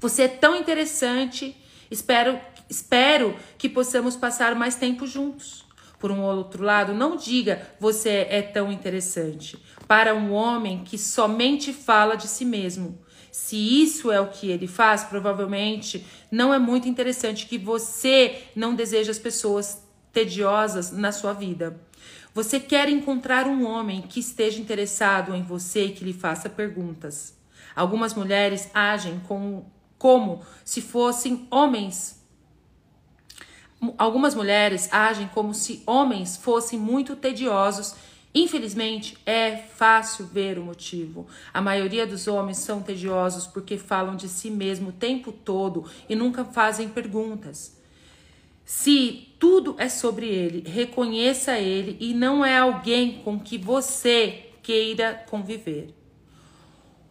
Você 0.00 0.22
é 0.22 0.28
tão 0.28 0.56
interessante. 0.56 1.56
Espero, 1.90 2.40
espero 2.68 3.36
que 3.58 3.68
possamos 3.68 4.16
passar 4.16 4.54
mais 4.54 4.74
tempo 4.74 5.06
juntos. 5.06 5.64
Por 5.98 6.10
um 6.10 6.22
outro 6.22 6.64
lado, 6.64 6.94
não 6.94 7.14
diga 7.14 7.68
você 7.78 8.26
é 8.30 8.40
tão 8.40 8.72
interessante 8.72 9.58
para 9.86 10.14
um 10.14 10.32
homem 10.32 10.82
que 10.82 10.96
somente 10.96 11.74
fala 11.74 12.16
de 12.16 12.26
si 12.26 12.44
mesmo. 12.44 12.98
Se 13.30 13.56
isso 13.56 14.10
é 14.10 14.20
o 14.20 14.28
que 14.28 14.50
ele 14.50 14.66
faz, 14.66 15.04
provavelmente 15.04 16.04
não 16.30 16.52
é 16.52 16.58
muito 16.58 16.88
interessante 16.88 17.46
que 17.46 17.58
você 17.58 18.42
não 18.54 18.74
deseja 18.74 19.10
as 19.10 19.18
pessoas 19.18 19.82
tediosas 20.12 20.90
na 20.90 21.12
sua 21.12 21.32
vida. 21.32 21.80
Você 22.34 22.60
quer 22.60 22.88
encontrar 22.88 23.46
um 23.46 23.66
homem 23.66 24.02
que 24.02 24.20
esteja 24.20 24.60
interessado 24.60 25.34
em 25.34 25.42
você 25.42 25.86
e 25.86 25.92
que 25.92 26.04
lhe 26.04 26.12
faça 26.12 26.48
perguntas. 26.48 27.36
Algumas 27.74 28.14
mulheres 28.14 28.68
agem 28.72 29.20
com, 29.26 29.64
como 29.98 30.40
se 30.64 30.80
fossem 30.80 31.46
homens 31.50 32.20
Algumas 33.96 34.34
mulheres 34.34 34.92
agem 34.92 35.26
como 35.28 35.54
se 35.54 35.82
homens 35.86 36.36
fossem 36.36 36.78
muito 36.78 37.16
tediosos. 37.16 37.94
Infelizmente, 38.34 39.18
é 39.26 39.56
fácil 39.56 40.26
ver 40.26 40.58
o 40.58 40.62
motivo. 40.62 41.26
A 41.52 41.60
maioria 41.60 42.06
dos 42.06 42.28
homens 42.28 42.58
são 42.58 42.80
tediosos 42.80 43.46
porque 43.46 43.76
falam 43.76 44.14
de 44.14 44.28
si 44.28 44.50
mesmo 44.50 44.90
o 44.90 44.92
tempo 44.92 45.32
todo 45.32 45.84
e 46.08 46.14
nunca 46.14 46.44
fazem 46.44 46.88
perguntas. 46.88 47.76
Se 48.64 49.34
tudo 49.38 49.74
é 49.78 49.88
sobre 49.88 50.28
ele, 50.28 50.68
reconheça 50.68 51.58
ele 51.58 51.96
e 51.98 52.14
não 52.14 52.44
é 52.44 52.56
alguém 52.56 53.20
com 53.24 53.38
que 53.38 53.58
você 53.58 54.46
queira 54.62 55.24
conviver. 55.28 55.92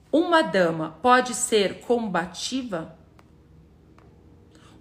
Uma 0.09 0.41
dama 0.41 0.97
pode 1.01 1.35
ser 1.35 1.81
combativa? 1.81 2.97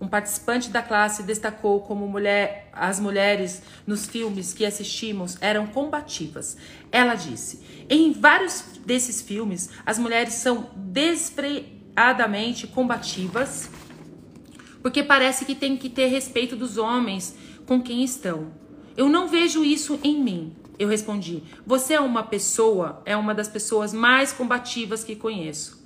Um 0.00 0.06
participante 0.06 0.70
da 0.70 0.80
classe 0.80 1.24
destacou 1.24 1.80
como 1.80 2.06
mulher, 2.06 2.70
as 2.72 3.00
mulheres 3.00 3.62
nos 3.84 4.06
filmes 4.06 4.54
que 4.54 4.64
assistimos 4.64 5.36
eram 5.40 5.66
combativas. 5.66 6.56
Ela 6.92 7.16
disse: 7.16 7.60
em 7.88 8.12
vários 8.12 8.64
desses 8.86 9.20
filmes, 9.20 9.70
as 9.84 9.98
mulheres 9.98 10.34
são 10.34 10.70
desfreadamente 10.76 12.68
combativas, 12.68 13.68
porque 14.82 15.02
parece 15.02 15.44
que 15.44 15.54
tem 15.54 15.76
que 15.76 15.88
ter 15.88 16.06
respeito 16.06 16.54
dos 16.54 16.78
homens 16.78 17.36
com 17.66 17.82
quem 17.82 18.04
estão. 18.04 18.52
Eu 18.96 19.08
não 19.08 19.26
vejo 19.26 19.64
isso 19.64 19.98
em 20.04 20.22
mim. 20.22 20.56
Eu 20.78 20.86
respondi: 20.88 21.42
Você 21.66 21.94
é 21.94 22.00
uma 22.00 22.22
pessoa, 22.22 23.02
é 23.04 23.16
uma 23.16 23.34
das 23.34 23.48
pessoas 23.48 23.92
mais 23.92 24.32
combativas 24.32 25.02
que 25.02 25.16
conheço. 25.16 25.77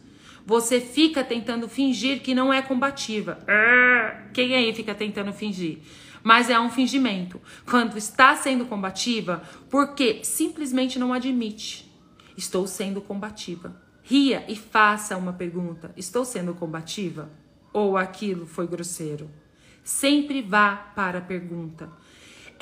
Você 0.45 0.81
fica 0.81 1.23
tentando 1.23 1.69
fingir 1.69 2.21
que 2.21 2.35
não 2.35 2.53
é 2.53 2.61
combativa. 2.61 3.39
Ah, 3.49 4.25
quem 4.33 4.55
aí 4.55 4.75
fica 4.75 4.95
tentando 4.95 5.33
fingir? 5.33 5.79
Mas 6.23 6.51
é 6.51 6.59
um 6.59 6.71
fingimento. 6.71 7.41
Quando 7.69 7.97
está 7.97 8.35
sendo 8.37 8.67
combativa, 8.67 9.43
porque 9.71 10.21
simplesmente 10.25 10.99
não 10.99 11.13
admite. 11.13 11.91
Estou 12.37 12.67
sendo 12.67 13.01
combativa. 13.01 13.81
Ria 14.03 14.45
e 14.49 14.57
faça 14.57 15.17
uma 15.17 15.33
pergunta: 15.33 15.93
Estou 15.97 16.25
sendo 16.25 16.55
combativa? 16.55 17.31
Ou 17.73 17.97
aquilo 17.97 18.47
foi 18.47 18.67
grosseiro? 18.67 19.31
Sempre 19.85 20.43
vá 20.43 20.77
para 20.95 21.19
a 21.19 21.23
pergunta 21.23 21.91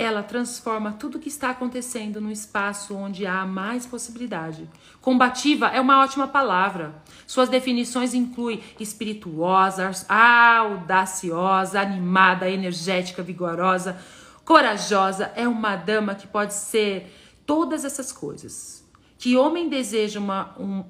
ela 0.01 0.23
transforma 0.23 0.93
tudo 0.93 1.19
o 1.19 1.21
que 1.21 1.29
está 1.29 1.51
acontecendo 1.51 2.21
num 2.21 2.31
espaço 2.31 2.95
onde 2.95 3.27
há 3.27 3.45
mais 3.45 3.85
possibilidade. 3.85 4.69
Combativa 5.01 5.67
é 5.69 5.81
uma 5.81 6.01
ótima 6.01 6.27
palavra. 6.27 6.95
Suas 7.27 7.51
definições 7.51 8.15
incluem 8.15 8.63
espirituosa, 8.79 9.91
audaciosa, 10.09 11.81
animada, 11.81 12.49
energética, 12.49 13.23
vigorosa, 13.23 13.99
corajosa. 14.45 15.33
É 15.37 15.47
uma 15.47 15.77
dama 15.77 16.15
que 16.15 16.27
pode 16.27 16.55
ser 16.55 17.13
todas 17.45 17.85
essas 17.85 18.11
coisas. 18.11 18.83
Que 19.19 19.37
homem 19.37 19.69
deseja 19.69 20.19
uma 20.19 20.55
um, 20.59 20.85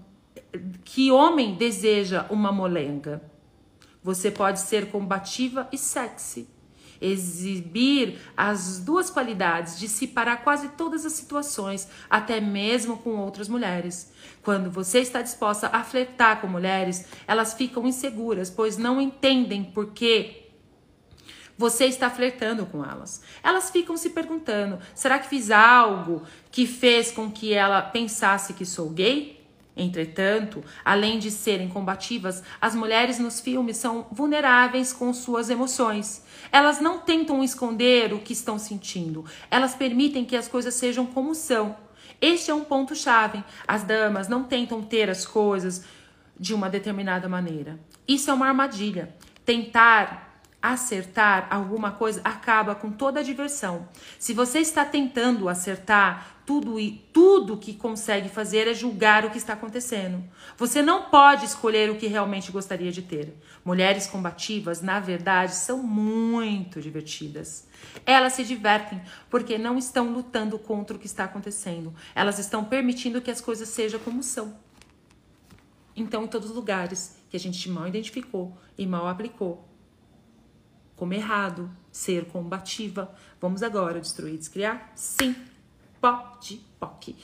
que 0.85 1.11
homem 1.11 1.57
deseja 1.57 2.27
uma 2.31 2.53
molenga? 2.53 3.21
Você 4.05 4.31
pode 4.31 4.61
ser 4.61 4.91
combativa 4.91 5.69
e 5.73 5.77
sexy 5.77 6.49
exibir 7.01 8.19
as 8.37 8.79
duas 8.79 9.09
qualidades 9.11 9.79
de 9.79 9.89
se 9.89 10.07
parar 10.07 10.39
quase 10.39 10.69
todas 10.71 11.07
as 11.07 11.13
situações, 11.15 11.89
até 12.09 12.41
mesmo 12.41 12.99
com 12.99 13.17
outras 13.17 13.49
mulheres. 13.49 14.13
Quando 14.43 14.71
você 14.71 15.01
está 15.01 15.23
disposta 15.23 15.69
a 15.73 15.83
flertar 15.83 16.41
com 16.41 16.47
mulheres, 16.47 17.07
elas 17.27 17.55
ficam 17.55 17.87
inseguras, 17.87 18.51
pois 18.51 18.77
não 18.77 19.01
entendem 19.01 19.65
por 19.65 19.93
que 19.93 20.41
você 21.57 21.85
está 21.85 22.09
flertando 22.09 22.65
com 22.65 22.83
elas. 22.83 23.23
Elas 23.43 23.71
ficam 23.71 23.97
se 23.97 24.11
perguntando: 24.11 24.79
será 24.95 25.19
que 25.19 25.29
fiz 25.29 25.51
algo 25.51 26.23
que 26.51 26.67
fez 26.67 27.11
com 27.11 27.31
que 27.31 27.53
ela 27.53 27.83
pensasse 27.83 28.55
que 28.55 28.65
sou 28.65 28.89
gay? 28.89 29.40
Entretanto, 29.77 30.63
além 30.85 31.19
de 31.19 31.31
serem 31.31 31.69
combativas, 31.69 32.43
as 32.61 32.75
mulheres 32.75 33.19
nos 33.19 33.41
filmes 33.41 33.77
são 33.77 34.07
vulneráveis 34.11 34.93
com 34.93 35.13
suas 35.15 35.49
emoções. 35.49 36.25
Elas 36.53 36.81
não 36.81 36.99
tentam 36.99 37.43
esconder 37.43 38.13
o 38.13 38.19
que 38.19 38.33
estão 38.33 38.59
sentindo, 38.59 39.25
elas 39.51 39.75
permitem 39.75 40.25
que 40.25 40.37
as 40.37 40.49
coisas 40.49 40.75
sejam 40.75 41.07
como 41.07 41.35
são. 41.35 41.77
Este 42.21 42.51
é 42.51 42.55
um 42.55 42.65
ponto-chave. 42.65 43.43
As 43.67 43.83
damas 43.83 44.29
não 44.29 44.45
tentam 44.45 44.83
ter 44.83 45.09
as 45.09 45.25
coisas 45.25 45.85
de 46.39 46.53
uma 46.53 46.69
determinada 46.69 47.29
maneira. 47.29 47.81
Isso 48.07 48.31
é 48.31 48.35
uma 48.35 48.49
armadilha. 48.49 49.15
Tentar 49.45 50.43
acertar 50.61 51.47
alguma 51.51 51.93
coisa 51.93 52.21
acaba 52.23 52.75
com 52.75 52.91
toda 52.91 53.21
a 53.21 53.23
diversão. 53.23 53.89
Se 54.19 54.35
você 54.35 54.59
está 54.59 54.85
tentando 54.85 55.49
acertar, 55.49 56.40
tudo 56.51 56.81
e 56.81 57.09
tudo 57.13 57.57
que 57.57 57.73
consegue 57.73 58.29
fazer 58.29 58.67
é 58.67 58.75
julgar 58.75 59.25
o 59.25 59.31
que 59.31 59.39
está 59.39 59.53
acontecendo. 59.53 60.21
Você 60.59 60.83
não 60.83 61.05
pode 61.05 61.45
escolher 61.45 61.89
o 61.89 61.97
que 61.97 62.09
realmente 62.09 62.51
gostaria 62.51 62.91
de 62.91 63.03
ter. 63.03 63.37
Mulheres 63.65 64.09
combativas, 64.09 64.83
na 64.83 64.99
verdade, 64.99 65.55
são 65.55 65.81
muito 65.81 66.81
divertidas. 66.81 67.69
Elas 68.05 68.33
se 68.33 68.43
divertem 68.43 69.01
porque 69.31 69.59
não 69.59 69.79
estão 69.79 70.13
lutando 70.13 70.59
contra 70.59 70.97
o 70.97 70.99
que 70.99 71.07
está 71.07 71.23
acontecendo. 71.23 71.95
Elas 72.17 72.41
estão 72.41 72.65
permitindo 72.65 73.23
que 73.23 73.31
as 73.31 73.41
coisas 73.41 73.69
sejam 73.69 74.01
como 74.01 74.21
são. 74.21 74.59
Então, 75.95 76.25
em 76.25 76.27
todos 76.27 76.51
os 76.51 76.57
lugares 76.57 77.17
que 77.29 77.37
a 77.37 77.41
gente 77.41 77.71
mal 77.71 77.87
identificou 77.87 78.59
e 78.77 78.89
mal 78.89 79.07
aplicou, 79.07 79.69
como 80.97 81.15
errado, 81.15 81.71
ser 81.93 82.25
combativa. 82.25 83.15
Vamos 83.41 83.63
agora 83.63 84.01
destruir, 84.01 84.37
descriar? 84.37 84.91
Sim. 84.97 85.37
Pode, 86.01 86.61
POC. 86.79 87.17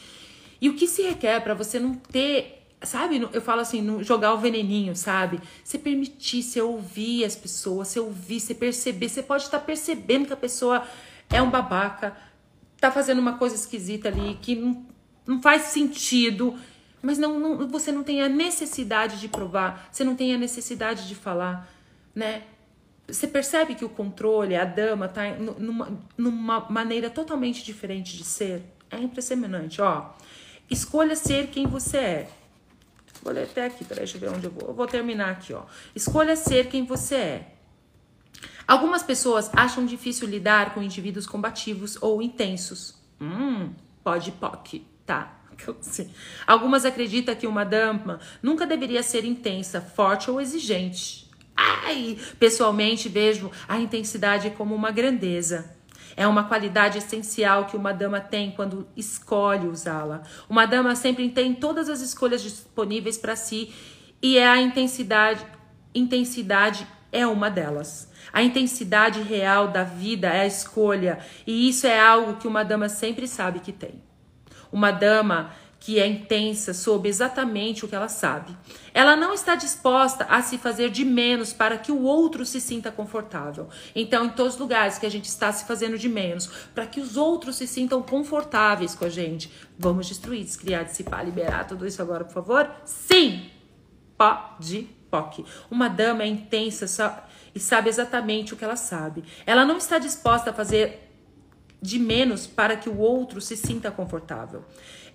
E 0.61 0.69
o 0.69 0.75
que 0.75 0.87
se 0.87 1.03
requer 1.03 1.41
para 1.41 1.55
você 1.55 1.79
não 1.79 1.95
ter, 1.95 2.67
sabe? 2.83 3.29
Eu 3.33 3.43
falo 3.43 3.61
assim, 3.61 4.03
jogar 4.03 4.35
o 4.35 4.39
veneninho, 4.39 4.95
sabe? 4.95 5.41
Você 5.63 5.79
permitir, 5.79 6.43
você 6.43 6.61
ouvir 6.61 7.25
as 7.25 7.37
pessoas, 7.37 7.89
você 7.89 8.01
ouvir, 8.01 8.41
você 8.41 8.55
perceber. 8.55 9.09
Você 9.09 9.23
pode 9.23 9.45
estar 9.45 9.61
percebendo 9.61 10.27
que 10.27 10.33
a 10.33 10.37
pessoa 10.37 10.87
é 11.31 11.41
um 11.43 11.51
babaca, 11.51 12.17
tá 12.81 12.91
fazendo 12.91 13.19
uma 13.19 13.39
coisa 13.39 13.55
esquisita 13.55 14.09
ali, 14.09 14.39
que 14.41 14.55
não, 14.55 14.87
não 15.27 15.43
faz 15.43 15.63
sentido 15.63 16.57
mas 17.07 17.19
não, 17.19 17.39
não, 17.39 17.69
você 17.69 17.93
não 17.93 18.03
tem 18.03 18.21
a 18.21 18.29
necessidade 18.29 19.21
de 19.21 19.29
provar, 19.29 19.89
você 19.93 20.03
não 20.03 20.17
tem 20.17 20.35
a 20.35 20.39
necessidade 20.39 21.07
de 21.07 21.15
falar, 21.15 21.71
né? 22.13 22.43
Você 23.09 23.27
percebe 23.27 23.75
que 23.75 23.85
o 23.85 23.89
controle, 23.89 24.57
a 24.57 24.65
dama, 24.65 25.07
tá 25.09 25.23
numa, 25.37 25.99
numa 26.17 26.61
maneira 26.69 27.09
totalmente 27.09 27.65
diferente 27.65 28.17
de 28.17 28.25
ser? 28.25 28.63
É 28.91 28.99
impressionante, 28.99 29.81
ó. 29.81 30.11
Escolha 30.69 31.15
ser 31.15 31.49
quem 31.49 31.67
você 31.67 31.97
é. 31.99 32.31
Vou 33.23 33.33
ler 33.33 33.45
até 33.45 33.67
aqui, 33.67 33.85
peraí, 33.85 34.05
deixa 34.05 34.17
eu 34.17 34.21
ver 34.21 34.31
onde 34.31 34.47
eu 34.47 34.51
vou. 34.51 34.69
Eu 34.69 34.75
vou 34.75 34.87
terminar 34.87 35.31
aqui, 35.31 35.53
ó. 35.53 35.63
Escolha 35.95 36.35
ser 36.37 36.69
quem 36.69 36.85
você 36.85 37.15
é. 37.15 37.53
Algumas 38.67 39.03
pessoas 39.03 39.51
acham 39.55 39.87
difícil 39.87 40.27
lidar 40.27 40.75
com 40.75 40.83
indivíduos 40.83 41.27
combativos 41.27 41.97
ou 42.03 42.21
intensos. 42.21 42.97
Hum, 43.21 43.73
pode 44.03 44.33
POC, 44.33 44.85
tá. 45.05 45.41
Algumas 46.47 46.85
acreditam 46.85 47.35
que 47.35 47.47
uma 47.47 47.65
dama 47.65 48.21
nunca 48.43 48.67
deveria 48.67 49.03
ser 49.03 49.25
intensa, 49.25 49.81
forte 49.81 50.31
ou 50.31 50.41
exigente. 50.41 51.26
Ai, 51.57 52.19
pessoalmente 52.39 53.09
vejo 53.09 53.51
a 53.67 53.79
intensidade 53.79 54.51
como 54.51 54.75
uma 54.75 54.91
grandeza. 54.91 55.75
É 56.17 56.27
uma 56.27 56.45
qualidade 56.45 56.99
essencial 56.99 57.67
que 57.67 57.77
uma 57.77 57.93
dama 57.93 58.21
tem 58.21 58.51
quando 58.51 58.87
escolhe 58.97 59.67
usá-la. 59.67 60.23
Uma 60.49 60.67
dama 60.67 60.95
sempre 60.95 61.29
tem 61.29 61.55
todas 61.55 61.89
as 61.89 62.01
escolhas 62.01 62.43
disponíveis 62.43 63.19
para 63.19 63.37
si 63.37 63.73
e 64.23 64.39
é 64.39 64.47
a 64.47 64.61
intensidade, 64.61 65.45
intensidade 65.95 66.87
é 67.13 67.27
uma 67.27 67.51
delas. 67.51 68.11
A 68.33 68.43
intensidade 68.43 69.23
real 69.23 69.69
da 69.69 69.85
vida 69.85 70.29
é 70.29 70.41
a 70.41 70.47
escolha, 70.47 71.19
e 71.47 71.69
isso 71.69 71.87
é 71.87 71.99
algo 71.99 72.35
que 72.35 72.49
uma 72.49 72.65
dama 72.65 72.89
sempre 72.89 73.29
sabe 73.29 73.61
que 73.61 73.73
tem. 73.73 74.03
Uma 74.73 74.91
dama 74.91 75.53
que 75.87 76.01
é 76.01 76.07
intensa, 76.09 76.75
soube 76.75 77.09
exatamente 77.09 77.85
o 77.85 77.89
que 77.89 77.95
ela 77.95 78.09
sabe. 78.09 78.57
Ela 78.93 79.15
não 79.15 79.33
está 79.33 79.55
disposta 79.55 80.25
a 80.25 80.43
se 80.43 80.59
fazer 80.59 80.91
de 80.91 81.05
menos 81.05 81.53
para 81.53 81.79
que 81.79 81.93
o 81.93 82.03
outro 82.03 82.45
se 82.45 82.61
sinta 82.61 82.91
confortável. 82.91 83.69
Então, 83.95 84.25
em 84.25 84.31
todos 84.31 84.55
os 84.55 84.59
lugares 84.59 84.99
que 84.99 85.07
a 85.07 85.09
gente 85.09 85.27
está 85.27 85.53
se 85.53 85.65
fazendo 85.65 85.97
de 85.97 86.09
menos, 86.09 86.49
para 86.75 86.89
que 86.89 86.99
os 86.99 87.17
outros 87.17 87.55
se 87.55 87.69
sintam 87.69 88.03
confortáveis 88.03 88.97
com 88.97 89.05
a 89.05 89.09
gente, 89.09 89.49
vamos 89.79 90.09
destruir, 90.09 90.43
descriar, 90.43 90.85
dissipar, 90.85 91.25
liberar 91.25 91.69
tudo 91.69 91.87
isso 91.87 92.03
agora, 92.03 92.25
por 92.25 92.35
favor? 92.35 92.69
Sim! 92.85 93.49
Pode, 94.19 94.89
POC. 95.09 95.45
Uma 95.71 95.87
dama 95.87 96.25
é 96.25 96.27
intensa 96.27 97.23
e 97.55 97.61
sabe 97.61 97.89
exatamente 97.89 98.53
o 98.53 98.57
que 98.57 98.65
ela 98.65 98.75
sabe. 98.75 99.23
Ela 99.47 99.65
não 99.65 99.77
está 99.77 100.01
disposta 100.01 100.51
a 100.51 100.53
fazer 100.53 101.07
de 101.81 101.99
menos 101.99 102.47
para 102.47 102.77
que 102.77 102.89
o 102.89 102.99
outro 102.99 103.41
se 103.41 103.57
sinta 103.57 103.91
confortável. 103.93 104.65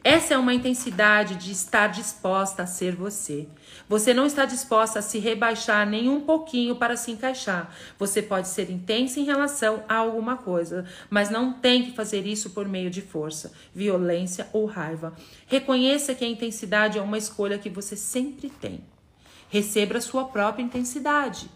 Essa 0.04 0.34
é 0.34 0.38
uma 0.38 0.54
intensidade 0.54 1.36
de 1.36 1.52
estar 1.52 1.86
disposta 1.86 2.64
a 2.64 2.66
ser 2.66 2.96
você. 2.96 3.48
Você 3.88 4.16
não 4.16 4.26
está 4.26 4.46
disposta 4.46 4.98
a 4.98 5.02
se 5.02 5.20
rebaixar 5.20 5.88
nem 5.88 6.10
um 6.10 6.22
pouquinho 6.22 6.76
para 6.76 6.98
se 6.98 7.12
encaixar. 7.12 7.72
Você 8.00 8.20
pode 8.20 8.48
ser 8.48 8.72
intensa 8.72 9.20
em 9.20 9.26
relação 9.26 9.84
a 9.88 9.98
alguma 9.98 10.38
coisa, 10.38 10.86
mas 11.08 11.30
não 11.30 11.54
tem 11.54 11.84
que 11.84 11.96
fazer 11.96 12.26
isso 12.26 12.50
por 12.50 12.68
meio 12.68 12.90
de 12.90 13.02
força, 13.02 13.54
violência 13.76 14.48
ou 14.52 14.66
raiva. 14.66 15.14
Reconheça 15.46 16.16
que 16.16 16.26
a 16.26 16.30
intensidade 16.30 16.98
é 16.98 17.02
uma 17.02 17.18
escolha 17.18 17.60
que 17.60 17.70
você 17.70 17.96
sempre 17.96 18.50
tem. 18.50 18.84
Receba 19.50 20.00
a 20.00 20.02
sua 20.02 20.26
própria 20.26 20.64
intensidade. 20.64 21.48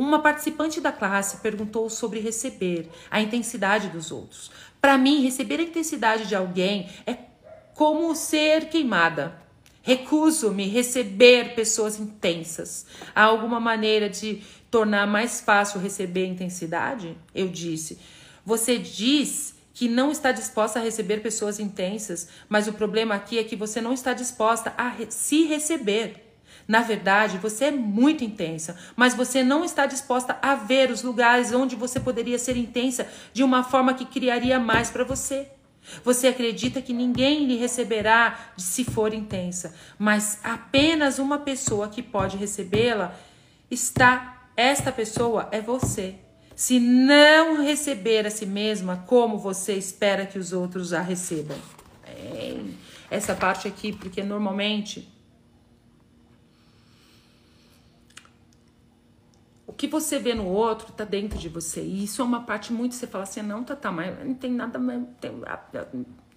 Uma 0.00 0.22
participante 0.22 0.80
da 0.80 0.90
classe 0.90 1.42
perguntou 1.42 1.90
sobre 1.90 2.20
receber 2.20 2.88
a 3.10 3.20
intensidade 3.20 3.90
dos 3.90 4.10
outros. 4.10 4.50
Para 4.80 4.96
mim, 4.96 5.22
receber 5.22 5.60
a 5.60 5.64
intensidade 5.64 6.26
de 6.26 6.34
alguém 6.34 6.88
é 7.06 7.16
como 7.74 8.14
ser 8.14 8.68
queimada. 8.68 9.38
Recuso-me 9.82 10.66
receber 10.68 11.54
pessoas 11.54 11.98
intensas. 11.98 12.86
Há 13.14 13.22
alguma 13.24 13.58
maneira 13.58 14.08
de 14.08 14.42
tornar 14.70 15.06
mais 15.06 15.40
fácil 15.40 15.80
receber 15.80 16.26
intensidade? 16.26 17.16
Eu 17.34 17.48
disse. 17.48 17.98
Você 18.44 18.78
diz 18.78 19.54
que 19.72 19.88
não 19.88 20.10
está 20.10 20.32
disposta 20.32 20.78
a 20.78 20.82
receber 20.82 21.22
pessoas 21.22 21.58
intensas, 21.58 22.28
mas 22.48 22.68
o 22.68 22.72
problema 22.72 23.14
aqui 23.14 23.38
é 23.38 23.44
que 23.44 23.56
você 23.56 23.80
não 23.80 23.92
está 23.92 24.12
disposta 24.12 24.74
a 24.76 24.94
se 25.08 25.44
receber. 25.44 26.29
Na 26.70 26.82
verdade, 26.82 27.36
você 27.36 27.64
é 27.64 27.70
muito 27.72 28.22
intensa, 28.22 28.76
mas 28.94 29.12
você 29.12 29.42
não 29.42 29.64
está 29.64 29.86
disposta 29.86 30.38
a 30.40 30.54
ver 30.54 30.92
os 30.92 31.02
lugares 31.02 31.52
onde 31.52 31.74
você 31.74 31.98
poderia 31.98 32.38
ser 32.38 32.56
intensa 32.56 33.08
de 33.32 33.42
uma 33.42 33.64
forma 33.64 33.92
que 33.92 34.04
criaria 34.04 34.56
mais 34.60 34.88
para 34.88 35.02
você. 35.02 35.48
Você 36.04 36.28
acredita 36.28 36.80
que 36.80 36.92
ninguém 36.92 37.44
lhe 37.44 37.56
receberá 37.56 38.52
se 38.56 38.84
for 38.84 39.12
intensa, 39.12 39.74
mas 39.98 40.38
apenas 40.44 41.18
uma 41.18 41.40
pessoa 41.40 41.88
que 41.88 42.04
pode 42.04 42.36
recebê-la 42.36 43.16
está. 43.68 44.46
Esta 44.56 44.92
pessoa 44.92 45.48
é 45.50 45.60
você. 45.60 46.14
Se 46.54 46.78
não 46.78 47.64
receber 47.64 48.28
a 48.28 48.30
si 48.30 48.46
mesma, 48.46 49.02
como 49.08 49.38
você 49.38 49.72
espera 49.72 50.24
que 50.24 50.38
os 50.38 50.52
outros 50.52 50.92
a 50.92 51.02
recebam? 51.02 51.58
Essa 53.10 53.34
parte 53.34 53.66
aqui, 53.66 53.92
porque 53.92 54.22
normalmente 54.22 55.18
que 59.80 59.86
você 59.86 60.18
vê 60.18 60.34
no 60.34 60.44
outro 60.44 60.92
tá 60.92 61.04
dentro 61.04 61.38
de 61.38 61.48
você. 61.48 61.80
E 61.80 62.04
isso 62.04 62.20
é 62.20 62.24
uma 62.26 62.42
parte 62.42 62.70
muito. 62.70 62.94
Você 62.94 63.06
fala 63.06 63.24
assim, 63.24 63.40
não, 63.40 63.64
tá, 63.64 63.74
tá, 63.74 63.90
mas 63.90 64.14
não 64.22 64.34
tem 64.34 64.52
nada. 64.52 64.78
Tem, 65.18 65.32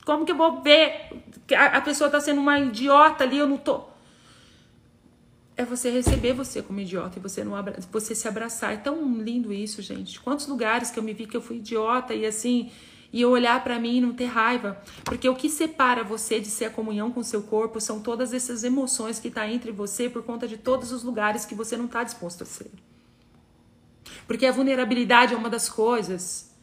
como 0.06 0.26
que 0.26 0.32
eu 0.32 0.38
vou 0.38 0.62
ver 0.62 1.10
que 1.46 1.54
a, 1.54 1.66
a 1.76 1.82
pessoa 1.82 2.10
tá 2.10 2.22
sendo 2.22 2.40
uma 2.40 2.58
idiota 2.58 3.26
ali? 3.26 3.38
Eu 3.38 3.46
não 3.46 3.58
tô. 3.58 3.82
É 5.58 5.66
você 5.66 5.90
receber 5.90 6.32
você 6.32 6.62
como 6.62 6.80
idiota 6.80 7.20
e 7.20 7.22
você 7.22 7.44
não 7.44 7.54
abra, 7.54 7.78
você 7.92 8.16
se 8.16 8.30
abraçar. 8.30 8.76
É 8.76 8.78
tão 8.78 9.22
lindo 9.22 9.52
isso, 9.52 9.82
gente. 9.82 10.22
Quantos 10.22 10.48
lugares 10.48 10.90
que 10.90 10.98
eu 10.98 11.04
me 11.04 11.14
vi 11.14 11.28
que 11.28 11.36
eu 11.36 11.42
fui 11.42 11.58
idiota 11.58 12.14
e 12.14 12.26
assim 12.26 12.72
e 13.12 13.20
eu 13.20 13.30
olhar 13.30 13.62
para 13.62 13.78
mim 13.78 13.98
e 13.98 14.02
não 14.02 14.14
ter 14.14 14.26
raiva, 14.28 14.82
porque 15.04 15.28
o 15.28 15.36
que 15.36 15.50
separa 15.50 16.02
você 16.02 16.40
de 16.40 16.48
ser 16.48 16.66
a 16.66 16.70
comunhão 16.70 17.12
com 17.12 17.22
seu 17.22 17.44
corpo 17.44 17.82
são 17.82 18.00
todas 18.00 18.34
essas 18.34 18.64
emoções 18.64 19.20
que 19.20 19.30
tá 19.30 19.46
entre 19.48 19.72
você 19.72 20.10
por 20.10 20.24
conta 20.24 20.48
de 20.48 20.58
todos 20.58 20.94
os 20.94 21.04
lugares 21.04 21.46
que 21.46 21.54
você 21.54 21.76
não 21.76 21.90
tá 21.90 22.06
disposto 22.06 22.44
a 22.44 22.46
ser. 22.46 22.72
Porque 24.28 24.46
a 24.46 24.52
vulnerabilidade 24.52 25.34
é 25.34 25.38
uma 25.38 25.50
das 25.50 25.70
coisas 25.70 26.54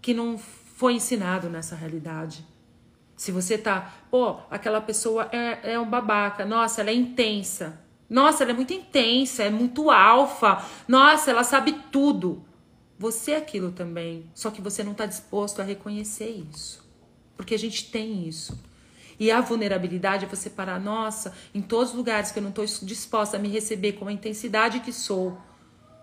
que 0.00 0.14
não 0.14 0.38
foi 0.38 0.94
ensinado 0.94 1.48
nessa 1.48 1.74
realidade. 1.74 2.44
Se 3.16 3.30
você 3.30 3.58
tá, 3.58 3.92
pô, 4.10 4.36
aquela 4.50 4.80
pessoa 4.80 5.28
é, 5.30 5.72
é 5.74 5.78
um 5.78 5.88
babaca, 5.88 6.44
nossa, 6.46 6.80
ela 6.80 6.90
é 6.90 6.94
intensa. 6.94 7.78
Nossa, 8.08 8.42
ela 8.42 8.52
é 8.52 8.54
muito 8.54 8.72
intensa, 8.72 9.42
é 9.42 9.50
muito 9.50 9.90
alfa. 9.90 10.64
Nossa, 10.88 11.30
ela 11.30 11.44
sabe 11.44 11.72
tudo. 11.92 12.42
Você 12.98 13.32
é 13.32 13.36
aquilo 13.36 13.72
também, 13.72 14.30
só 14.34 14.50
que 14.50 14.60
você 14.60 14.82
não 14.82 14.92
está 14.92 15.06
disposto 15.06 15.60
a 15.60 15.64
reconhecer 15.64 16.46
isso. 16.50 16.82
Porque 17.36 17.54
a 17.54 17.58
gente 17.58 17.90
tem 17.90 18.26
isso. 18.26 18.58
E 19.18 19.30
a 19.30 19.42
vulnerabilidade 19.42 20.24
é 20.24 20.28
você 20.28 20.48
parar, 20.48 20.80
nossa, 20.80 21.34
em 21.54 21.60
todos 21.60 21.90
os 21.90 21.96
lugares 21.96 22.30
que 22.30 22.38
eu 22.38 22.42
não 22.42 22.48
estou 22.48 22.64
disposta 22.64 23.36
a 23.36 23.40
me 23.40 23.48
receber 23.48 23.92
com 23.92 24.08
a 24.08 24.12
intensidade 24.12 24.80
que 24.80 24.94
sou, 24.94 25.38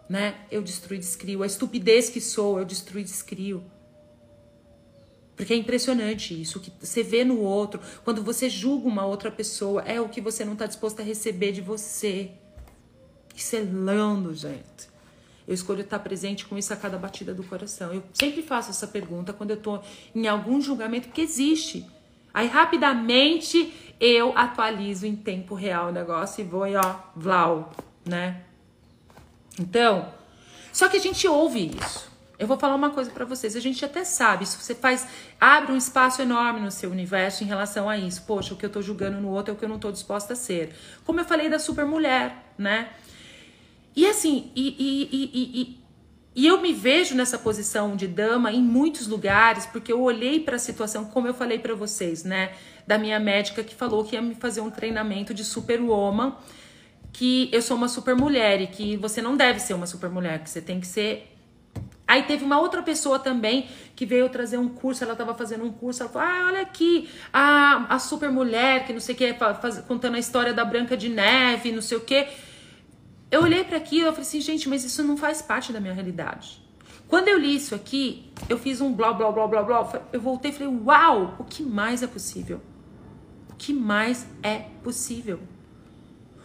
né? 0.10 0.36
Eu 0.49 0.62
destruí, 0.62 0.97
descrio. 0.97 1.43
A 1.43 1.45
estupidez 1.45 2.10
que 2.10 2.22
sou, 2.22 2.60
eu 2.60 2.66
destruí, 2.66 3.03
descrio. 3.03 3.64
Porque 5.36 5.53
é 5.53 5.55
impressionante 5.55 6.39
isso, 6.39 6.58
o 6.58 6.62
que 6.62 6.72
você 6.80 7.03
vê 7.03 7.24
no 7.24 7.39
outro, 7.39 7.80
quando 8.03 8.24
você 8.24 8.49
julga 8.49 8.88
uma 8.88 9.05
outra 9.05 9.30
pessoa, 9.30 9.84
é 9.84 10.01
o 10.01 10.10
que 10.10 10.20
você 10.20 10.43
não 10.43 10.53
está 10.53 10.66
disposto 10.66 10.99
a 10.99 11.03
receber 11.03 11.51
de 11.51 11.62
você. 11.62 12.32
Isso 13.36 13.55
é 13.55 13.60
lindo, 13.60 14.34
gente. 14.34 14.89
Eu 15.47 15.53
escolho 15.53 15.82
estar 15.82 15.99
presente 15.99 16.43
com 16.45 16.58
isso 16.58 16.74
a 16.74 16.76
cada 16.76 16.97
batida 16.97 17.36
do 17.36 17.43
coração. 17.43 17.93
Eu 17.93 18.03
sempre 18.14 18.41
faço 18.41 18.72
essa 18.72 18.88
pergunta 18.88 19.32
quando 19.32 19.51
eu 19.51 19.58
estou 19.58 19.84
em 20.14 20.28
algum 20.28 20.60
julgamento, 20.60 21.08
porque 21.08 21.22
existe. 21.22 21.86
Aí 22.34 22.47
rapidamente 22.47 23.95
eu 23.99 24.36
atualizo 24.36 25.05
em 25.05 25.16
tempo 25.16 25.53
real 25.53 25.89
o 25.89 25.91
negócio 25.91 26.41
e 26.41 26.43
vou 26.43 26.64
aí, 26.64 26.76
ó, 26.76 26.95
vlau, 27.16 27.72
né? 28.03 28.47
Então, 29.60 30.14
só 30.72 30.88
que 30.88 30.97
a 30.97 30.99
gente 30.99 31.28
ouve 31.28 31.72
isso. 31.82 32.08
Eu 32.39 32.45
vou 32.45 32.58
falar 32.58 32.76
uma 32.76 32.91
coisa 32.91 33.10
para 33.10 33.26
vocês, 33.26 33.55
a 33.55 33.60
gente 33.60 33.84
até 33.84 34.03
sabe, 34.03 34.45
se 34.45 34.58
você 34.58 34.76
faz, 34.76 35.08
abre 35.41 35.72
um 35.72 35.78
espaço 35.78 36.22
enorme 36.22 36.60
no 36.60 36.70
seu 36.70 36.91
universo 36.91 37.43
em 37.43 37.47
relação 37.47 37.89
a 37.89 37.97
isso. 37.97 38.24
Poxa, 38.28 38.53
o 38.53 38.58
que 38.58 38.66
eu 38.66 38.70
tô 38.70 38.80
julgando 38.80 39.20
no 39.20 39.30
outro 39.30 39.51
é 39.51 39.55
o 39.55 39.58
que 39.58 39.66
eu 39.66 39.70
não 39.70 39.80
tô 39.80 39.91
disposta 39.91 40.34
a 40.34 40.36
ser. 40.36 40.76
Como 41.03 41.20
eu 41.20 41.26
falei 41.26 41.49
da 41.49 41.58
super 41.58 41.84
mulher, 41.84 42.53
né? 42.55 42.89
E 43.95 44.05
assim, 44.05 44.51
e, 44.55 44.76
e, 44.78 45.10
e, 45.12 45.80
e, 46.36 46.45
eu 46.45 46.62
me 46.62 46.72
vejo 46.72 47.16
nessa 47.16 47.39
posição 47.39 47.95
de 47.95 48.05
dama 48.05 48.51
em 48.51 48.62
muitos 48.62 49.08
lugares, 49.08 49.66
porque 49.66 49.91
eu 49.91 49.99
olhei 49.99 50.39
para 50.39 50.58
a 50.58 50.60
situação, 50.60 51.05
como 51.05 51.28
eu 51.28 51.34
falei 51.34 51.58
para 51.58 51.74
vocês, 51.74 52.24
né? 52.24 52.51
Da 52.86 52.99
minha 52.99 53.20
médica 53.20 53.64
que 53.64 53.74
falou 53.74 54.03
que 54.03 54.16
ia 54.16 54.22
me 54.22 54.36
fazer 54.36 54.62
um 54.62 54.70
treinamento 54.70 55.34
de 55.34 55.43
super 55.43 55.82
woman, 55.82 56.36
que 57.12 57.49
eu 57.51 57.62
sou 57.62 57.78
uma 57.78 57.88
super 57.88 58.16
mulher 58.16 58.62
e 58.62 58.68
que 58.68 58.97
você 58.97 59.22
não 59.22 59.36
deve 59.36 59.60
ser 59.60 59.74
uma 59.74 59.86
super 59.86 60.10
mulher, 60.10 60.43
que 60.43 60.49
você 60.49 60.62
tem 60.62 60.80
que 60.80 60.88
ser 60.88 61.34
Aí 62.08 62.24
teve 62.24 62.45
uma 62.45 62.58
outra 62.58 62.82
pessoa 62.82 63.20
também 63.20 63.68
que 63.93 64.05
veio 64.05 64.30
trazer 64.30 64.58
um 64.58 64.70
curso, 64.70 65.03
ela 65.03 65.12
estava 65.12 65.36
fazendo 65.36 65.66
um 65.66 65.72
curso, 65.72 66.01
ela 66.01 66.10
falou: 66.10 66.28
Ah, 66.28 66.45
olha 66.47 66.62
aqui, 66.62 67.10
a, 67.34 67.95
a 67.95 67.99
super 67.99 68.32
mulher, 68.32 68.86
que 68.86 68.93
não 68.93 68.99
sei 69.01 69.14
o 69.14 69.18
que, 69.18 69.34
faz, 69.34 69.80
contando 69.80 70.16
a 70.16 70.20
história 70.20 70.53
da 70.53 70.64
Branca 70.64 70.95
de 70.95 71.10
Neve, 71.10 71.72
não 71.72 71.82
sei 71.82 71.97
o 71.97 72.01
que. 72.01 72.28
Eu 73.30 73.43
olhei 73.43 73.66
para 73.66 73.76
aquilo 73.76 74.08
e 74.08 74.12
falei 74.12 74.22
assim, 74.22 74.39
gente, 74.39 74.70
mas 74.70 74.86
isso 74.86 75.03
não 75.03 75.18
faz 75.18 75.41
parte 75.41 75.74
da 75.74 75.82
minha 75.82 75.93
realidade. 75.93 76.62
Quando 77.10 77.28
eu 77.28 77.38
li 77.38 77.55
isso 77.55 77.76
aqui, 77.76 78.32
eu 78.47 78.58
fiz 78.58 78.80
um 78.80 78.93
blá 78.93 79.12
blá 79.12 79.30
blá 79.30 79.45
blá 79.45 79.64
blá. 79.64 80.01
Eu 80.14 80.22
voltei 80.22 80.51
e 80.51 80.53
falei, 80.53 80.74
uau, 80.86 81.36
o 81.38 81.43
que 81.43 81.62
mais 81.62 82.01
é 82.01 82.08
possível? 82.08 82.62
O 83.49 83.55
que 83.55 83.74
mais 83.74 84.26
é 84.41 84.60
possível? 84.82 85.41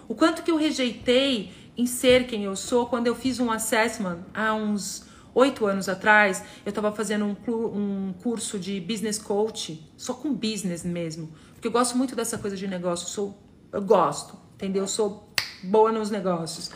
O 0.08 0.14
quanto 0.14 0.42
que 0.42 0.50
eu 0.50 0.56
rejeitei 0.56 1.52
em 1.76 1.86
ser 1.86 2.26
quem 2.26 2.44
eu 2.44 2.54
sou 2.54 2.86
quando 2.86 3.06
eu 3.06 3.14
fiz 3.14 3.40
um 3.40 3.50
assessment 3.50 4.20
há 4.34 4.54
uns 4.54 5.06
oito 5.34 5.64
anos 5.66 5.88
atrás, 5.88 6.44
eu 6.64 6.70
estava 6.70 6.92
fazendo 6.92 7.24
um, 7.24 7.36
um 7.50 8.14
curso 8.22 8.58
de 8.58 8.80
business 8.80 9.18
coach, 9.18 9.90
só 9.96 10.12
com 10.12 10.32
business 10.32 10.84
mesmo. 10.84 11.32
Porque 11.54 11.66
eu 11.66 11.72
gosto 11.72 11.96
muito 11.96 12.14
dessa 12.14 12.36
coisa 12.36 12.56
de 12.56 12.66
negócio, 12.66 13.08
sou, 13.08 13.38
eu 13.72 13.80
gosto, 13.80 14.36
entendeu? 14.54 14.82
Eu 14.82 14.88
sou 14.88 15.32
boa 15.62 15.90
nos 15.90 16.10
negócios. 16.10 16.70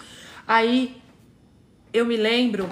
Aí 0.47 1.01
eu 1.93 2.07
me 2.07 2.17
lembro 2.17 2.69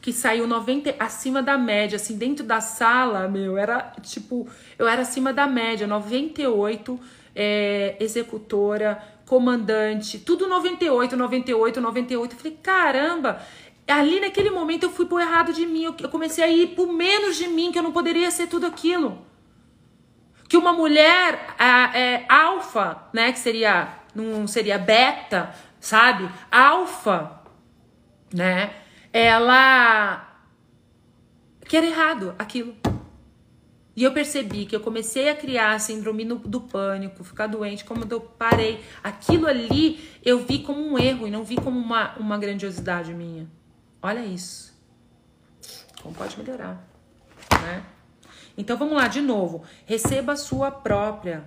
que 0.00 0.12
saiu 0.12 0.46
90 0.48 0.96
acima 0.98 1.42
da 1.42 1.56
média, 1.56 1.96
assim, 1.96 2.16
dentro 2.16 2.44
da 2.44 2.60
sala, 2.60 3.28
meu, 3.28 3.56
era 3.56 3.92
tipo, 4.02 4.48
eu 4.78 4.88
era 4.88 5.02
acima 5.02 5.32
da 5.32 5.46
média, 5.46 5.86
98 5.86 6.98
é, 7.34 7.96
executora, 8.00 9.02
comandante, 9.32 10.18
tudo 10.18 10.46
98, 10.46 11.16
98, 11.16 11.80
98. 11.80 12.32
Eu 12.34 12.38
falei, 12.38 12.58
caramba, 12.62 13.40
ali 13.88 14.20
naquele 14.20 14.50
momento 14.50 14.82
eu 14.82 14.90
fui 14.90 15.06
pro 15.06 15.18
errado 15.18 15.54
de 15.54 15.64
mim, 15.64 15.84
eu, 15.84 16.08
comecei 16.10 16.44
a 16.44 16.48
ir 16.48 16.74
pro 16.74 16.92
menos 16.92 17.36
de 17.36 17.48
mim, 17.48 17.72
que 17.72 17.78
eu 17.78 17.82
não 17.82 17.92
poderia 17.92 18.30
ser 18.30 18.46
tudo 18.46 18.66
aquilo. 18.66 19.24
Que 20.50 20.58
uma 20.58 20.74
mulher 20.74 21.56
é, 21.58 22.26
alfa, 22.28 23.08
né, 23.10 23.32
que 23.32 23.38
seria 23.38 24.00
não 24.14 24.46
seria 24.46 24.76
beta, 24.76 25.54
sabe? 25.80 26.28
Alfa, 26.50 27.40
né? 28.34 28.74
Ela 29.14 30.28
que 31.66 31.74
era 31.74 31.86
errado 31.86 32.34
aquilo. 32.38 32.81
E 33.94 34.02
eu 34.02 34.12
percebi 34.12 34.64
que 34.64 34.74
eu 34.74 34.80
comecei 34.80 35.28
a 35.28 35.36
criar 35.36 35.78
síndrome 35.78 36.24
do 36.24 36.60
pânico, 36.60 37.22
ficar 37.22 37.46
doente, 37.46 37.84
como 37.84 38.06
eu 38.08 38.20
parei. 38.20 38.80
Aquilo 39.02 39.46
ali 39.46 40.00
eu 40.24 40.38
vi 40.38 40.60
como 40.60 40.80
um 40.80 40.98
erro 40.98 41.26
e 41.26 41.30
não 41.30 41.44
vi 41.44 41.56
como 41.56 41.78
uma, 41.78 42.16
uma 42.16 42.38
grandiosidade 42.38 43.12
minha. 43.12 43.46
Olha 44.02 44.24
isso. 44.24 44.72
Como 46.02 46.14
pode 46.14 46.38
melhorar, 46.38 46.88
né? 47.62 47.84
Então 48.56 48.76
vamos 48.76 48.94
lá 48.94 49.08
de 49.08 49.20
novo. 49.20 49.62
Receba 49.86 50.32
a 50.32 50.36
sua 50.36 50.70
própria 50.70 51.46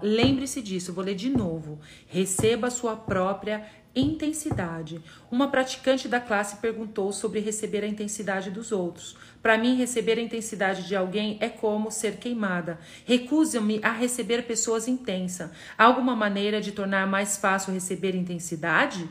lembre-se 0.00 0.62
disso, 0.62 0.92
vou 0.92 1.04
ler 1.04 1.14
de 1.14 1.28
novo. 1.28 1.80
Receba 2.06 2.68
a 2.68 2.70
sua 2.70 2.96
própria 2.96 3.66
intensidade. 3.94 5.00
Uma 5.30 5.48
praticante 5.48 6.08
da 6.08 6.20
classe 6.20 6.56
perguntou 6.56 7.12
sobre 7.12 7.40
receber 7.40 7.84
a 7.84 7.86
intensidade 7.86 8.50
dos 8.50 8.72
outros. 8.72 9.16
Para 9.42 9.58
mim, 9.58 9.76
receber 9.76 10.18
a 10.18 10.22
intensidade 10.22 10.86
de 10.86 10.94
alguém 10.94 11.36
é 11.40 11.48
como 11.48 11.90
ser 11.90 12.16
queimada. 12.16 12.78
Recuso-me 13.04 13.80
a 13.82 13.90
receber 13.90 14.42
pessoas 14.42 14.88
intensas. 14.88 15.50
Há 15.76 15.84
alguma 15.84 16.14
maneira 16.14 16.60
de 16.60 16.72
tornar 16.72 17.06
mais 17.06 17.36
fácil 17.36 17.72
receber 17.72 18.14
intensidade? 18.14 19.08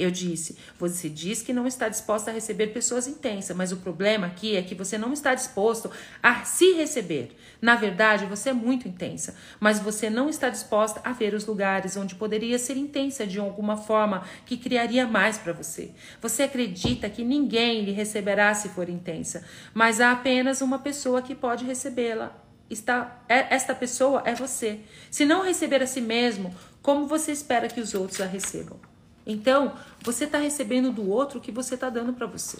Eu 0.00 0.10
disse: 0.10 0.56
você 0.78 1.10
diz 1.10 1.42
que 1.42 1.52
não 1.52 1.66
está 1.66 1.86
disposta 1.86 2.30
a 2.30 2.34
receber 2.34 2.68
pessoas 2.68 3.06
intensas, 3.06 3.54
mas 3.54 3.70
o 3.70 3.76
problema 3.76 4.28
aqui 4.28 4.56
é 4.56 4.62
que 4.62 4.74
você 4.74 4.96
não 4.96 5.12
está 5.12 5.34
disposto 5.34 5.90
a 6.22 6.42
se 6.42 6.72
receber. 6.72 7.36
Na 7.60 7.76
verdade, 7.76 8.24
você 8.24 8.48
é 8.48 8.52
muito 8.54 8.88
intensa, 8.88 9.36
mas 9.60 9.78
você 9.78 10.08
não 10.08 10.30
está 10.30 10.48
disposta 10.48 11.02
a 11.04 11.12
ver 11.12 11.34
os 11.34 11.44
lugares 11.44 11.98
onde 11.98 12.14
poderia 12.14 12.58
ser 12.58 12.78
intensa 12.78 13.26
de 13.26 13.38
alguma 13.38 13.76
forma 13.76 14.24
que 14.46 14.56
criaria 14.56 15.06
mais 15.06 15.36
para 15.36 15.52
você. 15.52 15.90
Você 16.22 16.44
acredita 16.44 17.10
que 17.10 17.22
ninguém 17.22 17.84
lhe 17.84 17.92
receberá 17.92 18.54
se 18.54 18.70
for 18.70 18.88
intensa, 18.88 19.44
mas 19.74 20.00
há 20.00 20.12
apenas 20.12 20.62
uma 20.62 20.78
pessoa 20.78 21.20
que 21.20 21.34
pode 21.34 21.66
recebê-la. 21.66 22.34
Está, 22.70 23.22
é, 23.28 23.54
esta 23.54 23.74
pessoa 23.74 24.22
é 24.24 24.34
você. 24.34 24.80
Se 25.10 25.26
não 25.26 25.44
receber 25.44 25.82
a 25.82 25.86
si 25.86 26.00
mesmo, 26.00 26.54
como 26.80 27.06
você 27.06 27.32
espera 27.32 27.68
que 27.68 27.80
os 27.80 27.92
outros 27.92 28.22
a 28.22 28.26
recebam? 28.26 28.89
Então, 29.26 29.74
você 30.02 30.24
está 30.24 30.38
recebendo 30.38 30.90
do 30.90 31.08
outro 31.08 31.38
o 31.38 31.42
que 31.42 31.52
você 31.52 31.74
está 31.74 31.88
dando 31.88 32.12
para 32.12 32.26
você. 32.26 32.58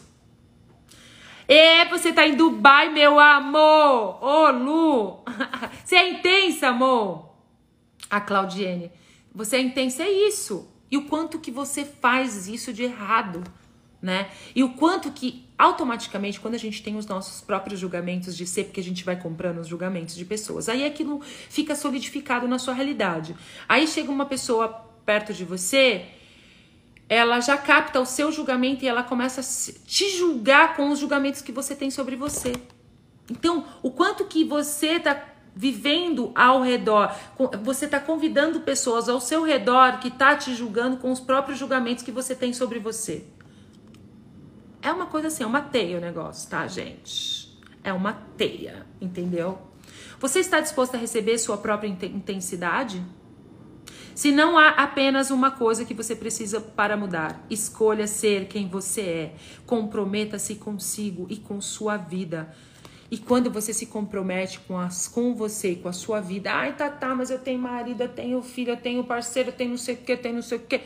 É, 1.49 1.85
você 1.87 2.13
tá 2.13 2.27
em 2.27 2.37
Dubai, 2.37 2.91
meu 2.91 3.19
amor! 3.19 4.23
Ô, 4.23 4.51
Lu! 4.51 5.25
Você 5.85 5.97
é 5.97 6.09
intensa, 6.09 6.69
amor! 6.69 7.29
A 8.09 8.21
Claudiene. 8.21 8.93
Você 9.35 9.57
é 9.57 9.61
intensa, 9.61 10.05
é 10.05 10.11
isso. 10.29 10.71
E 10.89 10.97
o 10.97 11.07
quanto 11.07 11.41
que 11.41 11.51
você 11.51 11.85
faz 11.85 12.47
isso 12.47 12.73
de 12.73 12.85
errado, 12.85 13.43
né? 14.01 14.29
E 14.55 14.63
o 14.63 14.75
quanto 14.75 15.11
que 15.11 15.45
automaticamente, 15.59 16.39
quando 16.39 16.55
a 16.55 16.59
gente 16.59 16.85
tem 16.85 16.97
os 16.97 17.07
nossos 17.07 17.41
próprios 17.41 17.81
julgamentos 17.81 18.37
de 18.37 18.47
ser, 18.47 18.65
porque 18.65 18.81
a 18.81 18.85
gente 18.85 19.05
vai 19.05 19.21
comprando 19.21 19.59
os 19.59 19.67
julgamentos 19.67 20.15
de 20.15 20.25
pessoas, 20.25 20.69
aí 20.69 20.87
aquilo 20.87 21.21
fica 21.21 21.75
solidificado 21.75 22.47
na 22.47 22.61
sua 22.61 22.75
realidade. 22.75 23.37
Aí 23.69 23.89
chega 23.89 24.11
uma 24.11 24.27
pessoa 24.27 24.69
perto 25.05 25.35
de 25.35 25.45
você 25.45 26.07
ela 27.11 27.41
já 27.41 27.59
capta 27.59 28.01
o 28.01 28.07
seu 28.07 28.31
julgamento 28.31 28.85
e 28.85 28.89
ela 28.89 29.03
começa 29.03 29.41
a 29.41 29.85
te 29.85 30.17
julgar 30.17 30.77
com 30.77 30.91
os 30.91 31.01
julgamentos 31.01 31.43
que 31.43 31.51
você 31.51 31.75
tem 31.75 31.91
sobre 31.91 32.15
você. 32.15 32.53
Então, 33.29 33.67
o 33.83 33.91
quanto 33.91 34.27
que 34.27 34.45
você 34.45 34.93
está 34.93 35.21
vivendo 35.53 36.31
ao 36.37 36.63
redor, 36.63 37.13
você 37.65 37.87
está 37.87 37.99
convidando 37.99 38.61
pessoas 38.61 39.09
ao 39.09 39.21
seu 39.21 39.43
redor 39.43 39.99
que 39.99 40.07
está 40.07 40.37
te 40.37 40.55
julgando 40.55 40.99
com 40.99 41.11
os 41.11 41.19
próprios 41.19 41.59
julgamentos 41.59 42.05
que 42.05 42.13
você 42.13 42.33
tem 42.33 42.53
sobre 42.53 42.79
você. 42.79 43.27
É 44.81 44.93
uma 44.93 45.07
coisa 45.07 45.27
assim, 45.27 45.43
é 45.43 45.47
uma 45.47 45.63
teia 45.63 45.99
o 45.99 46.01
negócio, 46.01 46.49
tá, 46.49 46.65
gente? 46.69 47.61
É 47.83 47.93
uma 47.93 48.13
teia, 48.37 48.87
entendeu? 49.01 49.59
Você 50.21 50.39
está 50.39 50.61
disposto 50.61 50.95
a 50.95 50.99
receber 50.99 51.39
sua 51.39 51.59
própria 51.59 51.89
intensidade? 51.89 53.03
Se 54.21 54.31
não 54.31 54.59
há 54.59 54.69
apenas 54.69 55.31
uma 55.31 55.51
coisa 55.51 55.83
que 55.83 55.95
você 55.95 56.15
precisa 56.15 56.61
para 56.61 56.95
mudar, 56.95 57.43
escolha 57.49 58.07
ser 58.07 58.49
quem 58.49 58.69
você 58.69 59.01
é. 59.01 59.35
Comprometa-se 59.65 60.57
consigo 60.57 61.27
e 61.31 61.39
com 61.39 61.59
sua 61.59 61.97
vida. 61.97 62.55
E 63.11 63.17
quando 63.17 63.51
você 63.51 63.73
se 63.73 63.87
compromete 63.87 64.61
com, 64.61 64.77
as, 64.77 65.09
com 65.09 65.35
você, 65.35 65.75
com 65.75 65.89
a 65.89 65.95
sua 65.95 66.21
vida, 66.21 66.53
ai, 66.53 66.77
tá, 66.77 66.91
tá, 66.91 67.15
mas 67.15 67.31
eu 67.31 67.39
tenho 67.39 67.59
marido, 67.59 68.03
eu 68.03 68.11
tenho 68.11 68.43
filho, 68.43 68.73
eu 68.73 68.77
tenho 68.77 69.03
parceiro, 69.05 69.49
eu 69.49 69.55
tenho 69.55 69.71
não 69.71 69.79
sei 69.79 69.95
o 69.95 69.97
que, 69.97 70.13
eu 70.13 70.21
tenho 70.21 70.35
não 70.35 70.43
sei 70.43 70.59
o 70.59 70.61
que. 70.61 70.83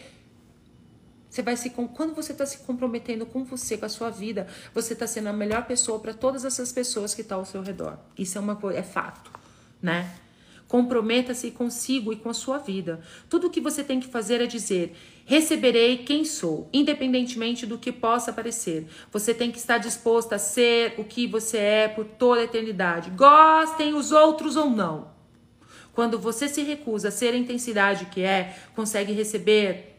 Você 1.28 1.42
vai 1.42 1.56
se 1.56 1.70
quando 1.70 2.14
você 2.14 2.30
está 2.30 2.46
se 2.46 2.58
comprometendo 2.58 3.26
com 3.26 3.42
você, 3.42 3.76
com 3.76 3.84
a 3.84 3.88
sua 3.88 4.10
vida, 4.10 4.46
você 4.72 4.92
está 4.92 5.08
sendo 5.08 5.30
a 5.30 5.32
melhor 5.32 5.66
pessoa 5.66 5.98
para 5.98 6.14
todas 6.14 6.44
essas 6.44 6.70
pessoas 6.70 7.12
que 7.12 7.22
estão 7.22 7.40
ao 7.40 7.44
seu 7.44 7.62
redor. 7.62 7.98
Isso 8.16 8.38
é 8.38 8.40
uma 8.40 8.54
coisa, 8.54 8.78
é 8.78 8.84
fato, 8.84 9.32
né? 9.82 10.20
Comprometa-se 10.74 11.52
consigo 11.52 12.12
e 12.12 12.16
com 12.16 12.28
a 12.28 12.34
sua 12.34 12.58
vida. 12.58 13.00
Tudo 13.30 13.46
o 13.46 13.50
que 13.50 13.60
você 13.60 13.84
tem 13.84 14.00
que 14.00 14.08
fazer 14.08 14.40
é 14.40 14.46
dizer: 14.46 14.96
receberei 15.24 15.98
quem 15.98 16.24
sou, 16.24 16.68
independentemente 16.72 17.64
do 17.64 17.78
que 17.78 17.92
possa 17.92 18.32
parecer. 18.32 18.84
Você 19.12 19.32
tem 19.32 19.52
que 19.52 19.58
estar 19.58 19.78
disposta 19.78 20.34
a 20.34 20.38
ser 20.40 20.94
o 20.98 21.04
que 21.04 21.28
você 21.28 21.58
é 21.58 21.86
por 21.86 22.04
toda 22.04 22.40
a 22.40 22.44
eternidade. 22.44 23.10
Gostem 23.10 23.94
os 23.94 24.10
outros 24.10 24.56
ou 24.56 24.68
não. 24.68 25.12
Quando 25.92 26.18
você 26.18 26.48
se 26.48 26.64
recusa 26.64 27.06
a 27.06 27.12
ser 27.12 27.34
a 27.34 27.38
intensidade 27.38 28.06
que 28.06 28.22
é, 28.22 28.58
consegue 28.74 29.12
receber 29.12 29.94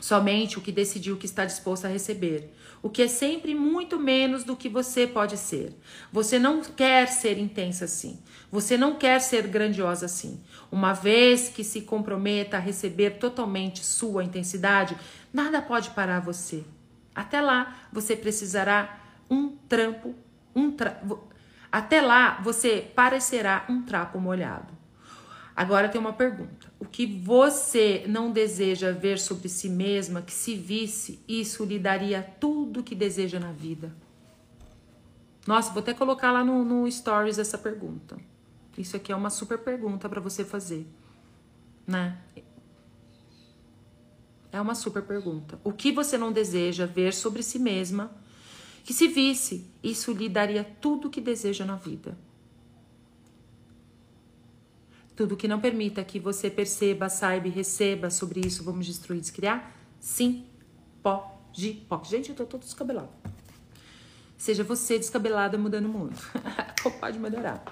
somente 0.00 0.58
o 0.58 0.60
que 0.60 0.72
decidiu 0.72 1.18
que 1.18 1.26
está 1.26 1.44
disposto 1.44 1.84
a 1.84 1.88
receber 1.88 2.50
o 2.82 2.88
que 2.88 3.02
é 3.02 3.08
sempre 3.08 3.54
muito 3.54 3.98
menos 3.98 4.44
do 4.44 4.56
que 4.56 4.68
você 4.68 5.06
pode 5.06 5.36
ser. 5.36 5.74
Você 6.12 6.38
não 6.38 6.62
quer 6.62 7.06
ser 7.08 7.38
intensa 7.38 7.84
assim. 7.84 8.18
Você 8.50 8.76
não 8.76 8.96
quer 8.96 9.20
ser 9.20 9.46
grandiosa 9.46 10.06
assim. 10.06 10.42
Uma 10.72 10.92
vez 10.92 11.48
que 11.48 11.62
se 11.62 11.82
comprometa 11.82 12.56
a 12.56 12.60
receber 12.60 13.10
totalmente 13.18 13.84
sua 13.84 14.24
intensidade, 14.24 14.96
nada 15.32 15.62
pode 15.62 15.90
parar 15.90 16.20
você. 16.20 16.64
Até 17.14 17.40
lá, 17.40 17.88
você 17.92 18.16
precisará 18.16 18.98
um 19.28 19.50
trampo, 19.68 20.14
um 20.54 20.72
tra... 20.72 21.00
até 21.70 22.00
lá 22.00 22.40
você 22.42 22.90
parecerá 22.94 23.64
um 23.68 23.82
trapo 23.82 24.18
molhado. 24.18 24.80
Agora 25.54 25.88
tem 25.88 26.00
uma 26.00 26.12
pergunta. 26.12 26.72
O 26.78 26.86
que 26.86 27.04
você 27.04 28.04
não 28.08 28.32
deseja 28.32 28.92
ver 28.92 29.18
sobre 29.18 29.48
si 29.48 29.68
mesma, 29.68 30.22
que 30.22 30.32
se 30.32 30.54
visse, 30.54 31.22
isso 31.28 31.64
lhe 31.64 31.78
daria 31.78 32.22
tudo 32.40 32.80
o 32.80 32.82
que 32.82 32.94
deseja 32.94 33.38
na 33.38 33.52
vida? 33.52 33.94
Nossa, 35.46 35.72
vou 35.72 35.82
até 35.82 35.92
colocar 35.92 36.32
lá 36.32 36.42
no, 36.42 36.64
no 36.64 36.90
Stories 36.90 37.38
essa 37.38 37.58
pergunta. 37.58 38.16
Isso 38.80 38.96
aqui 38.96 39.12
é 39.12 39.16
uma 39.16 39.28
super 39.28 39.58
pergunta 39.58 40.08
para 40.08 40.20
você 40.20 40.42
fazer, 40.42 40.86
né? 41.86 42.18
É 44.50 44.60
uma 44.60 44.74
super 44.74 45.02
pergunta. 45.02 45.60
O 45.62 45.72
que 45.72 45.92
você 45.92 46.16
não 46.16 46.32
deseja 46.32 46.86
ver 46.86 47.12
sobre 47.12 47.42
si 47.42 47.58
mesma, 47.58 48.10
que 48.82 48.94
se 48.94 49.06
visse, 49.06 49.66
isso 49.82 50.12
lhe 50.12 50.28
daria 50.28 50.64
tudo 50.64 51.08
o 51.08 51.10
que 51.10 51.20
deseja 51.20 51.64
na 51.64 51.76
vida? 51.76 52.16
Tudo 55.14 55.36
que 55.36 55.46
não 55.46 55.60
permita 55.60 56.02
que 56.02 56.18
você 56.18 56.48
perceba, 56.48 57.10
saiba 57.10 57.46
e 57.46 57.50
receba 57.50 58.08
sobre 58.08 58.40
isso, 58.40 58.64
vamos 58.64 58.86
destruir, 58.86 59.20
descriar? 59.20 59.76
Sim, 60.00 60.46
pode, 61.02 61.84
pode. 61.86 62.08
Gente, 62.08 62.30
eu 62.30 62.34
tô 62.34 62.46
todo 62.46 62.62
descabelado. 62.62 63.10
Seja 64.38 64.64
você 64.64 64.98
descabelada 64.98 65.58
mudando 65.58 65.84
o 65.84 65.88
mundo. 65.90 66.16
pode 66.98 67.18
melhorar. 67.18 67.62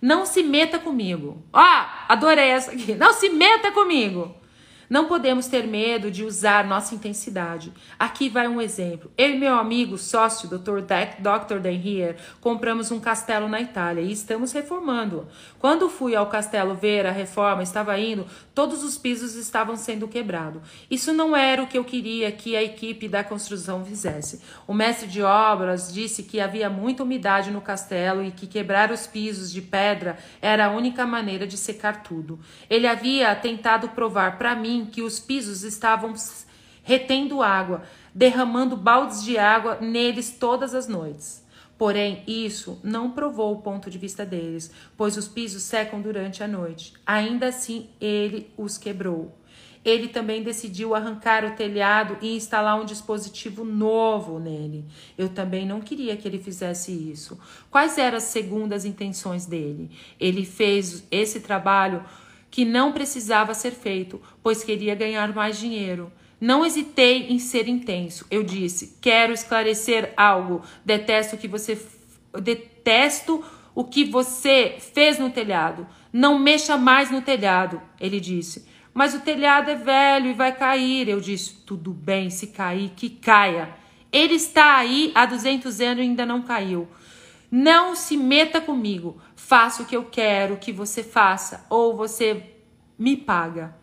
Não 0.00 0.24
se 0.24 0.42
meta 0.42 0.78
comigo. 0.78 1.42
Ó, 1.52 1.84
adorei 2.08 2.48
essa 2.50 2.72
aqui. 2.72 2.94
Não 2.94 3.12
se 3.12 3.28
meta 3.30 3.72
comigo. 3.72 4.34
Não 4.88 5.04
podemos 5.04 5.46
ter 5.48 5.66
medo 5.66 6.10
de 6.10 6.24
usar 6.24 6.66
nossa 6.66 6.94
intensidade. 6.94 7.72
Aqui 7.98 8.30
vai 8.30 8.48
um 8.48 8.60
exemplo. 8.60 9.10
Eu 9.18 9.30
e 9.30 9.38
meu 9.38 9.54
amigo, 9.54 9.98
sócio, 9.98 10.48
Dr. 10.48 10.80
Dr. 11.18 11.58
Denrier, 11.60 12.16
compramos 12.40 12.90
um 12.90 12.98
castelo 12.98 13.48
na 13.48 13.60
Itália 13.60 14.00
e 14.00 14.10
estamos 14.10 14.50
reformando. 14.52 15.28
Quando 15.58 15.90
fui 15.90 16.16
ao 16.16 16.28
castelo 16.28 16.74
ver 16.74 17.04
a 17.04 17.10
reforma, 17.10 17.62
estava 17.62 17.98
indo, 17.98 18.26
todos 18.54 18.82
os 18.82 18.96
pisos 18.96 19.34
estavam 19.34 19.76
sendo 19.76 20.08
quebrados. 20.08 20.62
Isso 20.90 21.12
não 21.12 21.36
era 21.36 21.62
o 21.62 21.66
que 21.66 21.76
eu 21.76 21.84
queria 21.84 22.32
que 22.32 22.56
a 22.56 22.62
equipe 22.62 23.08
da 23.08 23.22
construção 23.22 23.84
fizesse. 23.84 24.40
O 24.66 24.72
mestre 24.72 25.06
de 25.06 25.22
obras 25.22 25.92
disse 25.92 26.22
que 26.22 26.40
havia 26.40 26.70
muita 26.70 27.02
umidade 27.02 27.50
no 27.50 27.60
castelo 27.60 28.24
e 28.24 28.30
que 28.30 28.46
quebrar 28.46 28.90
os 28.90 29.06
pisos 29.06 29.52
de 29.52 29.60
pedra 29.60 30.16
era 30.40 30.66
a 30.66 30.70
única 30.70 31.04
maneira 31.04 31.46
de 31.46 31.58
secar 31.58 32.02
tudo. 32.02 32.38
Ele 32.70 32.86
havia 32.86 33.34
tentado 33.34 33.90
provar 33.90 34.38
para 34.38 34.54
mim 34.54 34.77
que 34.86 35.02
os 35.02 35.18
pisos 35.18 35.62
estavam 35.62 36.14
retendo 36.82 37.42
água, 37.42 37.82
derramando 38.14 38.76
baldes 38.76 39.22
de 39.22 39.36
água 39.36 39.78
neles 39.80 40.30
todas 40.30 40.74
as 40.74 40.88
noites. 40.88 41.46
Porém, 41.76 42.24
isso 42.26 42.80
não 42.82 43.12
provou 43.12 43.52
o 43.52 43.62
ponto 43.62 43.88
de 43.88 43.98
vista 43.98 44.26
deles, 44.26 44.70
pois 44.96 45.16
os 45.16 45.28
pisos 45.28 45.62
secam 45.62 46.00
durante 46.00 46.42
a 46.42 46.48
noite. 46.48 46.92
Ainda 47.06 47.46
assim, 47.46 47.88
ele 48.00 48.50
os 48.56 48.76
quebrou. 48.76 49.38
Ele 49.84 50.08
também 50.08 50.42
decidiu 50.42 50.94
arrancar 50.94 51.44
o 51.44 51.54
telhado 51.54 52.18
e 52.20 52.34
instalar 52.34 52.80
um 52.80 52.84
dispositivo 52.84 53.64
novo 53.64 54.40
nele. 54.40 54.84
Eu 55.16 55.28
também 55.28 55.64
não 55.64 55.80
queria 55.80 56.16
que 56.16 56.26
ele 56.26 56.38
fizesse 56.38 56.90
isso. 56.90 57.38
Quais 57.70 57.96
eram 57.96 58.16
as 58.16 58.24
segundas 58.24 58.84
intenções 58.84 59.46
dele? 59.46 59.90
Ele 60.18 60.44
fez 60.44 61.04
esse 61.12 61.40
trabalho 61.40 62.04
que 62.50 62.64
não 62.64 62.92
precisava 62.92 63.54
ser 63.54 63.72
feito, 63.72 64.20
pois 64.42 64.64
queria 64.64 64.94
ganhar 64.94 65.34
mais 65.34 65.58
dinheiro. 65.58 66.10
Não 66.40 66.64
hesitei 66.64 67.28
em 67.28 67.38
ser 67.38 67.68
intenso. 67.68 68.26
Eu 68.30 68.42
disse: 68.42 68.96
"Quero 69.00 69.32
esclarecer 69.32 70.12
algo. 70.16 70.62
Detesto 70.84 71.36
que 71.36 71.48
você 71.48 71.78
detesto 72.40 73.44
o 73.74 73.84
que 73.84 74.04
você 74.04 74.76
fez 74.78 75.18
no 75.18 75.30
telhado. 75.30 75.86
Não 76.12 76.38
mexa 76.38 76.76
mais 76.76 77.10
no 77.10 77.20
telhado", 77.20 77.82
ele 78.00 78.20
disse. 78.20 78.66
"Mas 78.94 79.14
o 79.14 79.20
telhado 79.20 79.70
é 79.70 79.74
velho 79.74 80.30
e 80.30 80.34
vai 80.34 80.54
cair". 80.54 81.08
Eu 81.08 81.20
disse: 81.20 81.54
"Tudo 81.66 81.92
bem, 81.92 82.30
se 82.30 82.48
cair, 82.48 82.92
que 82.94 83.10
caia. 83.10 83.74
Ele 84.10 84.34
está 84.34 84.76
aí 84.76 85.12
há 85.14 85.26
200 85.26 85.80
anos 85.80 85.98
e 85.98 86.08
ainda 86.08 86.24
não 86.24 86.40
caiu. 86.42 86.88
Não 87.50 87.94
se 87.94 88.16
meta 88.16 88.60
comigo. 88.60 89.18
Faça 89.34 89.82
o 89.82 89.86
que 89.86 89.96
eu 89.96 90.04
quero 90.04 90.58
que 90.58 90.72
você 90.72 91.02
faça 91.02 91.64
ou 91.70 91.96
você 91.96 92.54
me 92.98 93.16
paga. 93.16 93.76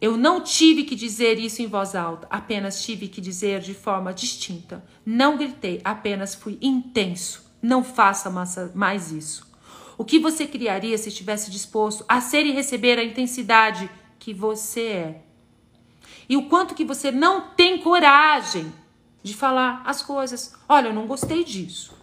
Eu 0.00 0.16
não 0.16 0.42
tive 0.42 0.84
que 0.84 0.94
dizer 0.94 1.38
isso 1.38 1.62
em 1.62 1.66
voz 1.66 1.94
alta, 1.94 2.26
apenas 2.28 2.84
tive 2.84 3.08
que 3.08 3.20
dizer 3.20 3.60
de 3.60 3.72
forma 3.72 4.12
distinta. 4.12 4.84
Não 5.04 5.38
gritei, 5.38 5.80
apenas 5.82 6.34
fui 6.34 6.58
intenso. 6.60 7.44
Não 7.62 7.82
faça 7.82 8.30
mais 8.74 9.10
isso. 9.10 9.46
O 9.96 10.04
que 10.04 10.18
você 10.18 10.46
criaria 10.46 10.98
se 10.98 11.08
estivesse 11.08 11.50
disposto 11.50 12.04
a 12.06 12.20
ser 12.20 12.44
e 12.44 12.52
receber 12.52 12.98
a 12.98 13.04
intensidade 13.04 13.90
que 14.18 14.34
você 14.34 14.82
é? 14.82 15.22
E 16.28 16.36
o 16.36 16.48
quanto 16.48 16.74
que 16.74 16.84
você 16.84 17.10
não 17.10 17.48
tem 17.54 17.78
coragem 17.78 18.70
de 19.26 19.34
falar 19.34 19.82
as 19.84 20.02
coisas. 20.02 20.54
Olha, 20.68 20.88
eu 20.88 20.94
não 20.94 21.06
gostei 21.06 21.42
disso. 21.42 21.95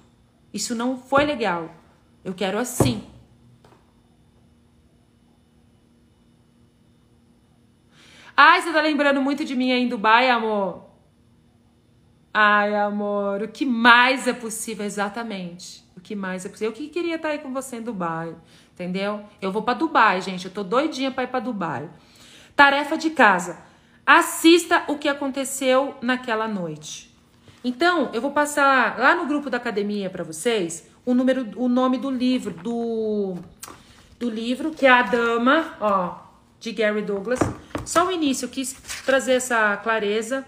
Isso 0.53 0.75
não 0.75 0.97
foi 0.97 1.25
legal. 1.25 1.73
Eu 2.23 2.33
quero 2.33 2.57
assim. 2.57 3.03
Ai, 8.35 8.61
você 8.61 8.71
tá 8.71 8.81
lembrando 8.81 9.21
muito 9.21 9.43
de 9.45 9.55
mim 9.55 9.71
aí 9.71 9.83
em 9.83 9.87
Dubai, 9.87 10.29
amor? 10.29 10.85
Ai, 12.33 12.75
amor, 12.75 13.43
o 13.43 13.47
que 13.47 13.63
mais 13.65 14.27
é 14.27 14.33
possível? 14.33 14.85
Exatamente. 14.85 15.83
O 15.95 16.01
que 16.01 16.15
mais 16.15 16.45
é 16.45 16.49
possível? 16.49 16.71
Eu 16.71 16.75
que 16.75 16.87
queria 16.87 17.15
estar 17.15 17.29
aí 17.29 17.37
com 17.37 17.53
você 17.53 17.75
em 17.77 17.81
Dubai, 17.83 18.35
entendeu? 18.71 19.23
Eu 19.39 19.51
vou 19.51 19.61
para 19.61 19.75
Dubai, 19.75 20.19
gente. 20.21 20.45
Eu 20.45 20.51
tô 20.51 20.63
doidinha 20.63 21.11
para 21.11 21.25
ir 21.25 21.27
para 21.27 21.39
Dubai. 21.39 21.87
Tarefa 22.55 22.97
de 22.97 23.11
casa. 23.11 23.59
Assista 24.03 24.83
o 24.87 24.97
que 24.97 25.07
aconteceu 25.07 25.95
naquela 26.01 26.47
noite. 26.47 27.12
Então, 27.63 28.09
eu 28.13 28.21
vou 28.21 28.31
passar 28.31 28.99
lá 28.99 29.15
no 29.15 29.25
grupo 29.25 29.49
da 29.49 29.57
academia 29.57 30.09
para 30.09 30.23
vocês 30.23 30.87
o 31.05 31.13
número, 31.13 31.47
o 31.55 31.67
nome 31.67 31.97
do 31.97 32.09
livro 32.09 32.53
do 32.53 33.35
do 34.19 34.29
livro 34.29 34.71
que 34.71 34.85
é 34.85 34.89
a 34.89 35.01
Dama, 35.01 35.75
ó, 35.81 36.15
de 36.59 36.71
Gary 36.71 37.01
Douglas. 37.01 37.39
Só 37.85 38.07
o 38.07 38.11
início, 38.11 38.45
eu 38.45 38.49
quis 38.49 38.73
trazer 39.05 39.33
essa 39.33 39.75
clareza. 39.77 40.45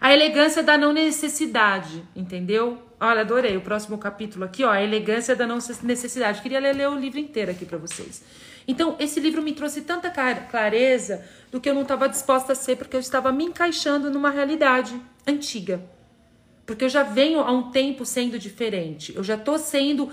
A 0.00 0.12
elegância 0.12 0.62
da 0.62 0.76
não 0.76 0.92
necessidade, 0.92 2.02
entendeu? 2.14 2.82
Olha, 3.00 3.22
adorei 3.22 3.56
o 3.56 3.60
próximo 3.60 3.98
capítulo 3.98 4.44
aqui, 4.44 4.64
ó, 4.64 4.70
a 4.70 4.82
elegância 4.82 5.34
da 5.34 5.46
não 5.46 5.58
necessidade. 5.82 6.42
Queria 6.42 6.60
ler, 6.60 6.74
ler 6.74 6.88
o 6.88 6.98
livro 6.98 7.18
inteiro 7.18 7.50
aqui 7.50 7.64
para 7.64 7.78
vocês. 7.78 8.22
Então, 8.68 8.96
esse 8.98 9.20
livro 9.20 9.42
me 9.42 9.52
trouxe 9.52 9.82
tanta 9.82 10.10
clareza 10.10 11.24
do 11.52 11.60
que 11.60 11.68
eu 11.68 11.74
não 11.74 11.82
estava 11.82 12.08
disposta 12.08 12.52
a 12.52 12.56
ser, 12.56 12.76
porque 12.76 12.96
eu 12.96 13.00
estava 13.00 13.30
me 13.30 13.44
encaixando 13.44 14.10
numa 14.10 14.30
realidade 14.30 15.00
antiga. 15.26 15.80
Porque 16.64 16.84
eu 16.84 16.88
já 16.88 17.04
venho 17.04 17.40
há 17.40 17.52
um 17.52 17.70
tempo 17.70 18.04
sendo 18.04 18.38
diferente. 18.38 19.14
Eu 19.14 19.22
já 19.22 19.36
tô 19.36 19.56
sendo 19.56 20.10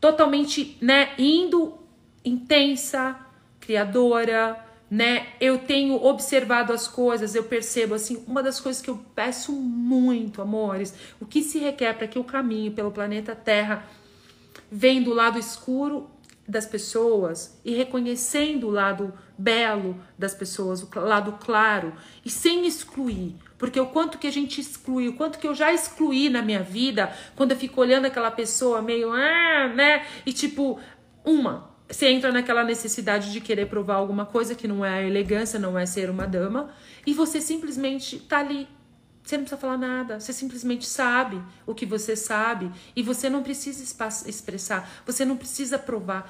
totalmente, 0.00 0.76
né, 0.80 1.10
indo 1.16 1.78
intensa, 2.24 3.16
criadora, 3.60 4.58
né? 4.92 5.28
Eu 5.40 5.56
tenho 5.56 5.94
observado 6.04 6.70
as 6.70 6.86
coisas, 6.86 7.34
eu 7.34 7.44
percebo 7.44 7.94
assim, 7.94 8.22
uma 8.26 8.42
das 8.42 8.60
coisas 8.60 8.82
que 8.82 8.90
eu 8.90 9.02
peço 9.14 9.50
muito, 9.50 10.42
amores, 10.42 10.94
o 11.18 11.24
que 11.24 11.42
se 11.42 11.58
requer 11.58 11.94
para 11.94 12.06
que 12.06 12.18
eu 12.18 12.24
caminhe 12.24 12.70
pelo 12.70 12.90
planeta 12.90 13.34
Terra 13.34 13.86
vem 14.70 15.02
do 15.02 15.14
lado 15.14 15.38
escuro 15.38 16.10
das 16.46 16.66
pessoas 16.66 17.58
e 17.64 17.72
reconhecendo 17.72 18.66
o 18.66 18.70
lado 18.70 19.14
belo 19.38 19.98
das 20.18 20.34
pessoas, 20.34 20.82
o 20.82 21.00
lado 21.00 21.38
claro 21.40 21.94
e 22.22 22.28
sem 22.28 22.66
excluir. 22.66 23.36
Porque 23.56 23.80
o 23.80 23.86
quanto 23.86 24.18
que 24.18 24.26
a 24.26 24.32
gente 24.32 24.60
exclui, 24.60 25.08
o 25.08 25.16
quanto 25.16 25.38
que 25.38 25.46
eu 25.46 25.54
já 25.54 25.72
excluí 25.72 26.28
na 26.28 26.42
minha 26.42 26.62
vida, 26.62 27.10
quando 27.34 27.52
eu 27.52 27.56
fico 27.56 27.80
olhando 27.80 28.04
aquela 28.04 28.30
pessoa 28.30 28.82
meio, 28.82 29.10
ah, 29.10 29.72
né? 29.74 30.04
E 30.26 30.34
tipo, 30.34 30.78
uma, 31.24 31.71
você 31.92 32.08
entra 32.08 32.32
naquela 32.32 32.64
necessidade 32.64 33.30
de 33.30 33.40
querer 33.40 33.66
provar 33.66 33.96
alguma 33.96 34.24
coisa 34.24 34.54
que 34.54 34.66
não 34.66 34.82
é 34.82 34.94
a 34.94 35.02
elegância, 35.02 35.58
não 35.58 35.78
é 35.78 35.84
ser 35.84 36.08
uma 36.08 36.26
dama, 36.26 36.70
e 37.06 37.12
você 37.12 37.38
simplesmente 37.38 38.18
tá 38.18 38.38
ali. 38.38 38.66
Você 39.22 39.36
não 39.36 39.44
precisa 39.44 39.60
falar 39.60 39.76
nada, 39.76 40.18
você 40.18 40.32
simplesmente 40.32 40.86
sabe 40.86 41.40
o 41.66 41.74
que 41.74 41.84
você 41.84 42.16
sabe 42.16 42.72
e 42.96 43.02
você 43.02 43.28
não 43.28 43.42
precisa 43.42 43.84
expressar, 44.26 44.90
você 45.06 45.24
não 45.24 45.36
precisa 45.36 45.78
provar. 45.78 46.28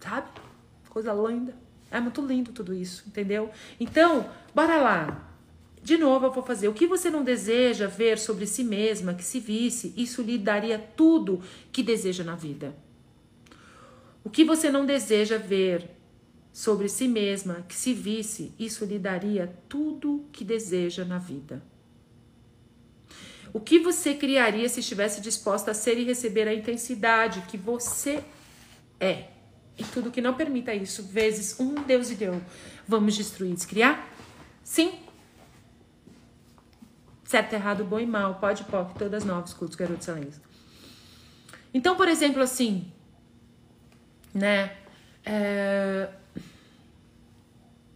Sabe? 0.00 0.28
Coisa 0.88 1.12
linda. 1.12 1.54
É 1.90 2.00
muito 2.00 2.24
lindo 2.24 2.52
tudo 2.52 2.72
isso, 2.72 3.04
entendeu? 3.08 3.50
Então, 3.78 4.30
bora 4.54 4.76
lá. 4.76 5.30
De 5.82 5.98
novo, 5.98 6.26
eu 6.26 6.32
vou 6.32 6.42
fazer. 6.42 6.68
O 6.68 6.72
que 6.72 6.86
você 6.86 7.10
não 7.10 7.24
deseja 7.24 7.88
ver 7.88 8.18
sobre 8.18 8.46
si 8.46 8.62
mesma, 8.62 9.14
que 9.14 9.24
se 9.24 9.40
visse, 9.40 9.92
isso 9.96 10.22
lhe 10.22 10.38
daria 10.38 10.78
tudo 10.78 11.42
que 11.72 11.82
deseja 11.82 12.22
na 12.22 12.36
vida. 12.36 12.83
O 14.24 14.30
que 14.30 14.42
você 14.42 14.70
não 14.70 14.86
deseja 14.86 15.36
ver 15.36 15.90
sobre 16.50 16.88
si 16.88 17.06
mesma, 17.06 17.64
que 17.68 17.74
se 17.74 17.92
visse, 17.92 18.54
isso 18.58 18.84
lhe 18.84 18.98
daria 18.98 19.54
tudo 19.68 20.26
que 20.32 20.44
deseja 20.44 21.04
na 21.04 21.18
vida. 21.18 21.62
O 23.52 23.60
que 23.60 23.78
você 23.78 24.14
criaria 24.14 24.68
se 24.68 24.80
estivesse 24.80 25.20
disposta 25.20 25.72
a 25.72 25.74
ser 25.74 25.98
e 25.98 26.04
receber 26.04 26.48
a 26.48 26.54
intensidade 26.54 27.42
que 27.42 27.56
você 27.58 28.24
é? 28.98 29.28
E 29.76 29.84
tudo 29.84 30.10
que 30.10 30.20
não 30.20 30.34
permita 30.34 30.72
isso, 30.74 31.02
vezes 31.02 31.58
um 31.60 31.74
Deus 31.74 32.10
e 32.10 32.14
deu, 32.14 32.40
vamos 32.86 33.14
destruir, 33.14 33.54
descriar? 33.54 34.08
Sim. 34.62 35.00
Certo, 37.24 37.52
errado, 37.52 37.84
bom 37.84 37.98
e 37.98 38.06
mal, 38.06 38.36
pode, 38.36 38.64
pode, 38.64 38.94
todas 38.94 39.24
novas, 39.24 39.52
cultos, 39.52 39.76
garotos, 39.76 40.06
excelência. 40.08 40.42
Então, 41.72 41.96
por 41.96 42.08
exemplo, 42.08 42.40
assim, 42.40 42.92
né? 44.34 44.76
É... 45.24 46.08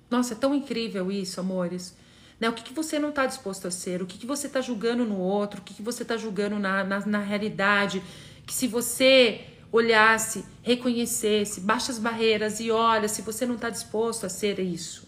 Nossa, 0.09 0.33
é 0.33 0.37
tão 0.37 0.55
incrível 0.55 1.13
isso, 1.13 1.41
amores. 1.41 1.95
Né? 2.41 2.49
O 2.49 2.53
que, 2.53 2.63
que 2.63 2.73
você 2.73 2.99
não 2.99 3.11
está 3.11 3.27
disposto 3.27 3.67
a 3.67 3.71
ser? 3.71 4.01
O 4.01 4.07
que, 4.07 4.17
que 4.17 4.27
você 4.27 4.47
está 4.47 4.61
julgando 4.61 5.05
no 5.05 5.19
outro? 5.19 5.61
O 5.61 5.65
que, 5.65 5.75
que 5.75 5.83
você 5.83 6.03
está 6.03 6.17
julgando 6.17 6.59
na, 6.59 6.85
na, 6.85 7.05
na 7.05 7.19
realidade? 7.19 8.03
Que 8.47 8.55
se 8.55 8.67
você 8.67 9.45
olhasse, 9.71 10.45
reconhecesse, 10.63 11.61
baixa 11.61 11.93
as 11.93 11.99
barreiras 11.99 12.59
e 12.61 12.71
olha 12.71 13.07
se 13.07 13.21
você 13.21 13.45
não 13.45 13.57
está 13.57 13.69
disposto 13.69 14.25
a 14.25 14.29
ser 14.29 14.59
isso. 14.59 15.07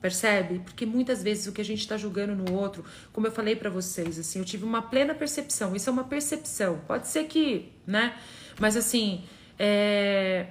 Percebe? 0.00 0.60
Porque 0.60 0.86
muitas 0.86 1.22
vezes 1.22 1.46
o 1.46 1.52
que 1.52 1.60
a 1.60 1.64
gente 1.64 1.80
está 1.80 1.98
julgando 1.98 2.34
no 2.34 2.54
outro, 2.54 2.82
como 3.12 3.26
eu 3.26 3.30
falei 3.30 3.54
para 3.54 3.68
vocês, 3.68 4.18
assim, 4.18 4.38
eu 4.38 4.44
tive 4.46 4.64
uma 4.64 4.80
plena 4.80 5.14
percepção. 5.14 5.76
Isso 5.76 5.90
é 5.90 5.92
uma 5.92 6.04
percepção. 6.04 6.80
Pode 6.86 7.06
ser 7.08 7.24
que, 7.24 7.70
né? 7.86 8.16
Mas 8.58 8.78
assim, 8.78 9.24
é, 9.62 10.46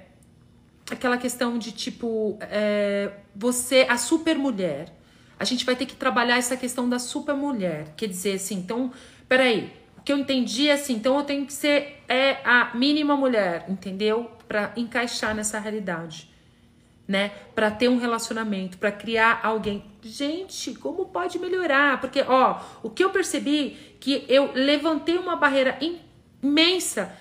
aquela 0.88 1.18
questão 1.18 1.58
de 1.58 1.72
tipo, 1.72 2.38
é, 2.42 3.10
você, 3.34 3.84
a 3.88 3.98
super 3.98 4.38
mulher. 4.38 4.94
A 5.36 5.44
gente 5.44 5.66
vai 5.66 5.74
ter 5.74 5.84
que 5.84 5.96
trabalhar 5.96 6.36
essa 6.36 6.56
questão 6.56 6.88
da 6.88 7.00
super 7.00 7.34
mulher. 7.34 7.92
Quer 7.96 8.06
dizer, 8.06 8.34
assim, 8.34 8.54
então, 8.54 8.92
peraí, 9.28 9.72
o 9.98 10.02
que 10.02 10.12
eu 10.12 10.16
entendi 10.16 10.68
é 10.68 10.74
assim, 10.74 10.94
então 10.94 11.18
eu 11.18 11.24
tenho 11.24 11.44
que 11.44 11.52
ser 11.52 12.04
é, 12.08 12.38
a 12.44 12.70
mínima 12.76 13.16
mulher, 13.16 13.64
entendeu? 13.68 14.30
Para 14.46 14.72
encaixar 14.76 15.34
nessa 15.34 15.58
realidade, 15.58 16.30
né? 17.08 17.32
Para 17.52 17.68
ter 17.68 17.88
um 17.88 17.98
relacionamento, 17.98 18.78
para 18.78 18.92
criar 18.92 19.40
alguém. 19.42 19.82
Gente, 20.04 20.74
como 20.74 21.06
pode 21.06 21.36
melhorar? 21.40 22.00
Porque, 22.00 22.22
ó, 22.22 22.60
o 22.80 22.90
que 22.90 23.02
eu 23.02 23.10
percebi 23.10 23.96
que 23.98 24.24
eu 24.28 24.52
levantei 24.54 25.16
uma 25.16 25.34
barreira 25.34 25.76
imensa 26.42 27.12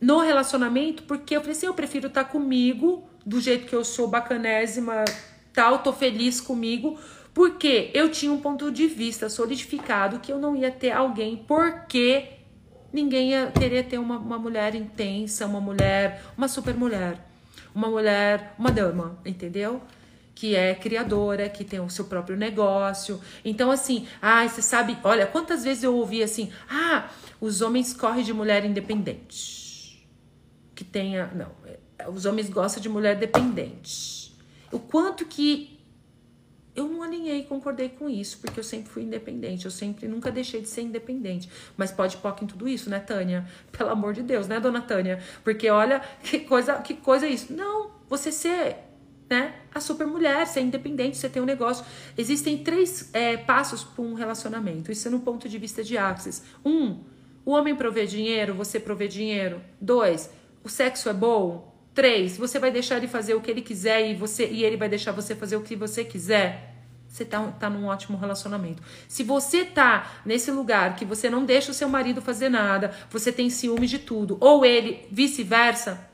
no 0.00 0.20
relacionamento, 0.20 1.02
porque 1.02 1.36
eu 1.36 1.40
falei 1.40 1.56
assim, 1.56 1.66
eu 1.66 1.74
prefiro 1.74 2.06
estar 2.06 2.24
tá 2.24 2.30
comigo 2.30 3.08
do 3.26 3.40
jeito 3.40 3.66
que 3.66 3.74
eu 3.74 3.84
sou, 3.84 4.08
bacanésima, 4.08 5.04
tal, 5.52 5.80
tô 5.80 5.92
feliz 5.92 6.40
comigo, 6.40 6.98
porque 7.34 7.90
eu 7.92 8.10
tinha 8.10 8.32
um 8.32 8.40
ponto 8.40 8.70
de 8.70 8.86
vista 8.86 9.28
solidificado 9.28 10.20
que 10.20 10.32
eu 10.32 10.38
não 10.38 10.56
ia 10.56 10.70
ter 10.70 10.92
alguém, 10.92 11.36
porque 11.36 12.28
ninguém 12.92 13.32
ia 13.32 13.52
querer 13.52 13.84
ter 13.84 13.98
uma, 13.98 14.18
uma 14.18 14.38
mulher 14.38 14.74
intensa, 14.74 15.46
uma 15.46 15.60
mulher, 15.60 16.22
uma 16.36 16.48
super 16.48 16.74
mulher, 16.74 17.18
uma 17.74 17.88
mulher, 17.88 18.54
uma 18.58 18.70
dama, 18.70 19.18
entendeu? 19.24 19.82
que 20.34 20.54
é 20.54 20.72
criadora, 20.72 21.48
que 21.48 21.64
tem 21.64 21.80
o 21.80 21.90
seu 21.90 22.04
próprio 22.04 22.36
negócio. 22.36 23.20
Então, 23.44 23.72
assim, 23.72 24.06
ah, 24.22 24.46
você 24.48 24.62
sabe, 24.62 24.96
olha, 25.02 25.26
quantas 25.26 25.64
vezes 25.64 25.82
eu 25.82 25.96
ouvi 25.96 26.22
assim, 26.22 26.52
ah, 26.70 27.08
os 27.40 27.60
homens 27.60 27.92
correm 27.92 28.22
de 28.22 28.32
mulher 28.32 28.64
independente 28.64 29.57
que 30.78 30.84
tenha. 30.84 31.26
Não, 31.34 31.50
é, 31.66 32.08
os 32.08 32.24
homens 32.24 32.48
gostam 32.48 32.80
de 32.80 32.88
mulher 32.88 33.16
dependente. 33.16 34.32
O 34.70 34.78
quanto 34.78 35.26
que 35.26 35.76
eu 36.76 36.88
não 36.88 37.02
alinhei 37.02 37.40
e 37.40 37.42
concordei 37.42 37.88
com 37.88 38.08
isso, 38.08 38.38
porque 38.38 38.60
eu 38.60 38.62
sempre 38.64 38.88
fui 38.88 39.02
independente, 39.02 39.64
eu 39.64 39.72
sempre 39.72 40.06
nunca 40.06 40.30
deixei 40.30 40.60
de 40.60 40.68
ser 40.68 40.82
independente. 40.82 41.50
Mas 41.76 41.90
pode 41.90 42.16
POC 42.18 42.44
em 42.44 42.46
tudo 42.46 42.68
isso, 42.68 42.88
né, 42.88 43.00
Tânia? 43.00 43.44
Pelo 43.76 43.90
amor 43.90 44.14
de 44.14 44.22
Deus, 44.22 44.46
né, 44.46 44.60
dona 44.60 44.80
Tânia? 44.80 45.20
Porque 45.42 45.68
olha 45.68 46.00
que 46.22 46.38
coisa, 46.38 46.76
que 46.76 46.94
coisa 46.94 47.26
é 47.26 47.30
isso. 47.30 47.52
Não, 47.52 47.90
você 48.08 48.30
ser 48.30 48.76
né, 49.28 49.56
a 49.74 49.80
super 49.80 50.06
mulher, 50.06 50.46
ser 50.46 50.60
independente, 50.60 51.16
você 51.16 51.28
tem 51.28 51.42
um 51.42 51.46
negócio. 51.46 51.84
Existem 52.16 52.58
três 52.58 53.12
é, 53.12 53.36
passos 53.36 53.82
para 53.82 54.04
um 54.04 54.14
relacionamento. 54.14 54.92
Isso 54.92 55.08
é 55.08 55.10
no 55.10 55.18
ponto 55.18 55.48
de 55.48 55.58
vista 55.58 55.82
de 55.82 55.98
Axis. 55.98 56.44
Um, 56.64 57.00
o 57.44 57.50
homem 57.50 57.74
provê 57.74 58.06
dinheiro, 58.06 58.54
você 58.54 58.78
provê 58.78 59.08
dinheiro. 59.08 59.60
Dois, 59.80 60.30
o 60.62 60.68
sexo 60.68 61.08
é 61.08 61.12
bom? 61.12 61.76
Três, 61.94 62.36
você 62.36 62.58
vai 62.58 62.70
deixar 62.70 62.96
ele 62.96 63.08
fazer 63.08 63.34
o 63.34 63.40
que 63.40 63.50
ele 63.50 63.62
quiser 63.62 64.08
e, 64.08 64.14
você, 64.14 64.46
e 64.46 64.64
ele 64.64 64.76
vai 64.76 64.88
deixar 64.88 65.12
você 65.12 65.34
fazer 65.34 65.56
o 65.56 65.62
que 65.62 65.74
você 65.74 66.04
quiser? 66.04 66.76
Você 67.08 67.24
tá, 67.24 67.50
tá 67.52 67.70
num 67.70 67.86
ótimo 67.86 68.18
relacionamento. 68.18 68.82
Se 69.08 69.22
você 69.22 69.64
tá 69.64 70.20
nesse 70.24 70.50
lugar 70.50 70.94
que 70.94 71.04
você 71.04 71.30
não 71.30 71.44
deixa 71.44 71.70
o 71.70 71.74
seu 71.74 71.88
marido 71.88 72.20
fazer 72.20 72.48
nada, 72.48 72.94
você 73.10 73.32
tem 73.32 73.50
ciúme 73.50 73.86
de 73.86 73.98
tudo, 73.98 74.36
ou 74.40 74.64
ele 74.64 75.06
vice-versa, 75.10 76.06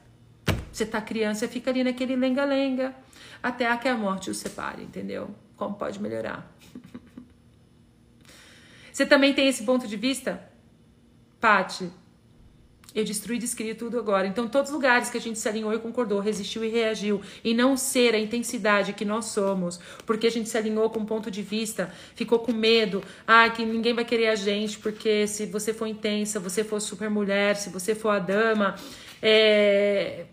você 0.73 0.87
tá 0.87 1.01
criança, 1.01 1.49
fica 1.49 1.71
ali 1.71 1.85
naquele 1.85 2.17
lenga-lenga, 2.17 2.95
até 3.43 3.77
que 3.77 3.89
a 3.89 3.97
morte 3.97 4.31
o 4.31 4.35
separe, 4.35 4.83
entendeu? 4.83 5.35
Como 5.57 5.75
pode 5.75 6.01
melhorar? 6.01 6.51
você 8.91 9.05
também 9.05 9.35
tem 9.35 9.49
esse 9.49 9.65
ponto 9.65 9.87
de 9.87 9.97
vista? 9.97 10.49
Pati, 11.41 11.91
eu 12.95 13.05
destruí 13.05 13.39
descrevi 13.39 13.75
tudo 13.75 13.99
agora. 13.99 14.27
Então, 14.27 14.47
todos 14.47 14.71
os 14.71 14.75
lugares 14.75 15.11
que 15.11 15.19
a 15.19 15.21
gente 15.21 15.39
se 15.39 15.49
alinhou 15.49 15.75
e 15.75 15.79
concordou, 15.79 16.21
resistiu 16.21 16.65
e 16.65 16.69
reagiu, 16.69 17.21
e 17.43 17.53
não 17.53 17.77
ser 17.77 18.15
a 18.15 18.19
intensidade 18.19 18.93
que 18.93 19.05
nós 19.05 19.27
somos, 19.27 19.81
porque 20.07 20.29
a 20.29 20.31
gente 20.31 20.49
se 20.49 20.57
alinhou 20.57 20.89
com 20.89 21.01
um 21.01 21.05
ponto 21.05 21.31
de 21.31 21.43
vista, 21.43 21.93
ficou 22.15 22.39
com 22.39 22.53
medo, 22.53 23.03
ah, 23.27 23.51
que 23.51 23.67
ninguém 23.67 23.93
vai 23.93 24.05
querer 24.05 24.29
a 24.29 24.37
gente, 24.37 24.79
porque 24.79 25.27
se 25.27 25.47
você 25.47 25.75
for 25.75 25.87
intensa, 25.87 26.39
você 26.39 26.63
for 26.63 26.81
super 26.81 27.11
mulher, 27.11 27.57
se 27.57 27.69
você 27.69 27.95
for 27.95 28.11
a 28.11 28.19
dama, 28.19 28.77
é... 29.21 30.27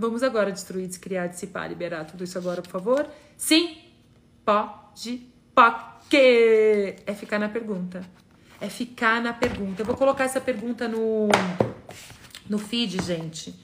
Vamos 0.00 0.22
agora 0.22 0.52
destruir, 0.52 0.86
descriar, 0.86 1.28
dissipar, 1.28 1.68
liberar 1.68 2.04
tudo 2.04 2.22
isso 2.22 2.38
agora, 2.38 2.62
por 2.62 2.70
favor? 2.70 3.08
Sim, 3.36 3.76
pode, 4.44 5.26
pode. 5.52 5.88
É 6.14 7.14
ficar 7.14 7.40
na 7.40 7.48
pergunta 7.48 8.08
é 8.60 8.68
ficar 8.68 9.22
na 9.22 9.32
pergunta. 9.32 9.82
Eu 9.82 9.86
vou 9.86 9.96
colocar 9.96 10.24
essa 10.24 10.40
pergunta 10.40 10.88
no, 10.88 11.28
no 12.48 12.58
feed, 12.58 13.02
gente. 13.02 13.54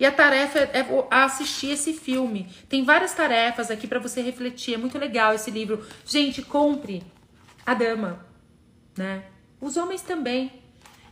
E 0.00 0.06
a 0.06 0.12
tarefa 0.12 0.58
é, 0.58 0.78
é 0.78 1.06
assistir 1.10 1.70
esse 1.70 1.92
filme. 1.92 2.48
Tem 2.68 2.84
várias 2.84 3.12
tarefas 3.12 3.70
aqui 3.70 3.86
para 3.86 3.98
você 3.98 4.22
refletir. 4.22 4.74
É 4.74 4.78
muito 4.78 4.96
legal 4.98 5.34
esse 5.34 5.50
livro. 5.50 5.84
Gente, 6.04 6.42
compre 6.42 7.02
A 7.66 7.74
Dama, 7.74 8.24
né? 8.96 9.24
Os 9.60 9.76
homens 9.76 10.02
também. 10.02 10.52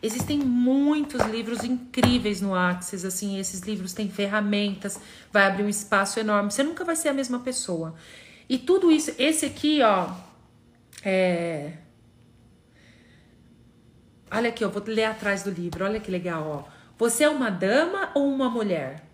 Existem 0.02 0.38
muitos 0.38 1.20
livros 1.26 1.64
incríveis 1.64 2.40
no 2.40 2.54
Axis, 2.54 3.04
assim, 3.04 3.38
esses 3.38 3.60
livros 3.62 3.94
têm 3.94 4.10
ferramentas, 4.10 5.00
vai 5.32 5.46
abrir 5.46 5.64
um 5.64 5.68
espaço 5.68 6.20
enorme. 6.20 6.52
Você 6.52 6.62
nunca 6.62 6.84
vai 6.84 6.94
ser 6.94 7.08
a 7.08 7.12
mesma 7.14 7.40
pessoa. 7.40 7.94
E 8.48 8.58
tudo 8.58 8.92
isso, 8.92 9.12
esse 9.18 9.46
aqui, 9.46 9.80
ó, 9.82 10.10
é 11.02 11.72
Olha 14.30 14.48
aqui, 14.48 14.64
eu 14.64 14.70
vou 14.70 14.82
ler 14.86 15.04
atrás 15.04 15.42
do 15.42 15.50
livro. 15.50 15.84
Olha 15.84 16.00
que 16.00 16.10
legal, 16.10 16.66
ó. 16.68 16.76
Você 16.98 17.24
é 17.24 17.28
uma 17.28 17.50
dama 17.50 18.10
ou 18.14 18.26
uma 18.26 18.50
mulher? 18.50 19.04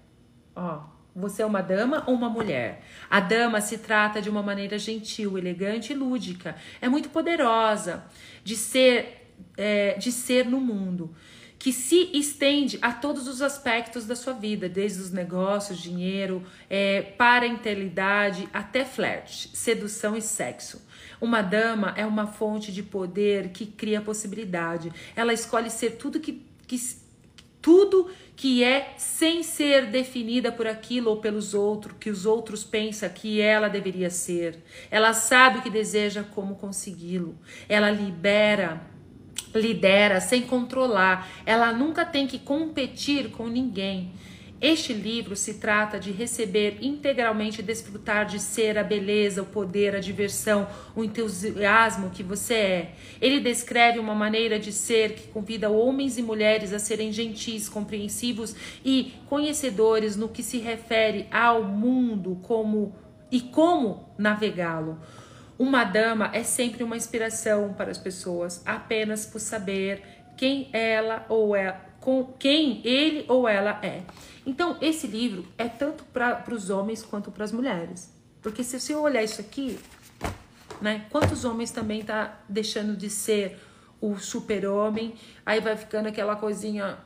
Ó, 0.57 0.81
você 1.15 1.43
é 1.43 1.47
uma 1.47 1.61
dama 1.61 2.03
ou 2.07 2.15
uma 2.15 2.31
mulher? 2.31 2.83
A 3.11 3.21
dama 3.21 3.61
se 3.61 3.79
trata 3.79 4.23
de 4.23 4.31
uma 4.31 4.43
maneira 4.43 4.79
gentil, 4.79 5.37
elegante 5.37 5.93
e 5.93 5.97
lúdica. 5.97 6.57
É 6.81 6.89
muito 6.89 7.11
poderosa 7.11 8.05
de 8.43 8.57
ser, 8.57 9.31
é, 9.57 9.95
de 9.99 10.11
ser 10.11 10.47
no 10.47 10.61
mundo, 10.61 11.15
que 11.63 11.73
se 11.73 12.11
estende 12.13 12.77
a 12.83 12.93
todos 12.93 13.29
os 13.29 13.41
aspectos 13.41 14.05
da 14.05 14.17
sua 14.17 14.33
vida, 14.33 14.69
desde 14.69 15.01
os 15.01 15.13
negócios, 15.13 15.79
dinheiro, 15.79 16.43
é, 16.69 17.03
parentalidade 17.03 18.49
até 18.53 18.85
flerte, 18.85 19.49
sedução 19.57 20.17
e 20.17 20.21
sexo. 20.21 20.85
Uma 21.21 21.41
dama 21.41 21.95
é 21.97 22.05
uma 22.05 22.27
fonte 22.27 22.73
de 22.73 22.83
poder 22.83 23.51
que 23.51 23.65
cria 23.65 24.01
possibilidade. 24.01 24.93
Ela 25.15 25.33
escolhe 25.33 25.71
ser 25.71 25.91
tudo 25.91 26.19
que, 26.19 26.45
que 26.67 26.77
tudo 27.61 28.11
que 28.35 28.65
é 28.65 28.95
sem 28.99 29.45
ser 29.45 29.87
definida 29.87 30.51
por 30.51 30.67
aquilo 30.67 31.11
ou 31.11 31.19
pelos 31.19 31.55
outros, 31.55 31.97
que 32.01 32.11
os 32.11 32.27
outros 32.27 32.65
pensam 32.65 33.09
que 33.09 33.41
ela 33.41 33.69
deveria 33.69 34.11
ser. 34.11 34.59
Ela 34.91 35.15
sabe 35.15 35.59
o 35.59 35.63
que 35.63 35.71
deseja, 35.71 36.25
como 36.25 36.57
consegui-lo. 36.57 37.39
Ela 37.69 37.89
libera, 37.89 38.85
lidera 39.55 40.21
sem 40.21 40.43
controlar. 40.43 41.29
Ela 41.45 41.73
nunca 41.73 42.05
tem 42.05 42.27
que 42.27 42.39
competir 42.39 43.31
com 43.31 43.47
ninguém. 43.47 44.13
Este 44.63 44.93
livro 44.93 45.35
se 45.35 45.55
trata 45.55 45.99
de 45.99 46.13
receber 46.13 46.79
integralmente 46.81 47.59
e 47.59 47.65
desfrutar 47.65 48.25
de 48.27 48.39
ser 48.39 48.79
a 48.79 48.85
beleza, 48.85 49.43
o 49.43 49.47
poder, 49.47 49.97
a 49.97 49.99
diversão, 49.99 50.69
o 50.95 51.03
entusiasmo 51.03 52.11
que 52.11 52.23
você 52.23 52.55
é. 52.55 52.93
Ele 53.21 53.41
descreve 53.41 53.99
uma 53.99 54.15
maneira 54.15 54.61
de 54.61 54.71
ser 54.71 55.15
que 55.15 55.27
convida 55.27 55.69
homens 55.69 56.17
e 56.17 56.23
mulheres 56.23 56.73
a 56.73 56.79
serem 56.79 57.11
gentis, 57.11 57.69
compreensivos 57.69 58.55
e 58.85 59.15
conhecedores 59.29 60.17
no 60.17 60.29
que 60.29 60.45
se 60.45 60.59
refere 60.59 61.27
ao 61.33 61.65
mundo 61.65 62.39
como 62.43 62.95
e 63.33 63.41
como 63.41 64.15
navegá-lo. 64.17 65.01
Uma 65.63 65.85
dama 65.85 66.29
é 66.33 66.43
sempre 66.43 66.83
uma 66.83 66.97
inspiração 66.97 67.73
para 67.73 67.89
as 67.89 67.97
pessoas 67.97 68.61
apenas 68.67 69.25
por 69.25 69.39
saber 69.39 70.03
quem 70.37 70.69
ela 70.73 71.25
ou 71.29 71.55
é, 71.55 71.81
com 72.01 72.25
quem 72.37 72.85
ele 72.85 73.25
ou 73.29 73.49
ela 73.49 73.79
é. 73.81 74.03
Então, 74.45 74.77
esse 74.81 75.07
livro 75.07 75.47
é 75.57 75.69
tanto 75.69 76.03
para 76.07 76.53
os 76.53 76.69
homens 76.69 77.05
quanto 77.05 77.31
para 77.31 77.45
as 77.45 77.53
mulheres. 77.53 78.13
Porque 78.43 78.65
se 78.65 78.81
você 78.81 78.93
olhar 78.93 79.23
isso 79.23 79.41
aqui, 79.41 79.79
né? 80.81 81.07
Quantos 81.11 81.45
homens 81.45 81.71
também 81.71 82.03
tá 82.03 82.41
deixando 82.49 82.97
de 82.97 83.09
ser 83.09 83.57
o 84.01 84.19
super-homem, 84.19 85.15
aí 85.47 85.61
vai 85.61 85.77
ficando 85.77 86.09
aquela 86.09 86.35
coisinha, 86.35 86.99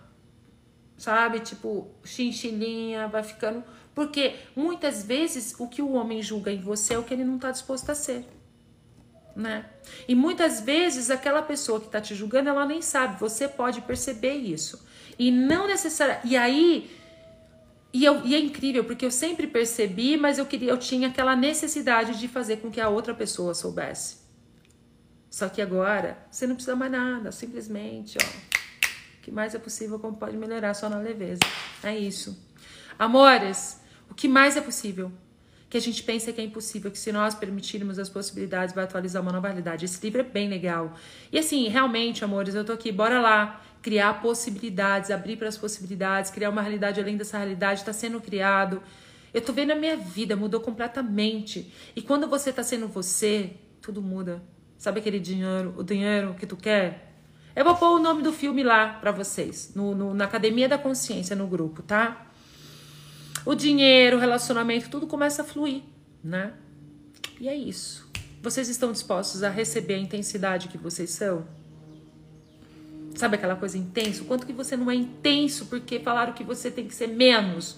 sabe? 0.96 1.40
Tipo, 1.40 1.90
chinchilinha, 2.02 3.06
vai 3.06 3.22
ficando. 3.22 3.62
Porque 3.94 4.34
muitas 4.56 5.04
vezes 5.04 5.54
o 5.58 5.68
que 5.68 5.82
o 5.82 5.92
homem 5.92 6.22
julga 6.22 6.50
em 6.50 6.62
você 6.62 6.94
é 6.94 6.98
o 6.98 7.02
que 7.02 7.12
ele 7.12 7.22
não 7.22 7.36
está 7.36 7.50
disposto 7.50 7.90
a 7.90 7.94
ser. 7.94 8.24
Né? 9.36 9.66
E 10.08 10.14
muitas 10.14 10.62
vezes 10.62 11.10
aquela 11.10 11.42
pessoa 11.42 11.78
que 11.78 11.86
está 11.86 12.00
te 12.00 12.14
julgando, 12.14 12.48
ela 12.48 12.64
nem 12.64 12.80
sabe, 12.80 13.20
você 13.20 13.46
pode 13.46 13.82
perceber 13.82 14.32
isso. 14.32 14.82
E 15.18 15.30
não 15.30 15.66
necessariamente. 15.66 16.26
E 16.26 16.36
aí 16.36 16.90
e, 17.96 18.04
eu, 18.04 18.26
e 18.26 18.34
é 18.34 18.38
incrível, 18.38 18.84
porque 18.84 19.06
eu 19.06 19.10
sempre 19.10 19.46
percebi, 19.46 20.18
mas 20.18 20.36
eu 20.36 20.44
queria, 20.44 20.70
eu 20.70 20.78
tinha 20.78 21.08
aquela 21.08 21.34
necessidade 21.34 22.18
de 22.18 22.28
fazer 22.28 22.58
com 22.58 22.70
que 22.70 22.78
a 22.78 22.90
outra 22.90 23.14
pessoa 23.14 23.54
soubesse. 23.54 24.18
Só 25.30 25.48
que 25.48 25.62
agora 25.62 26.18
você 26.30 26.46
não 26.46 26.54
precisa 26.54 26.76
mais 26.76 26.92
nada, 26.92 27.32
simplesmente, 27.32 28.18
ó. 28.22 28.26
O 29.18 29.22
que 29.22 29.30
mais 29.30 29.54
é 29.54 29.58
possível, 29.58 29.98
como 29.98 30.16
pode 30.16 30.36
melhorar 30.36 30.74
só 30.74 30.88
na 30.88 30.98
leveza. 30.98 31.40
É 31.82 31.96
isso. 31.96 32.38
Amores, 32.98 33.80
o 34.10 34.14
que 34.14 34.28
mais 34.28 34.56
é 34.56 34.60
possível? 34.60 35.10
Que 35.68 35.76
a 35.76 35.80
gente 35.80 36.02
pensa 36.02 36.32
que 36.32 36.40
é 36.40 36.44
impossível, 36.44 36.90
que 36.90 36.98
se 36.98 37.10
nós 37.10 37.34
permitirmos 37.34 37.98
as 37.98 38.08
possibilidades, 38.08 38.74
vai 38.74 38.84
atualizar 38.84 39.20
uma 39.20 39.32
nova 39.32 39.48
realidade. 39.48 39.84
Esse 39.84 40.00
livro 40.02 40.20
é 40.20 40.24
bem 40.24 40.48
legal. 40.48 40.94
E 41.32 41.38
assim, 41.38 41.68
realmente, 41.68 42.24
amores, 42.24 42.54
eu 42.54 42.64
tô 42.64 42.72
aqui, 42.72 42.92
bora 42.92 43.20
lá 43.20 43.60
criar 43.86 44.14
possibilidades, 44.20 45.12
abrir 45.12 45.36
para 45.36 45.46
as 45.46 45.56
possibilidades, 45.56 46.28
criar 46.30 46.50
uma 46.50 46.60
realidade 46.60 47.00
além 47.00 47.16
dessa 47.16 47.38
realidade, 47.38 47.80
está 47.80 47.92
sendo 47.92 48.20
criado. 48.20 48.82
Eu 49.32 49.40
tô 49.40 49.52
vendo 49.52 49.70
a 49.70 49.76
minha 49.76 49.96
vida, 49.96 50.34
mudou 50.34 50.60
completamente. 50.60 51.72
E 51.94 52.02
quando 52.02 52.26
você 52.26 52.52
tá 52.52 52.64
sendo 52.64 52.88
você, 52.88 53.52
tudo 53.80 54.02
muda. 54.02 54.42
Sabe 54.76 54.98
aquele 54.98 55.20
dinheiro, 55.20 55.72
o 55.76 55.84
dinheiro 55.84 56.34
que 56.34 56.46
tu 56.46 56.56
quer? 56.56 57.12
Eu 57.54 57.64
vou 57.64 57.76
pôr 57.76 57.90
o 57.96 57.98
nome 58.00 58.22
do 58.22 58.32
filme 58.32 58.64
lá 58.64 58.94
para 58.94 59.12
vocês, 59.12 59.72
no, 59.74 59.94
no, 59.94 60.12
na 60.12 60.24
Academia 60.24 60.68
da 60.68 60.76
Consciência, 60.76 61.36
no 61.36 61.46
grupo, 61.46 61.80
tá? 61.80 62.25
O 63.46 63.54
dinheiro, 63.54 64.16
o 64.16 64.20
relacionamento, 64.20 64.90
tudo 64.90 65.06
começa 65.06 65.42
a 65.42 65.44
fluir, 65.44 65.82
né? 66.22 66.52
E 67.40 67.48
é 67.48 67.54
isso. 67.54 68.10
Vocês 68.42 68.68
estão 68.68 68.90
dispostos 68.90 69.44
a 69.44 69.48
receber 69.48 69.94
a 69.94 69.98
intensidade 69.98 70.66
que 70.66 70.76
vocês 70.76 71.10
são? 71.10 71.46
Sabe 73.14 73.36
aquela 73.36 73.54
coisa 73.54 73.78
intensa? 73.78 74.22
O 74.22 74.26
quanto 74.26 74.44
que 74.44 74.52
você 74.52 74.76
não 74.76 74.90
é 74.90 74.96
intenso 74.96 75.66
porque 75.66 76.00
falaram 76.00 76.32
que 76.32 76.42
você 76.42 76.72
tem 76.72 76.88
que 76.88 76.94
ser 76.94 77.06
menos. 77.06 77.76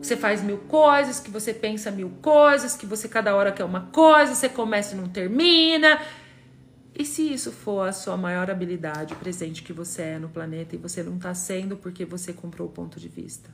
Que 0.00 0.06
você 0.06 0.16
faz 0.16 0.42
mil 0.42 0.58
coisas, 0.58 1.20
que 1.20 1.30
você 1.30 1.54
pensa 1.54 1.90
mil 1.92 2.10
coisas, 2.20 2.76
que 2.76 2.84
você 2.84 3.08
cada 3.08 3.36
hora 3.36 3.52
quer 3.52 3.64
uma 3.64 3.82
coisa, 3.92 4.34
você 4.34 4.48
começa 4.48 4.94
e 4.94 4.98
não 4.98 5.08
termina. 5.08 6.00
E 6.94 7.06
se 7.06 7.32
isso 7.32 7.50
for 7.50 7.88
a 7.88 7.92
sua 7.92 8.16
maior 8.16 8.50
habilidade, 8.50 9.14
presente 9.14 9.62
que 9.62 9.72
você 9.72 10.02
é 10.02 10.18
no 10.18 10.28
planeta 10.28 10.74
e 10.74 10.78
você 10.78 11.02
não 11.02 11.16
está 11.16 11.32
sendo 11.34 11.76
porque 11.76 12.04
você 12.04 12.32
comprou 12.32 12.68
o 12.68 12.72
ponto 12.72 13.00
de 13.00 13.08
vista? 13.08 13.48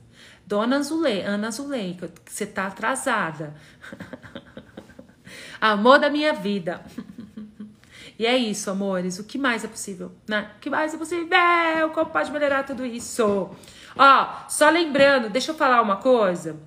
Dona 0.45 0.77
Azulei, 0.77 1.21
Ana 1.21 1.47
Azulei, 1.47 1.97
você 2.25 2.43
está 2.43 2.67
atrasada. 2.67 3.53
Amor 5.61 5.99
da 5.99 6.09
minha 6.09 6.33
vida. 6.33 6.83
E 8.17 8.25
é 8.25 8.35
isso, 8.35 8.69
amores. 8.69 9.17
O 9.17 9.23
que 9.23 9.37
mais 9.37 9.63
é 9.63 9.67
possível, 9.69 10.11
né? 10.27 10.51
O 10.57 10.59
que 10.59 10.69
mais 10.69 10.93
é 10.93 10.97
possível? 10.97 11.33
É, 11.33 11.85
o 11.85 11.91
corpo 11.91 12.11
pode 12.11 12.29
melhorar 12.29 12.63
tudo 12.63 12.85
isso. 12.85 13.49
Ó, 13.95 14.49
só 14.49 14.69
lembrando, 14.69 15.29
deixa 15.29 15.51
eu 15.51 15.55
falar 15.55 15.81
uma 15.81 15.95
coisa. 15.95 16.59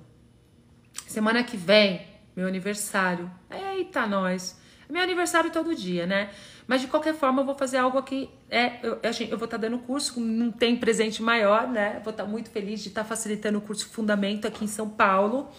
Semana 1.05 1.43
que 1.43 1.55
vem, 1.55 2.07
meu 2.35 2.47
aniversário. 2.47 3.29
Eita, 3.51 4.07
nós. 4.07 4.59
Meu 4.89 5.03
aniversário 5.03 5.51
todo 5.51 5.75
dia, 5.75 6.07
né? 6.07 6.31
Mas 6.67 6.81
de 6.81 6.87
qualquer 6.87 7.13
forma, 7.13 7.41
eu 7.41 7.45
vou 7.45 7.55
fazer 7.55 7.77
algo 7.77 7.97
aqui. 7.97 8.29
É, 8.49 8.79
eu, 8.83 8.99
eu 9.01 9.37
vou 9.37 9.45
estar 9.45 9.47
tá 9.47 9.57
dando 9.57 9.79
curso, 9.79 10.19
não 10.19 10.51
tem 10.51 10.75
presente 10.75 11.21
maior, 11.21 11.67
né? 11.67 11.99
Vou 12.03 12.11
estar 12.11 12.23
tá 12.23 12.29
muito 12.29 12.49
feliz 12.49 12.81
de 12.81 12.89
estar 12.89 13.03
tá 13.03 13.07
facilitando 13.07 13.57
o 13.57 13.61
curso 13.61 13.89
Fundamento 13.89 14.47
aqui 14.47 14.63
em 14.63 14.67
São 14.67 14.89
Paulo. 14.89 15.49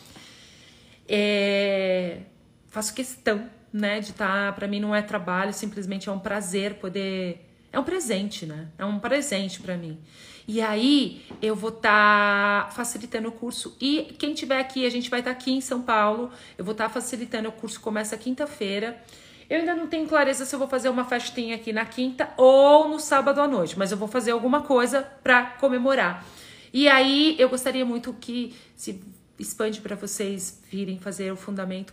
É, 1.09 2.21
faço 2.69 2.95
questão 2.95 3.49
né, 3.73 4.01
de 4.01 4.11
estar, 4.11 4.55
para 4.55 4.67
mim 4.69 4.81
não 4.81 4.95
é 4.95 5.03
trabalho, 5.03 5.53
simplesmente 5.53 6.09
é 6.09 6.13
um 6.13 6.19
prazer 6.19 6.75
poder, 6.75 7.45
é 7.73 7.79
um 7.79 7.85
presente, 7.85 8.47
né? 8.47 8.69
É 8.79 8.85
um 8.85 8.99
presente 8.99 9.61
para 9.61 9.77
mim. 9.77 9.99
E 10.47 10.61
aí 10.61 11.25
eu 11.41 11.57
vou 11.57 11.71
estar 11.71 12.67
tá 12.67 12.71
facilitando 12.71 13.29
o 13.29 13.33
curso 13.33 13.77
e 13.81 14.15
quem 14.19 14.35
tiver 14.35 14.61
aqui, 14.61 14.87
a 14.87 14.91
gente 14.91 15.11
vai 15.11 15.21
estar 15.21 15.33
tá 15.33 15.37
aqui 15.37 15.51
em 15.51 15.61
São 15.61 15.83
Paulo. 15.83 16.31
Eu 16.57 16.65
vou 16.65 16.73
estar 16.73 16.85
tá 16.85 16.91
facilitando 16.91 17.49
o 17.49 17.53
curso 17.53 17.81
começa 17.81 18.17
quinta-feira. 18.17 19.03
Eu 19.49 19.61
ainda 19.61 19.75
não 19.75 19.87
tenho 19.87 20.09
clareza 20.09 20.45
se 20.45 20.55
eu 20.55 20.59
vou 20.59 20.69
fazer 20.69 20.89
uma 20.89 21.05
festinha 21.05 21.57
aqui 21.57 21.73
na 21.73 21.85
quinta 21.85 22.31
ou 22.37 22.89
no 22.89 22.99
sábado 22.99 23.41
à 23.41 23.49
noite, 23.49 23.79
mas 23.79 23.91
eu 23.93 23.97
vou 23.97 24.09
fazer 24.09 24.31
alguma 24.31 24.63
coisa 24.63 25.03
para 25.03 25.47
comemorar. 25.61 26.25
E 26.73 26.89
aí 26.89 27.37
eu 27.39 27.49
gostaria 27.49 27.85
muito 27.85 28.13
que 28.15 28.57
se 28.75 29.03
expande 29.39 29.81
para 29.81 29.97
vocês 29.97 30.63
virem 30.71 30.99
fazer 30.99 31.33
o 31.33 31.37
fundamento 31.37 31.93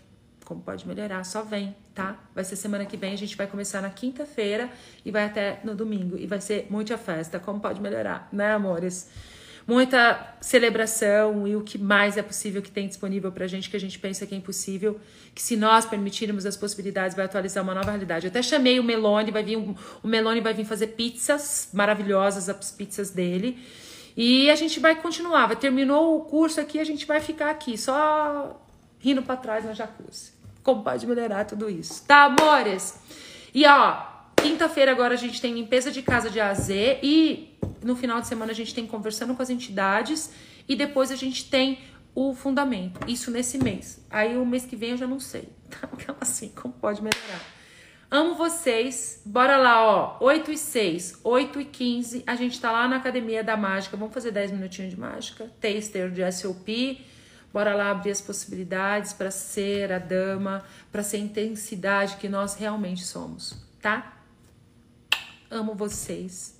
como 0.51 0.61
pode 0.61 0.85
melhorar, 0.85 1.23
só 1.23 1.43
vem, 1.43 1.73
tá? 1.95 2.19
Vai 2.35 2.43
ser 2.43 2.57
semana 2.57 2.85
que 2.85 2.97
vem, 2.97 3.13
a 3.13 3.17
gente 3.17 3.37
vai 3.37 3.47
começar 3.47 3.81
na 3.81 3.89
quinta-feira 3.89 4.69
e 5.05 5.09
vai 5.09 5.23
até 5.23 5.61
no 5.63 5.73
domingo. 5.73 6.17
E 6.17 6.27
vai 6.27 6.41
ser 6.41 6.67
muita 6.69 6.97
festa, 6.97 7.39
como 7.39 7.61
pode 7.61 7.79
melhorar, 7.79 8.27
né, 8.33 8.51
amores? 8.51 9.09
Muita 9.67 10.35
celebração 10.41 11.47
e 11.47 11.55
o 11.55 11.61
que 11.61 11.77
mais 11.77 12.17
é 12.17 12.23
possível 12.23 12.61
que 12.61 12.71
tem 12.71 12.87
disponível 12.87 13.31
pra 13.31 13.47
gente, 13.47 13.69
que 13.69 13.77
a 13.77 13.79
gente 13.79 13.99
pensa 13.99 14.25
que 14.25 14.33
é 14.33 14.37
impossível, 14.37 14.99
que 15.35 15.41
se 15.41 15.55
nós 15.55 15.85
permitirmos 15.85 16.45
as 16.45 16.57
possibilidades, 16.57 17.15
vai 17.15 17.25
atualizar 17.25 17.63
uma 17.63 17.73
nova 17.73 17.91
realidade. 17.91 18.25
Eu 18.25 18.29
até 18.29 18.41
chamei 18.41 18.79
o 18.79 18.83
Melone, 18.83 19.31
vai 19.31 19.43
vir, 19.43 19.57
o 19.57 20.07
Melone 20.07 20.41
vai 20.41 20.53
vir 20.53 20.65
fazer 20.65 20.87
pizzas 20.87 21.69
maravilhosas, 21.73 22.49
as 22.49 22.71
pizzas 22.71 23.11
dele. 23.11 23.59
E 24.17 24.49
a 24.49 24.55
gente 24.55 24.79
vai 24.79 24.95
continuar, 24.95 25.47
vai 25.47 25.55
terminou 25.55 26.17
o 26.17 26.21
curso 26.25 26.59
aqui, 26.59 26.79
a 26.79 26.83
gente 26.83 27.05
vai 27.05 27.21
ficar 27.21 27.49
aqui, 27.49 27.77
só 27.77 28.61
rindo 28.99 29.23
para 29.23 29.37
trás 29.37 29.63
na 29.63 29.73
jacuzzi 29.73 30.41
como 30.63 30.83
pode 30.83 31.05
melhorar 31.07 31.45
tudo 31.45 31.69
isso. 31.69 32.03
Tá, 32.05 32.25
amores? 32.25 32.99
E 33.53 33.65
ó, 33.65 33.97
quinta-feira 34.41 34.91
agora 34.91 35.13
a 35.13 35.17
gente 35.17 35.41
tem 35.41 35.53
limpeza 35.53 35.91
de 35.91 36.01
casa 36.01 36.29
de 36.29 36.39
A 36.39 36.49
a 36.49 36.53
Z 36.53 36.99
e 37.01 37.57
no 37.83 37.95
final 37.95 38.19
de 38.19 38.27
semana 38.27 38.51
a 38.51 38.55
gente 38.55 38.73
tem 38.73 38.85
conversando 38.85 39.35
com 39.35 39.41
as 39.41 39.49
entidades 39.49 40.31
e 40.67 40.75
depois 40.75 41.11
a 41.11 41.15
gente 41.15 41.49
tem 41.49 41.79
o 42.13 42.33
fundamento. 42.33 42.99
Isso 43.07 43.31
nesse 43.31 43.57
mês. 43.57 44.05
Aí 44.09 44.37
o 44.37 44.45
mês 44.45 44.65
que 44.65 44.75
vem 44.75 44.91
eu 44.91 44.97
já 44.97 45.07
não 45.07 45.19
sei. 45.19 45.49
Tá? 45.71 46.15
Assim, 46.19 46.49
como 46.49 46.73
pode 46.73 47.01
melhorar? 47.01 47.41
Amo 48.09 48.35
vocês. 48.35 49.21
Bora 49.25 49.55
lá, 49.55 49.83
ó. 49.83 50.17
8 50.19 50.51
e 50.51 50.57
6, 50.57 51.21
8 51.23 51.61
e 51.61 51.65
15. 51.65 52.23
A 52.27 52.35
gente 52.35 52.59
tá 52.59 52.71
lá 52.71 52.87
na 52.87 52.97
Academia 52.97 53.41
da 53.41 53.55
Mágica. 53.55 53.95
Vamos 53.95 54.13
fazer 54.13 54.31
10 54.31 54.51
minutinhos 54.51 54.91
de 54.91 54.99
mágica. 54.99 55.49
Taster 55.61 56.11
de 56.11 56.29
SOP 56.29 56.99
Bora 57.53 57.75
lá 57.75 57.91
abrir 57.91 58.11
as 58.11 58.21
possibilidades 58.21 59.11
para 59.11 59.29
ser 59.29 59.91
a 59.91 59.99
dama, 59.99 60.63
para 60.91 61.03
ser 61.03 61.17
a 61.17 61.19
intensidade 61.19 62.15
que 62.15 62.29
nós 62.29 62.55
realmente 62.55 63.03
somos, 63.03 63.57
tá? 63.81 64.20
Amo 65.51 65.75
vocês. 65.75 66.57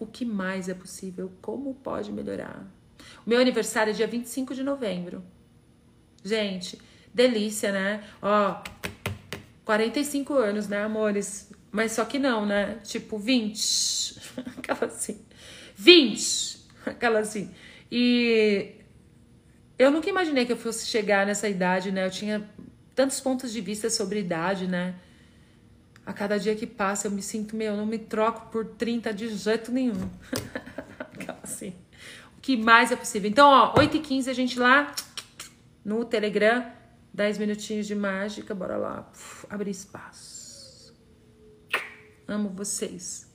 O 0.00 0.04
que 0.04 0.24
mais 0.24 0.68
é 0.68 0.74
possível? 0.74 1.32
Como 1.40 1.74
pode 1.74 2.10
melhorar? 2.10 2.66
O 3.24 3.30
meu 3.30 3.40
aniversário 3.40 3.92
é 3.92 3.94
dia 3.94 4.06
25 4.06 4.52
de 4.52 4.64
novembro. 4.64 5.22
Gente, 6.24 6.76
delícia, 7.14 7.70
né? 7.70 8.02
Ó, 8.20 8.60
45 9.64 10.34
anos, 10.34 10.66
né, 10.66 10.82
amores? 10.82 11.52
Mas 11.70 11.92
só 11.92 12.04
que 12.04 12.18
não, 12.18 12.44
né? 12.44 12.80
Tipo, 12.82 13.16
20. 13.16 14.20
Aquela 14.58 14.86
assim. 14.86 15.20
20. 15.76 16.58
Aquela 16.84 17.20
assim. 17.20 17.48
E 17.90 18.74
eu 19.78 19.90
nunca 19.90 20.10
imaginei 20.10 20.44
que 20.44 20.52
eu 20.52 20.56
fosse 20.56 20.86
chegar 20.86 21.24
nessa 21.24 21.48
idade, 21.48 21.92
né? 21.92 22.04
Eu 22.04 22.10
tinha 22.10 22.48
tantos 22.94 23.20
pontos 23.20 23.52
de 23.52 23.60
vista 23.60 23.88
sobre 23.88 24.18
idade, 24.18 24.66
né? 24.66 24.96
A 26.04 26.12
cada 26.12 26.38
dia 26.38 26.54
que 26.54 26.66
passa 26.66 27.06
eu 27.06 27.10
me 27.10 27.22
sinto, 27.22 27.54
meu, 27.54 27.72
eu 27.72 27.76
não 27.76 27.86
me 27.86 27.98
troco 27.98 28.50
por 28.50 28.66
30 28.66 29.12
de 29.14 29.28
jeito 29.36 29.70
nenhum. 29.70 30.10
Aquela 31.14 31.38
assim. 31.44 31.74
O 32.36 32.40
que 32.40 32.56
mais 32.56 32.90
é 32.90 32.96
possível. 32.96 33.30
Então, 33.30 33.48
ó, 33.48 33.74
8h15 33.74 34.28
a 34.28 34.32
gente 34.32 34.58
lá 34.58 34.92
no 35.84 36.04
Telegram, 36.04 36.70
10 37.14 37.38
minutinhos 37.38 37.86
de 37.86 37.94
mágica, 37.94 38.54
bora 38.54 38.76
lá. 38.76 39.08
Uf, 39.12 39.46
abrir 39.48 39.70
espaço. 39.70 40.94
Amo 42.26 42.48
vocês. 42.50 43.31